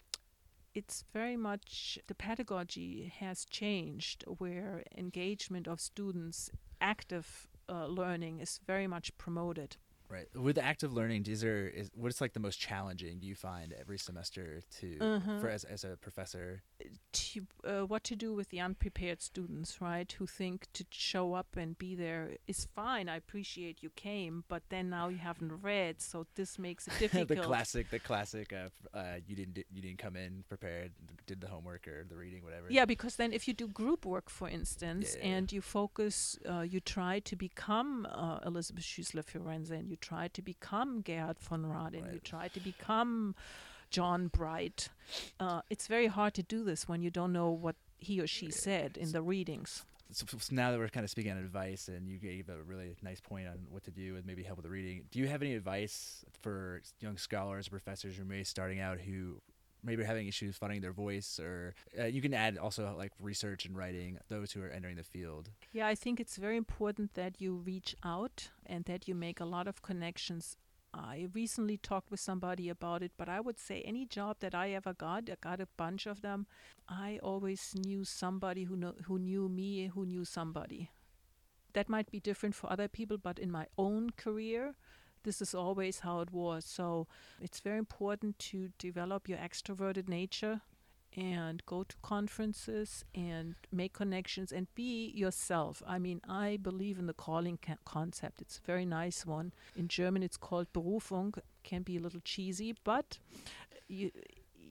it's 0.74 1.04
very 1.12 1.36
much 1.36 1.98
the 2.06 2.14
pedagogy 2.14 3.12
has 3.20 3.44
changed 3.44 4.24
where 4.38 4.82
engagement 4.96 5.68
of 5.68 5.80
students 5.80 6.50
active 6.80 7.46
uh, 7.68 7.86
learning 7.86 8.40
is 8.40 8.60
very 8.66 8.86
much 8.86 9.16
promoted 9.18 9.76
right 10.08 10.28
with 10.34 10.58
active 10.58 10.92
learning. 10.92 11.24
Is 11.26 11.40
there 11.40 11.68
is 11.68 11.90
what's 11.94 12.20
like 12.20 12.32
the 12.32 12.40
most 12.40 12.58
challenging? 12.60 13.18
Do 13.18 13.26
you 13.26 13.34
find 13.34 13.72
every 13.72 13.98
semester 13.98 14.60
to 14.80 14.86
Mhm. 14.98 15.40
for 15.40 15.48
as 15.48 15.64
as 15.64 15.84
a 15.84 15.96
professor? 15.96 16.62
To, 17.12 17.46
uh, 17.64 17.86
what 17.86 18.04
to 18.04 18.16
do 18.16 18.32
with 18.32 18.48
the 18.48 18.58
unprepared 18.60 19.20
students, 19.20 19.80
right? 19.82 20.10
Who 20.18 20.26
think 20.26 20.66
to 20.72 20.84
show 20.90 21.34
up 21.34 21.56
and 21.56 21.76
be 21.76 21.94
there 21.94 22.36
is 22.46 22.66
fine. 22.74 23.08
I 23.10 23.16
appreciate 23.16 23.82
you 23.82 23.90
came, 23.90 24.44
but 24.48 24.62
then 24.70 24.88
now 24.88 25.08
you 25.08 25.18
haven't 25.18 25.52
read, 25.62 26.00
so 26.00 26.26
this 26.36 26.58
makes 26.58 26.86
it 26.86 26.94
difficult. 26.98 27.28
the 27.28 27.36
classic, 27.36 27.90
the 27.90 27.98
classic. 27.98 28.52
Uh, 28.52 28.96
uh, 28.96 29.16
you 29.26 29.36
didn't 29.36 29.54
di- 29.54 29.66
you 29.70 29.82
didn't 29.82 29.98
come 29.98 30.16
in 30.16 30.42
prepared, 30.48 30.92
did 31.26 31.40
the 31.42 31.48
homework 31.48 31.86
or 31.86 32.04
the 32.08 32.16
reading, 32.16 32.42
whatever. 32.44 32.66
Yeah, 32.70 32.86
because 32.86 33.16
then 33.16 33.32
if 33.34 33.46
you 33.46 33.52
do 33.52 33.68
group 33.68 34.06
work, 34.06 34.30
for 34.30 34.48
instance, 34.48 35.14
Yeah, 35.14 35.18
yeah, 35.22 35.28
yeah. 35.30 35.36
and 35.36 35.52
you 35.52 35.60
focus, 35.60 36.38
uh, 36.48 36.60
you 36.60 36.80
try 36.80 37.20
to 37.20 37.36
become 37.36 38.06
uh, 38.10 38.38
Elisabeth 38.46 38.84
Schüssler 38.84 39.22
Fiorenza, 39.24 39.72
and 39.72 39.90
you 39.90 39.96
try 39.96 40.28
to 40.28 40.40
become 40.40 41.02
Gerhard 41.02 41.38
von 41.40 41.66
Rad, 41.66 41.94
and 41.94 42.10
you 42.12 42.20
try 42.20 42.48
to 42.48 42.60
become 42.60 43.34
John 43.92 44.28
Bright. 44.28 44.88
Uh, 45.38 45.60
it's 45.70 45.86
very 45.86 46.08
hard 46.08 46.34
to 46.34 46.42
do 46.42 46.64
this 46.64 46.88
when 46.88 47.02
you 47.02 47.10
don't 47.10 47.32
know 47.32 47.50
what 47.50 47.76
he 47.98 48.20
or 48.20 48.26
she 48.26 48.50
said 48.50 48.96
in 48.96 49.12
the 49.12 49.22
readings. 49.22 49.84
So, 50.10 50.26
so 50.26 50.54
now 50.54 50.70
that 50.70 50.78
we're 50.78 50.88
kind 50.88 51.04
of 51.04 51.10
speaking 51.10 51.32
on 51.32 51.38
advice, 51.38 51.88
and 51.88 52.08
you 52.08 52.18
gave 52.18 52.48
a 52.48 52.62
really 52.62 52.96
nice 53.02 53.20
point 53.20 53.46
on 53.48 53.66
what 53.70 53.84
to 53.84 53.90
do 53.90 54.16
and 54.16 54.26
maybe 54.26 54.42
help 54.42 54.58
with 54.58 54.64
the 54.64 54.70
reading, 54.70 55.04
do 55.10 55.18
you 55.18 55.28
have 55.28 55.42
any 55.42 55.54
advice 55.54 56.24
for 56.42 56.82
young 57.00 57.16
scholars 57.16 57.68
or 57.68 57.70
professors 57.70 58.16
who 58.16 58.24
maybe 58.24 58.44
starting 58.44 58.80
out 58.80 58.98
who 58.98 59.40
maybe 59.84 60.02
are 60.02 60.06
having 60.06 60.28
issues 60.28 60.56
finding 60.56 60.80
their 60.80 60.92
voice, 60.92 61.40
or 61.40 61.74
uh, 61.98 62.04
you 62.04 62.22
can 62.22 62.34
add 62.34 62.56
also 62.56 62.94
like 62.96 63.12
research 63.20 63.64
and 63.66 63.76
writing 63.76 64.18
those 64.28 64.52
who 64.52 64.62
are 64.62 64.70
entering 64.70 64.96
the 64.96 65.02
field. 65.02 65.50
Yeah, 65.72 65.86
I 65.86 65.94
think 65.94 66.20
it's 66.20 66.36
very 66.36 66.56
important 66.56 67.14
that 67.14 67.40
you 67.40 67.54
reach 67.54 67.96
out 68.04 68.50
and 68.66 68.84
that 68.84 69.08
you 69.08 69.14
make 69.14 69.40
a 69.40 69.44
lot 69.44 69.66
of 69.66 69.82
connections. 69.82 70.56
I 70.94 71.28
recently 71.32 71.78
talked 71.78 72.10
with 72.10 72.20
somebody 72.20 72.68
about 72.68 73.02
it, 73.02 73.12
but 73.16 73.28
I 73.28 73.40
would 73.40 73.58
say 73.58 73.80
any 73.80 74.04
job 74.04 74.36
that 74.40 74.54
I 74.54 74.70
ever 74.72 74.92
got, 74.92 75.30
I 75.30 75.36
got 75.40 75.60
a 75.60 75.68
bunch 75.76 76.06
of 76.06 76.20
them. 76.20 76.46
I 76.88 77.18
always 77.22 77.74
knew 77.74 78.04
somebody 78.04 78.64
who 78.64 78.76
know, 78.76 78.94
who 79.04 79.18
knew 79.18 79.48
me, 79.48 79.86
who 79.86 80.04
knew 80.04 80.24
somebody. 80.24 80.90
That 81.72 81.88
might 81.88 82.10
be 82.10 82.20
different 82.20 82.54
for 82.54 82.70
other 82.70 82.88
people, 82.88 83.16
but 83.16 83.38
in 83.38 83.50
my 83.50 83.66
own 83.78 84.10
career, 84.10 84.74
this 85.22 85.40
is 85.40 85.54
always 85.54 86.00
how 86.00 86.20
it 86.20 86.30
was. 86.30 86.66
So 86.66 87.06
it's 87.40 87.60
very 87.60 87.78
important 87.78 88.38
to 88.50 88.70
develop 88.78 89.28
your 89.28 89.38
extroverted 89.38 90.08
nature 90.08 90.60
and 91.16 91.64
go 91.66 91.82
to 91.82 91.96
conferences 92.02 93.04
and 93.14 93.54
make 93.70 93.92
connections 93.92 94.52
and 94.52 94.66
be 94.74 95.12
yourself. 95.14 95.82
I 95.86 95.98
mean, 95.98 96.20
I 96.28 96.58
believe 96.60 96.98
in 96.98 97.06
the 97.06 97.12
calling 97.12 97.58
ca- 97.64 97.76
concept. 97.84 98.40
It's 98.40 98.58
a 98.58 98.66
very 98.66 98.86
nice 98.86 99.26
one. 99.26 99.52
In 99.76 99.88
German, 99.88 100.22
it's 100.22 100.36
called 100.36 100.72
Berufung. 100.72 101.38
Can 101.64 101.82
be 101.82 101.96
a 101.96 102.00
little 102.00 102.20
cheesy, 102.24 102.74
but 102.84 103.18
you 103.88 104.10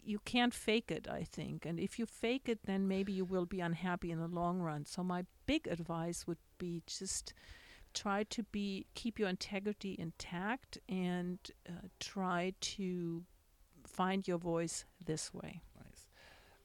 you 0.04 0.20
can't 0.26 0.54
fake 0.54 0.92
it. 0.92 1.08
I 1.08 1.24
think, 1.24 1.66
and 1.66 1.80
if 1.80 2.00
you 2.00 2.06
fake 2.06 2.50
it, 2.50 2.60
then 2.66 2.88
maybe 2.88 3.14
you 3.14 3.24
will 3.24 3.46
be 3.46 3.62
unhappy 3.62 4.12
in 4.12 4.20
the 4.20 4.28
long 4.28 4.60
run. 4.60 4.86
So 4.86 5.04
my 5.04 5.26
big 5.46 5.68
advice 5.68 6.26
would 6.28 6.40
be 6.58 6.82
just 6.88 7.34
try 7.94 8.24
to 8.24 8.44
be 8.44 8.88
keep 8.96 9.20
your 9.20 9.30
integrity 9.30 9.96
intact 10.00 10.78
and 10.90 11.38
uh, 11.70 11.88
try 12.00 12.54
to 12.62 13.24
find 13.86 14.28
your 14.28 14.38
voice 14.38 14.86
this 15.04 15.34
way. 15.34 15.62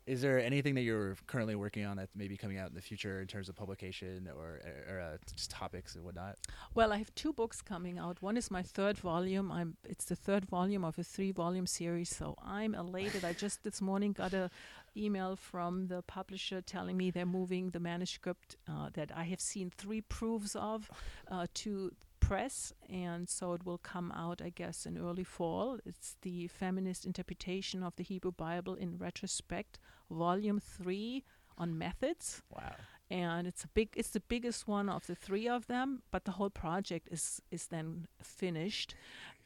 Is 0.07 0.23
there 0.23 0.38
anything 0.38 0.77
that 0.77 0.83
you're 0.83 1.16
currently 1.27 1.57
working 1.57 1.85
on 1.85 1.97
that 1.97 2.11
may 2.14 2.29
be 2.29 2.37
coming 2.37 2.59
out 2.59 2.69
in 2.69 2.77
the 2.77 2.81
future 2.81 3.21
in 3.21 3.27
terms 3.27 3.49
of 3.49 3.57
publication 3.57 4.29
or, 4.37 4.61
or 4.88 5.01
uh, 5.01 5.16
just 5.35 5.51
topics 5.51 5.97
and 5.97 6.05
whatnot? 6.05 6.38
Well, 6.77 6.92
I 6.92 6.99
have 6.99 7.12
two 7.16 7.33
books 7.33 7.61
coming 7.61 7.99
out. 7.99 8.23
One 8.23 8.37
is 8.37 8.49
my 8.49 8.62
third 8.62 8.97
volume. 8.99 9.51
I'm 9.51 9.77
it's 9.85 10.05
the 10.05 10.14
third 10.14 10.45
volume 10.45 10.85
of 10.85 10.97
a 10.97 11.03
three-volume 11.03 11.66
series, 11.66 12.14
so 12.14 12.37
I'm 12.45 12.73
elated. 12.75 13.25
I 13.25 13.33
just 13.33 13.64
this 13.64 13.83
morning 13.83 14.12
got 14.12 14.33
a 14.33 14.49
email 14.97 15.35
from 15.35 15.88
the 15.88 16.03
publisher 16.03 16.61
telling 16.61 16.97
me 16.97 17.11
they're 17.11 17.27
moving 17.27 17.71
the 17.71 17.81
manuscript 17.81 18.57
uh, 18.69 18.90
that 18.95 19.11
I 19.14 19.25
have 19.25 19.40
seen 19.40 19.71
three 19.77 20.03
proofs 20.03 20.55
of 20.55 20.88
uh, 21.31 21.47
to 21.55 21.92
press, 22.29 22.73
and 22.91 23.29
so 23.29 23.53
it 23.53 23.65
will 23.65 23.79
come 23.79 24.11
out, 24.12 24.43
I 24.43 24.51
guess, 24.51 24.87
in 24.87 24.99
early 24.99 25.25
fall. 25.25 25.79
It's 25.85 26.17
the 26.23 26.49
feminist 26.49 27.07
interpretation 27.07 27.83
of 27.83 27.95
the 27.97 28.03
Hebrew 28.03 28.33
Bible 28.33 28.75
in 28.75 28.99
retrospect, 28.99 29.79
volume 30.11 30.61
three 30.61 31.25
on 31.59 31.79
methods 31.79 32.43
Wow. 32.51 32.75
And 33.11 33.47
it's 33.47 33.64
a 33.64 33.69
big 33.69 33.90
it's 33.95 34.11
the 34.11 34.21
biggest 34.21 34.66
one 34.66 34.88
of 34.88 35.07
the 35.07 35.14
three 35.14 35.49
of 35.49 35.66
them 35.66 36.03
but 36.11 36.25
the 36.25 36.33
whole 36.33 36.51
project 36.51 37.09
is 37.11 37.41
is 37.51 37.68
then 37.68 38.07
finished. 38.22 38.95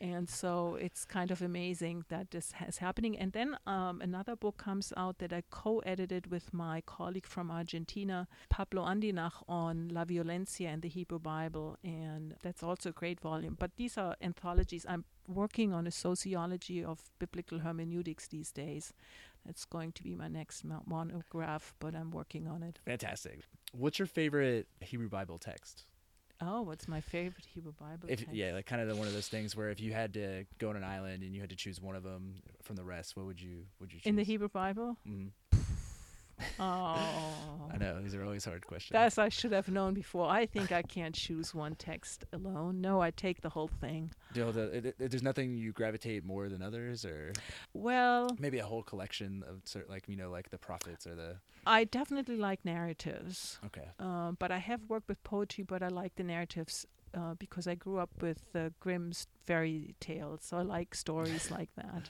And 0.02 0.30
so 0.30 0.78
it's 0.80 1.04
kind 1.04 1.30
of 1.30 1.42
amazing 1.42 2.04
that 2.08 2.30
this 2.30 2.54
is 2.66 2.78
happening. 2.78 3.18
And 3.18 3.32
then 3.32 3.58
um, 3.66 4.00
another 4.00 4.34
book 4.34 4.56
comes 4.56 4.94
out 4.96 5.18
that 5.18 5.30
i 5.30 5.42
co-edited 5.50 6.30
with 6.30 6.54
my 6.54 6.80
colleague 6.86 7.26
from 7.26 7.50
argentina 7.50 8.26
pablo 8.48 8.84
Andiñach 8.86 9.44
on 9.46 9.90
la 9.92 10.06
violencia 10.06 10.68
and 10.72 10.80
the 10.80 10.88
hebrew 10.88 11.18
bible. 11.18 11.76
And 11.84 12.36
that's 12.42 12.62
also 12.62 12.88
a 12.88 12.92
great 12.92 13.20
volume. 13.20 13.56
But 13.58 13.76
these 13.76 13.98
are 13.98 14.16
anthologies. 14.22 14.86
I'm 14.88 15.04
working 15.28 15.72
on 15.72 15.86
a 15.86 15.90
sociology 15.90 16.82
of 16.82 17.10
biblical 17.18 17.60
hermeneutics 17.60 18.26
these 18.28 18.50
days 18.50 18.92
that's 19.46 19.64
going 19.64 19.92
to 19.92 20.02
be 20.02 20.14
my 20.14 20.28
next 20.28 20.64
monograph 20.86 21.74
but 21.78 21.94
i'm 21.94 22.10
working 22.10 22.46
on 22.48 22.62
it 22.62 22.78
Fantastic. 22.84 23.40
What's 23.72 23.98
your 23.98 24.06
favorite 24.06 24.66
Hebrew 24.80 25.08
Bible 25.08 25.38
text? 25.38 25.84
Oh, 26.40 26.62
what's 26.62 26.88
my 26.88 27.00
favorite 27.00 27.44
Hebrew 27.54 27.72
Bible? 27.72 28.08
If 28.08 28.20
text? 28.20 28.34
yeah, 28.34 28.52
like 28.52 28.66
kind 28.66 28.80
of 28.82 28.88
the, 28.88 28.96
one 28.96 29.06
of 29.06 29.12
those 29.12 29.28
things 29.28 29.54
where 29.54 29.70
if 29.70 29.78
you 29.78 29.92
had 29.92 30.14
to 30.14 30.44
go 30.58 30.70
on 30.70 30.76
an 30.76 30.82
island 30.84 31.22
and 31.22 31.34
you 31.34 31.40
had 31.40 31.50
to 31.50 31.56
choose 31.56 31.80
one 31.80 31.94
of 31.94 32.02
them 32.02 32.36
from 32.62 32.76
the 32.76 32.82
rest, 32.82 33.16
what 33.16 33.26
would 33.26 33.40
you 33.40 33.66
would 33.78 33.92
you 33.92 33.98
choose? 34.00 34.06
in 34.06 34.16
the 34.16 34.24
Hebrew 34.24 34.48
Bible, 34.48 34.96
Mhm. 35.06 35.30
Oh. 36.58 37.68
I 37.72 37.76
know 37.78 38.00
these 38.02 38.14
are 38.14 38.24
always 38.24 38.44
hard 38.44 38.66
questions. 38.66 38.92
That's 38.92 39.18
I 39.18 39.28
should 39.28 39.52
have 39.52 39.68
known 39.68 39.94
before. 39.94 40.28
I 40.28 40.46
think 40.46 40.72
I 40.72 40.82
can't 40.82 41.14
choose 41.14 41.54
one 41.54 41.74
text 41.76 42.24
alone. 42.32 42.80
No, 42.80 43.00
I 43.00 43.10
take 43.10 43.40
the 43.42 43.48
whole 43.50 43.68
thing. 43.68 44.10
Do 44.32 44.40
you 44.40 44.46
know, 44.46 44.52
the- 44.52 44.76
it- 44.76 44.86
it- 44.86 45.10
there's 45.10 45.22
nothing 45.22 45.56
you 45.56 45.72
gravitate 45.72 46.24
more 46.24 46.48
than 46.48 46.62
others, 46.62 47.04
or 47.04 47.32
Well, 47.72 48.36
maybe 48.38 48.58
a 48.58 48.66
whole 48.66 48.82
collection 48.82 49.42
of 49.44 49.62
cer 49.64 49.84
like 49.88 50.08
you 50.08 50.16
know, 50.16 50.30
like 50.30 50.50
the 50.50 50.58
prophets 50.58 51.06
or 51.06 51.14
the. 51.14 51.36
I 51.66 51.84
definitely 51.84 52.36
like 52.36 52.64
narratives. 52.64 53.58
Okay. 53.66 53.88
Um, 53.98 54.36
but 54.38 54.50
I 54.50 54.58
have 54.58 54.80
worked 54.88 55.08
with 55.08 55.22
poetry, 55.22 55.64
but 55.64 55.82
I 55.82 55.88
like 55.88 56.14
the 56.16 56.24
narratives 56.24 56.86
uh, 57.14 57.34
because 57.34 57.66
I 57.66 57.74
grew 57.74 57.98
up 57.98 58.10
with 58.22 58.54
uh, 58.54 58.70
Grimm's 58.80 59.26
fairy 59.44 59.94
tales. 60.00 60.40
So 60.44 60.58
I 60.58 60.62
like 60.62 60.94
stories 60.94 61.50
like 61.58 61.70
that. 61.76 62.08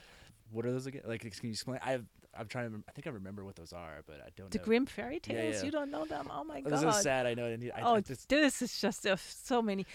What 0.51 0.65
are 0.65 0.71
those 0.71 0.85
again? 0.85 1.01
Like, 1.05 1.21
can 1.21 1.31
you 1.43 1.51
explain? 1.51 1.79
I've 1.83 2.05
I'm 2.37 2.47
trying 2.47 2.71
to. 2.71 2.83
I 2.87 2.91
think 2.91 3.07
I 3.07 3.09
remember 3.09 3.43
what 3.43 3.55
those 3.55 3.73
are, 3.73 4.03
but 4.05 4.15
I 4.15 4.29
don't 4.35 4.45
know. 4.45 4.49
The 4.49 4.57
know. 4.59 4.63
Grimm 4.63 4.85
fairy 4.85 5.19
tales? 5.19 5.57
yeah. 5.57 5.63
You 5.63 5.71
don't 5.71 5.91
know 5.91 6.05
them? 6.05 6.29
Oh 6.31 6.43
my 6.43 6.61
god. 6.61 6.71
This 6.71 6.83
is 6.83 7.01
sad. 7.01 7.25
I 7.25 7.33
know. 7.33 7.45
I, 7.45 7.79
I, 7.79 7.81
oh, 7.81 7.95
I 7.95 8.01
just, 8.01 8.29
this 8.29 8.61
is 8.61 8.79
just 8.79 9.05
uh, 9.05 9.17
so 9.17 9.61
many. 9.61 9.85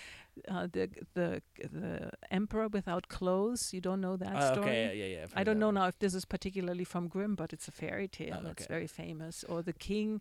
Uh, 0.46 0.66
the 0.70 0.90
the 1.14 1.40
the 1.58 2.10
emperor 2.30 2.68
without 2.68 3.08
clothes. 3.08 3.72
You 3.72 3.80
don't 3.80 4.02
know 4.02 4.16
that 4.16 4.34
oh, 4.34 4.52
story? 4.52 4.68
okay. 4.68 4.96
Yeah, 4.96 5.16
yeah. 5.16 5.22
I've 5.24 5.32
I 5.34 5.44
don't 5.44 5.58
know 5.58 5.68
one. 5.68 5.76
now 5.76 5.86
if 5.86 5.98
this 5.98 6.14
is 6.14 6.26
particularly 6.26 6.84
from 6.84 7.08
Grimm, 7.08 7.36
but 7.36 7.52
it's 7.52 7.68
a 7.68 7.72
fairy 7.72 8.08
tale. 8.08 8.42
Oh, 8.44 8.50
It's 8.50 8.64
okay. 8.64 8.74
very 8.74 8.86
famous. 8.86 9.44
Or 9.44 9.62
the 9.62 9.72
king 9.72 10.20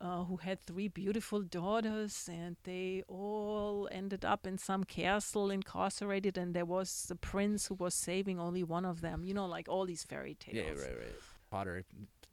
uh, 0.00 0.24
who 0.24 0.36
had 0.36 0.58
three 0.60 0.88
beautiful 0.88 1.42
daughters, 1.42 2.28
and 2.32 2.56
they 2.64 3.02
all 3.06 3.86
ended 3.92 4.24
up 4.24 4.46
in 4.46 4.56
some 4.56 4.84
castle 4.84 5.50
incarcerated, 5.50 6.38
and 6.38 6.54
there 6.54 6.64
was 6.64 7.08
a 7.10 7.14
prince 7.14 7.66
who 7.66 7.74
was 7.74 7.94
saving 7.94 8.40
only 8.40 8.62
one 8.62 8.86
of 8.86 9.02
them. 9.02 9.24
You 9.24 9.34
know, 9.34 9.46
like 9.46 9.68
all 9.68 9.84
these 9.84 10.04
fairy 10.04 10.34
tales. 10.34 10.56
Yeah, 10.56 10.82
right, 10.82 10.98
right. 10.98 11.14
Potter. 11.50 11.84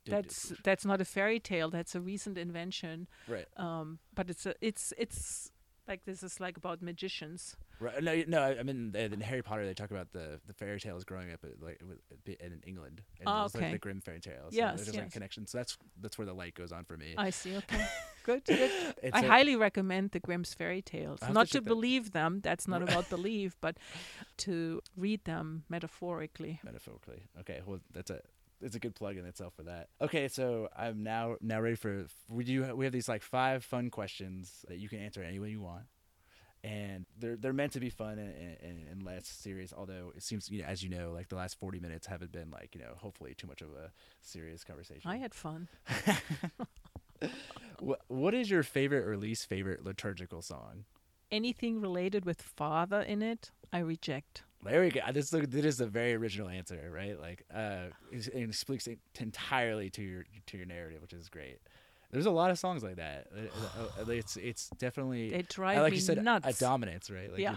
That's 0.05 0.53
that's 0.63 0.85
not 0.85 1.01
a 1.01 1.05
fairy 1.05 1.39
tale. 1.39 1.69
That's 1.69 1.93
a 1.95 1.99
recent 1.99 2.37
invention. 2.37 3.07
right. 3.27 3.45
Um, 3.57 3.99
but 4.15 4.29
it's 4.29 4.45
a 4.45 4.53
it's 4.61 4.93
it's 4.97 5.51
like 5.87 6.05
this 6.05 6.23
is 6.23 6.39
like 6.39 6.55
about 6.57 6.81
magicians. 6.81 7.55
Right. 7.79 8.01
No, 8.03 8.23
no. 8.27 8.41
I 8.41 8.59
I 8.59 8.63
mean, 8.63 8.93
in 8.95 9.21
Harry 9.21 9.41
Potter, 9.41 9.65
they 9.65 9.73
talk 9.73 9.91
about 9.91 10.11
the 10.13 10.39
the 10.47 10.53
fairy 10.53 10.79
tales 10.79 11.03
growing 11.03 11.31
up 11.33 11.43
at, 11.43 11.61
like 11.61 11.81
in 12.25 12.61
England, 12.65 13.01
and 13.19 13.27
Ah, 13.27 13.43
those, 13.43 13.55
like 13.55 13.63
okay. 13.63 13.71
the 13.73 13.77
Grimm 13.79 13.99
fairy 14.01 14.19
tales. 14.21 14.53
so 14.53 14.57
Yes, 14.57 14.85
like 14.87 14.95
yes. 14.95 15.11
connections. 15.13 15.51
So 15.51 15.57
that's 15.57 15.77
that's 16.01 16.17
where 16.17 16.25
the 16.25 16.33
light 16.33 16.55
goes 16.55 16.71
on 16.71 16.85
for 16.85 16.95
me. 16.97 17.13
I 17.17 17.29
see. 17.29 17.55
Okay, 17.57 17.85
good. 18.23 18.45
good. 18.45 18.71
It's 19.03 19.13
I 19.15 19.21
a- 19.21 19.27
highly 19.27 19.55
recommend 19.57 20.11
the 20.11 20.19
Grimm's 20.21 20.53
fairy 20.53 20.81
tales. 20.81 21.19
To 21.19 21.31
Not 21.33 21.47
to 21.49 21.59
that- 21.59 21.65
believe 21.67 22.11
them, 22.13 22.39
that's 22.41 22.65
not 22.67 22.81
about 22.87 23.09
belief, 23.09 23.55
but 23.61 23.75
to 24.37 24.81
read 24.95 25.25
them 25.25 25.63
metaphorically. 25.69 26.59
metaphorically. 26.63 27.23
Okay, 27.41 27.61
well 27.65 27.79
that's 27.93 28.09
a 28.09 28.21
it's 28.61 28.75
a 28.75 28.79
good 28.79 28.95
plug 28.95 29.17
in 29.17 29.25
itself 29.25 29.53
for 29.55 29.63
that. 29.63 29.89
Okay, 30.01 30.27
so 30.27 30.69
I'm 30.75 31.03
now 31.03 31.35
now 31.41 31.61
ready 31.61 31.75
for 31.75 32.07
we 32.29 32.43
do 32.43 32.75
we 32.75 32.85
have 32.85 32.93
these 32.93 33.09
like 33.09 33.21
five 33.21 33.63
fun 33.63 33.89
questions 33.89 34.65
that 34.67 34.77
you 34.77 34.89
can 34.89 34.99
answer 34.99 35.21
any 35.21 35.39
way 35.39 35.49
you 35.49 35.61
want. 35.61 35.83
And 36.63 37.05
they're 37.17 37.37
they're 37.37 37.53
meant 37.53 37.73
to 37.73 37.79
be 37.79 37.89
fun 37.89 38.17
and, 38.17 38.57
and, 38.61 38.87
and 38.89 39.03
less 39.03 39.27
serious. 39.27 39.73
Although 39.77 40.11
it 40.15 40.23
seems, 40.23 40.49
you 40.49 40.61
know, 40.61 40.67
as 40.67 40.83
you 40.83 40.89
know, 40.89 41.11
like 41.11 41.29
the 41.29 41.35
last 41.35 41.59
forty 41.59 41.79
minutes 41.79 42.07
haven't 42.07 42.31
been 42.31 42.49
like 42.49 42.73
you 42.73 42.81
know, 42.81 42.93
hopefully 42.97 43.33
too 43.35 43.47
much 43.47 43.61
of 43.61 43.69
a 43.69 43.91
serious 44.21 44.63
conversation. 44.63 45.09
I 45.09 45.17
had 45.17 45.33
fun. 45.33 45.67
what 47.79 48.01
what 48.07 48.33
is 48.33 48.49
your 48.49 48.63
favorite 48.63 49.07
or 49.07 49.17
least 49.17 49.47
favorite 49.47 49.83
liturgical 49.83 50.41
song? 50.41 50.85
Anything 51.31 51.81
related 51.81 52.25
with 52.25 52.41
father 52.41 53.01
in 53.01 53.21
it, 53.21 53.51
I 53.71 53.79
reject. 53.79 54.43
There 54.63 54.81
we 54.81 54.89
go. 54.89 55.01
This 55.13 55.31
is, 55.33 55.47
this 55.49 55.65
is 55.65 55.81
a 55.81 55.85
very 55.85 56.13
original 56.15 56.49
answer, 56.49 56.91
right? 56.93 57.19
Like, 57.19 57.43
uh, 57.53 57.87
it 58.11 58.27
it 58.27 58.55
speaks 58.55 58.87
entirely 59.19 59.89
to 59.91 60.01
your 60.01 60.25
to 60.47 60.57
your 60.57 60.65
narrative, 60.65 61.01
which 61.01 61.13
is 61.13 61.29
great. 61.29 61.59
There's 62.11 62.25
a 62.25 62.31
lot 62.31 62.51
of 62.51 62.57
songs 62.59 62.83
like 62.83 62.95
that. 62.95 63.27
Uh, 63.35 64.01
uh, 64.01 64.09
It's 64.09 64.35
it's 64.37 64.69
definitely 64.77 65.29
They 65.29 65.41
drive 65.43 65.77
I 65.77 65.81
like 65.81 65.91
me 65.91 65.97
you 65.97 66.01
said 66.01 66.23
nuts. 66.23 66.47
a 66.47 66.59
dominance, 66.59 67.09
right? 67.09 67.31
Like 67.31 67.41
Yeah. 67.41 67.55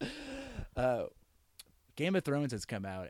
uh, 0.76 1.04
Game 2.00 2.16
of 2.16 2.24
Thrones 2.24 2.52
has 2.52 2.64
come 2.64 2.86
out, 2.86 3.08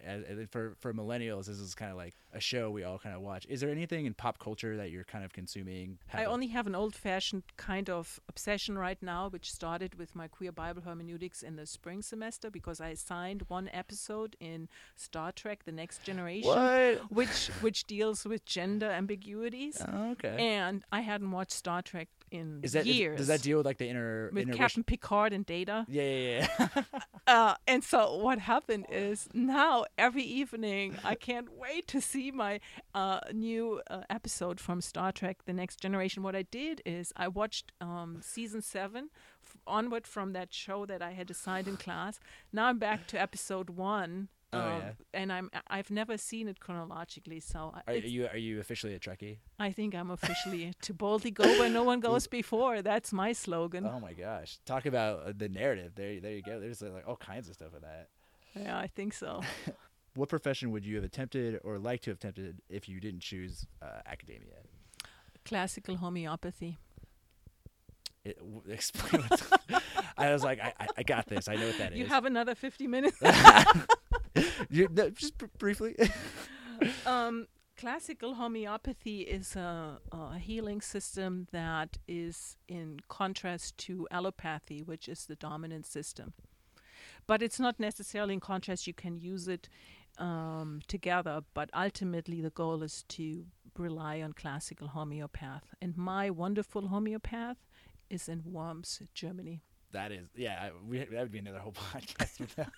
for 0.50 0.74
for 0.80 0.92
millennials, 0.92 1.46
this 1.46 1.60
is 1.60 1.76
kind 1.76 1.92
of 1.92 1.96
like 1.96 2.14
a 2.32 2.40
show 2.40 2.72
we 2.72 2.82
all 2.82 2.98
kind 2.98 3.14
of 3.14 3.20
watch. 3.22 3.46
Is 3.48 3.60
there 3.60 3.70
anything 3.70 4.04
in 4.04 4.14
pop 4.14 4.40
culture 4.40 4.76
that 4.76 4.90
you're 4.90 5.04
kind 5.04 5.24
of 5.24 5.32
consuming? 5.32 5.98
I 6.12 6.16
have 6.18 6.26
a- 6.26 6.30
only 6.32 6.48
have 6.48 6.66
an 6.66 6.74
old 6.74 6.96
fashioned 6.96 7.44
kind 7.56 7.88
of 7.88 8.18
obsession 8.28 8.76
right 8.76 9.00
now, 9.00 9.28
which 9.28 9.52
started 9.52 9.94
with 9.94 10.16
my 10.16 10.26
queer 10.26 10.50
Bible 10.50 10.82
hermeneutics 10.82 11.40
in 11.40 11.54
the 11.54 11.66
spring 11.66 12.02
semester 12.02 12.50
because 12.50 12.80
I 12.80 12.88
assigned 12.88 13.44
one 13.46 13.70
episode 13.72 14.34
in 14.40 14.68
Star 14.96 15.30
Trek 15.30 15.62
The 15.64 15.72
Next 15.72 16.02
Generation. 16.02 16.48
what? 16.50 17.12
Which 17.12 17.46
which 17.60 17.84
deals 17.84 18.24
with 18.24 18.44
gender 18.44 18.90
ambiguities. 18.90 19.80
Oh, 19.86 20.10
okay. 20.12 20.36
And 20.36 20.82
I 20.90 21.02
hadn't 21.02 21.30
watched 21.30 21.52
Star 21.52 21.80
Trek 21.80 22.08
in 22.30 22.60
Is 22.62 22.72
that 22.72 22.86
is- 22.86 22.96
years. 22.96 23.18
does 23.18 23.26
that 23.28 23.42
deal 23.42 23.58
with 23.58 23.66
like 23.66 23.78
the 23.78 23.88
inner 23.88 24.30
with 24.32 24.44
inner 24.44 24.54
Captain 24.54 24.84
Picard 24.84 25.32
and 25.32 25.44
Data? 25.46 25.84
Yeah, 25.88 26.02
yeah, 26.02 26.48
yeah. 26.58 26.82
Uh, 27.26 27.54
and 27.68 27.84
so 27.84 28.16
what 28.16 28.40
happened 28.40 28.86
is 28.90 29.28
now 29.32 29.84
every 29.96 30.24
evening 30.24 30.96
I 31.04 31.14
can't 31.14 31.48
wait 31.56 31.86
to 31.88 32.00
see 32.00 32.32
my 32.32 32.58
uh, 32.92 33.20
new 33.32 33.80
uh, 33.88 34.02
episode 34.10 34.58
from 34.58 34.80
Star 34.80 35.12
Trek: 35.12 35.44
The 35.44 35.52
Next 35.52 35.80
Generation. 35.80 36.24
What 36.24 36.34
I 36.34 36.42
did 36.42 36.82
is 36.84 37.12
I 37.16 37.28
watched 37.28 37.70
um, 37.80 38.18
season 38.20 38.62
seven 38.62 39.10
f- 39.46 39.56
onward 39.66 40.06
from 40.08 40.32
that 40.32 40.52
show 40.52 40.86
that 40.86 41.02
I 41.02 41.12
had 41.12 41.30
assigned 41.30 41.68
in 41.68 41.76
class. 41.76 42.18
Now 42.52 42.66
I'm 42.66 42.78
back 42.78 43.06
to 43.08 43.20
episode 43.20 43.70
one. 43.70 44.28
Oh, 44.52 44.58
um, 44.58 44.82
yeah. 44.82 44.90
and 45.14 45.32
I'm 45.32 45.50
I've 45.68 45.90
never 45.90 46.18
seen 46.18 46.48
it 46.48 46.58
chronologically, 46.58 47.38
so 47.40 47.72
I- 47.86 47.92
Are 47.92 47.96
you 47.96 48.26
are 48.26 48.36
you 48.36 48.58
officially 48.58 48.94
a 48.94 48.98
Trekkie? 48.98 49.38
I 49.60 49.70
think 49.70 49.94
I'm 49.94 50.10
officially 50.10 50.72
to 50.82 50.92
boldly 50.94 51.30
go 51.30 51.44
where 51.58 51.70
no 51.70 51.84
one 51.84 52.00
goes 52.08 52.26
before. 52.26 52.82
That's 52.82 53.12
my 53.12 53.32
slogan. 53.32 53.86
Oh 53.86 54.00
my 54.00 54.12
gosh! 54.12 54.58
Talk 54.64 54.86
about 54.86 55.22
uh, 55.26 55.32
the 55.36 55.48
narrative. 55.48 55.92
There, 55.94 56.18
there 56.20 56.32
you 56.32 56.42
go. 56.42 56.58
There's 56.58 56.82
uh, 56.82 56.90
like 56.92 57.06
all 57.06 57.16
kinds 57.16 57.48
of 57.48 57.54
stuff 57.54 57.74
in 57.76 57.82
that. 57.82 58.08
Yeah, 58.56 58.76
I 58.78 58.88
think 58.88 59.12
so. 59.14 59.40
What 60.16 60.28
profession 60.28 60.72
would 60.72 60.84
you 60.84 60.96
have 60.96 61.04
attempted 61.04 61.60
or 61.62 61.78
like 61.78 62.00
to 62.02 62.10
have 62.10 62.16
attempted 62.18 62.60
if 62.68 62.88
you 62.88 62.98
didn't 62.98 63.20
choose 63.20 63.64
uh, 63.80 64.00
academia? 64.04 64.54
Classical 65.44 65.96
homeopathy. 65.98 66.78
It, 68.24 68.36
w- 68.38 68.62
explain. 68.68 69.22
I 70.18 70.32
was 70.32 70.42
like, 70.42 70.58
I, 70.60 70.74
I, 70.80 70.86
I 70.98 71.02
got 71.04 71.26
this. 71.28 71.46
I 71.48 71.54
know 71.54 71.68
what 71.68 71.78
that 71.78 71.92
is. 71.92 71.98
You 72.00 72.06
have 72.06 72.24
another 72.24 72.56
50 72.56 72.88
minutes. 72.88 73.22
You- 74.70 74.88
no, 74.90 75.10
just 75.10 75.38
br- 75.38 75.46
briefly. 75.58 75.96
um, 77.06 77.46
classical 77.76 78.34
homeopathy 78.34 79.22
is 79.22 79.56
a, 79.56 79.98
a 80.12 80.38
healing 80.38 80.80
system 80.80 81.46
that 81.52 81.98
is 82.06 82.56
in 82.68 83.00
contrast 83.08 83.76
to 83.78 84.06
allopathy, 84.10 84.82
which 84.82 85.08
is 85.08 85.26
the 85.26 85.36
dominant 85.36 85.86
system. 85.86 86.32
But 87.26 87.42
it's 87.42 87.60
not 87.60 87.80
necessarily 87.80 88.34
in 88.34 88.40
contrast. 88.40 88.86
You 88.86 88.94
can 88.94 89.16
use 89.16 89.48
it 89.48 89.68
um, 90.18 90.80
together, 90.88 91.42
but 91.54 91.70
ultimately 91.74 92.40
the 92.40 92.50
goal 92.50 92.82
is 92.82 93.04
to 93.08 93.46
rely 93.76 94.20
on 94.20 94.32
classical 94.32 94.88
homeopath. 94.88 95.74
And 95.80 95.96
my 95.96 96.28
wonderful 96.30 96.88
homeopath 96.88 97.56
is 98.10 98.28
in 98.28 98.42
Worms, 98.44 99.00
Germany. 99.14 99.62
That 99.92 100.12
is, 100.12 100.28
yeah. 100.36 100.70
We, 100.88 100.98
that 100.98 101.10
would 101.10 101.32
be 101.32 101.38
another 101.38 101.58
whole 101.58 101.72
podcast. 101.94 102.40
with 102.40 102.54
that. 102.56 102.72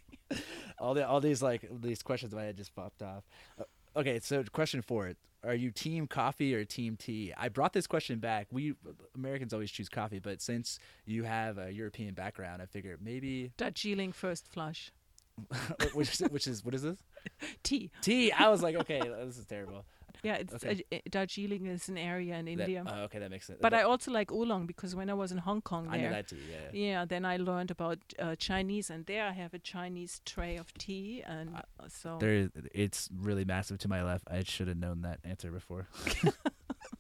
all 0.79 0.95
the 0.95 1.07
all 1.07 1.21
these 1.21 1.43
like 1.43 1.69
these 1.81 2.03
questions 2.03 2.33
in 2.33 2.39
my 2.39 2.45
head 2.45 2.57
just 2.57 2.75
popped 2.75 3.03
off. 3.03 3.25
Uh, 3.59 3.65
okay, 3.97 4.19
so 4.21 4.43
question 4.45 4.83
four: 4.83 5.13
Are 5.45 5.55
you 5.55 5.71
team 5.71 6.07
coffee 6.07 6.55
or 6.55 6.65
team 6.65 6.97
tea? 6.97 7.33
I 7.37 7.49
brought 7.49 7.73
this 7.73 7.87
question 7.87 8.19
back. 8.19 8.49
We 8.51 8.75
Americans 9.15 9.53
always 9.53 9.71
choose 9.71 9.89
coffee, 9.89 10.19
but 10.19 10.41
since 10.41 10.79
you 11.05 11.25
have 11.25 11.59
a 11.59 11.71
European 11.71 12.15
background, 12.15 12.63
I 12.63 12.67
figured 12.67 13.01
maybe 13.03 13.53
Darjeeling 13.57 14.13
first 14.13 14.49
flush. 14.49 14.93
which 15.95 16.19
which 16.31 16.47
is 16.47 16.65
what 16.65 16.75
is 16.75 16.83
this? 16.83 16.99
Tea. 17.63 17.91
Tea. 18.03 18.33
I 18.33 18.49
was 18.49 18.63
like, 18.63 18.77
okay, 18.77 19.01
this 19.25 19.39
is 19.39 19.47
terrible. 19.47 19.85
Yeah, 20.23 20.35
it's 20.37 20.55
Okay. 20.55 20.83
uh, 20.93 20.99
Darjeeling 21.11 21.67
is 21.67 21.89
an 21.89 21.99
area 21.99 22.37
in 22.37 22.45
That- 22.45 22.53
India. 22.69 22.85
oh, 22.87 23.03
okay, 23.05 23.19
that 23.19 23.31
makes 23.31 23.47
sense. 23.47 23.59
But 23.61 23.71
That- 23.71 23.81
I 23.81 23.83
also 23.83 24.13
like 24.13 24.31
oolong 24.31 24.67
because 24.67 24.95
when 24.95 25.11
I 25.11 25.15
was 25.15 25.33
in 25.33 25.39
Hong 25.39 25.61
Kong 25.63 25.89
I 25.89 25.97
know 25.97 26.03
there, 26.03 26.11
that 26.13 26.29
tea. 26.29 26.37
Yeah. 26.51 26.71
yeah, 26.73 27.05
then 27.05 27.25
I 27.25 27.39
learned 27.39 27.71
about 27.73 27.99
uh, 28.19 28.37
Chinese, 28.37 28.89
and 28.89 29.05
there 29.07 29.25
I 29.27 29.33
have 29.33 29.53
a 29.53 29.59
Chinese 29.59 30.21
tray 30.25 30.57
of 30.57 30.73
tea, 30.75 31.23
and 31.27 31.51
so 31.89 32.19
There, 32.19 32.51
it's 32.73 33.09
really 33.13 33.45
massive 33.45 33.79
to 33.79 33.89
my 33.89 34.03
left. 34.05 34.29
I 34.31 34.43
should 34.45 34.69
have 34.69 34.79
known 34.79 35.03
that 35.03 35.19
answer 35.25 35.51
before. 35.51 35.89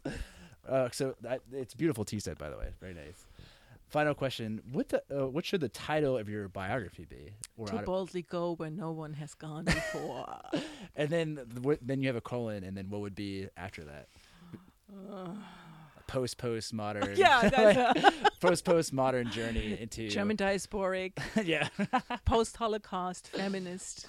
uh, 0.69 0.89
so 0.91 1.15
that, 1.21 1.41
it's 1.53 1.75
beautiful 1.75 2.05
tea 2.05 2.19
set, 2.21 2.39
by 2.39 2.51
the 2.51 2.57
way. 2.59 2.71
Very 2.81 2.95
nice. 2.95 3.25
Final 3.93 4.15
question: 4.15 4.63
What 4.73 4.89
the 4.89 5.03
uh, 5.11 5.27
what 5.29 5.45
should 5.45 5.61
the 5.61 5.69
title 5.69 6.17
of 6.17 6.27
your 6.27 6.49
biography 6.49 7.05
be? 7.05 7.35
Or 7.59 7.67
to 7.67 7.77
boldly 7.83 8.23
go 8.23 8.55
where 8.55 8.71
no 8.71 8.91
one 8.91 9.13
has 9.13 9.35
gone 9.35 9.67
before. 9.67 10.41
and 10.97 11.11
then 11.11 11.39
what, 11.61 11.79
then 11.83 12.01
you 12.01 12.07
have 12.07 12.17
a 12.17 12.23
colon, 12.23 12.65
and 12.65 12.75
then 12.75 12.89
what 12.89 13.03
would 13.03 13.15
be 13.15 13.49
after 13.55 13.85
that? 13.85 14.09
Post 16.07 16.39
post 16.39 16.73
modern. 16.73 17.17
yeah, 17.19 17.51
that's 17.51 17.77
a 17.77 18.21
post 18.41 18.65
post 18.65 18.95
modern 18.95 19.31
journey 19.31 19.79
into 19.79 20.09
German 20.09 20.39
diasporic, 20.39 21.13
yeah. 21.45 21.69
post-Holocaust 22.25 23.29
feminist. 23.29 24.07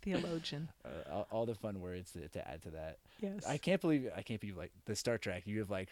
theologian. 0.00 0.68
Uh, 0.84 1.12
all, 1.12 1.26
all 1.32 1.46
the 1.46 1.56
fun 1.56 1.80
words 1.80 2.12
to, 2.12 2.28
to 2.28 2.48
add 2.48 2.62
to 2.62 2.70
that. 2.70 2.98
Yes. 3.20 3.44
I 3.48 3.58
can't 3.58 3.80
believe 3.80 4.08
I 4.16 4.22
can't 4.22 4.40
believe 4.40 4.56
like 4.56 4.70
the 4.84 4.94
Star 4.94 5.18
Trek. 5.18 5.42
You 5.46 5.58
have 5.58 5.70
like 5.70 5.88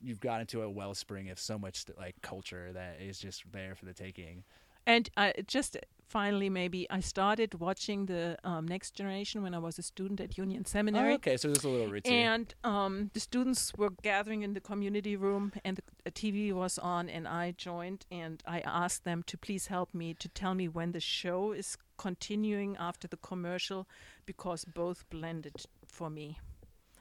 you've 0.00 0.20
got 0.20 0.40
into 0.40 0.62
a 0.62 0.70
wellspring 0.70 1.30
of 1.30 1.38
so 1.38 1.58
much 1.58 1.84
like 1.98 2.20
culture 2.22 2.72
that 2.72 3.00
is 3.00 3.18
just 3.18 3.44
there 3.52 3.74
for 3.74 3.84
the 3.84 3.94
taking. 3.94 4.44
And 4.86 5.08
I 5.16 5.32
just 5.46 5.76
finally, 6.08 6.50
maybe 6.50 6.86
I 6.90 7.00
started 7.00 7.54
watching 7.60 8.06
the 8.06 8.36
um, 8.44 8.66
Next 8.66 8.90
Generation 8.94 9.42
when 9.42 9.54
I 9.54 9.58
was 9.58 9.78
a 9.78 9.82
student 9.82 10.20
at 10.20 10.36
Union 10.36 10.64
Seminary. 10.64 11.12
Oh, 11.12 11.14
okay, 11.14 11.36
so 11.36 11.48
there's 11.48 11.64
a 11.64 11.68
little 11.68 11.90
here. 11.90 12.02
And 12.04 12.54
um, 12.64 13.10
the 13.14 13.20
students 13.20 13.72
were 13.78 13.90
gathering 14.02 14.42
in 14.42 14.54
the 14.54 14.60
community 14.60 15.16
room, 15.16 15.52
and 15.64 15.78
the, 15.78 15.82
a 16.04 16.10
TV 16.10 16.52
was 16.52 16.78
on, 16.78 17.08
and 17.08 17.26
I 17.26 17.52
joined, 17.52 18.04
and 18.10 18.42
I 18.46 18.60
asked 18.60 19.04
them 19.04 19.22
to 19.28 19.38
please 19.38 19.68
help 19.68 19.94
me 19.94 20.14
to 20.14 20.28
tell 20.28 20.54
me 20.54 20.68
when 20.68 20.92
the 20.92 21.00
show 21.00 21.52
is 21.52 21.78
continuing 21.96 22.76
after 22.76 23.08
the 23.08 23.16
commercial, 23.16 23.88
because 24.26 24.64
both 24.64 25.08
blended 25.08 25.64
for 25.86 26.10
me. 26.10 26.38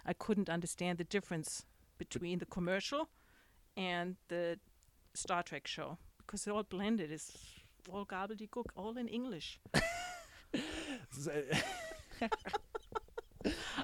I 0.05 0.14
couldn't 0.14 0.49
understand 0.49 0.97
the 0.97 1.03
difference 1.03 1.66
between 2.06 2.39
the 2.39 2.45
commercial 2.58 3.04
and 3.78 4.16
the 4.28 4.43
Star 5.14 5.43
Trek 5.43 5.68
show 5.68 5.97
because 6.18 6.47
it 6.47 6.52
all 6.56 6.64
blended. 6.64 7.12
It's 7.12 7.30
all 7.91 8.06
gobbledygook, 8.06 8.66
all 8.76 8.97
in 8.97 9.08
English. 9.08 9.60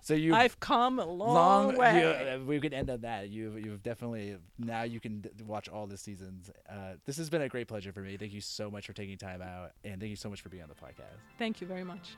So, 0.03 0.13
you 0.13 0.35
I've 0.35 0.59
come 0.59 0.99
a 0.99 1.05
long, 1.05 1.75
way. 1.75 1.99
you- 2.01 2.07
uh, 2.07 2.39
we 2.45 2.59
could 2.59 2.73
end 2.73 2.89
on 2.91 3.01
that. 3.01 3.29
You've 3.29 3.55
you've 3.65 3.81
definitely 3.81 4.37
now 4.59 4.83
you 4.83 4.99
can 4.99 5.21
d- 5.21 5.29
watch 5.53 5.67
all 5.67 5.87
the 5.87 5.97
seasons. 5.97 6.51
Uh, 6.69 6.93
this 7.05 7.17
has 7.17 7.29
been 7.31 7.41
a 7.41 7.49
great 7.49 7.67
pleasure 7.67 7.91
for 7.91 8.01
me. 8.01 8.17
Thank 8.17 8.33
you 8.33 8.41
so 8.41 8.69
much 8.69 8.85
for 8.85 8.93
taking 8.93 9.17
time 9.17 9.41
out, 9.41 9.71
and 9.83 9.99
thank 9.99 10.11
you 10.11 10.15
so 10.15 10.29
much 10.29 10.41
for 10.41 10.49
being 10.49 10.63
on 10.63 10.69
the 10.69 10.75
podcast. 10.75 11.17
Thank 11.39 11.59
you 11.59 11.67
very 11.67 11.83
much. 11.83 12.15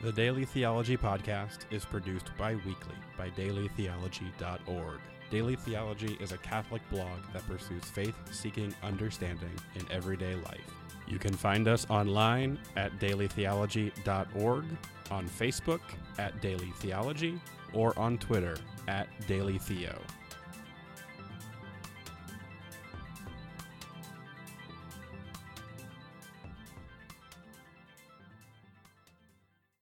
The 0.00 0.12
Daily 0.12 0.44
Theology 0.44 0.96
Podcast 0.96 1.58
is 1.72 1.84
produced 1.84 2.30
bi 2.38 2.54
weekly 2.64 2.94
by 3.16 3.30
dailytheology.org. 3.30 5.00
Daily 5.28 5.56
Theology 5.56 6.16
is 6.20 6.30
a 6.30 6.38
Catholic 6.38 6.82
blog 6.88 7.18
that 7.32 7.44
pursues 7.48 7.82
faith 7.82 8.14
seeking 8.30 8.72
understanding 8.84 9.50
in 9.74 9.84
everyday 9.90 10.36
life. 10.36 10.70
You 11.08 11.18
can 11.18 11.34
find 11.34 11.66
us 11.66 11.84
online 11.90 12.60
at 12.76 12.96
dailytheology.org, 13.00 14.64
on 15.10 15.28
Facebook 15.28 15.80
at 16.18 16.40
Daily 16.40 16.72
Theology, 16.76 17.40
or 17.72 17.98
on 17.98 18.18
Twitter 18.18 18.56
at 18.86 19.08
Daily 19.26 19.58
Theo. 19.58 19.98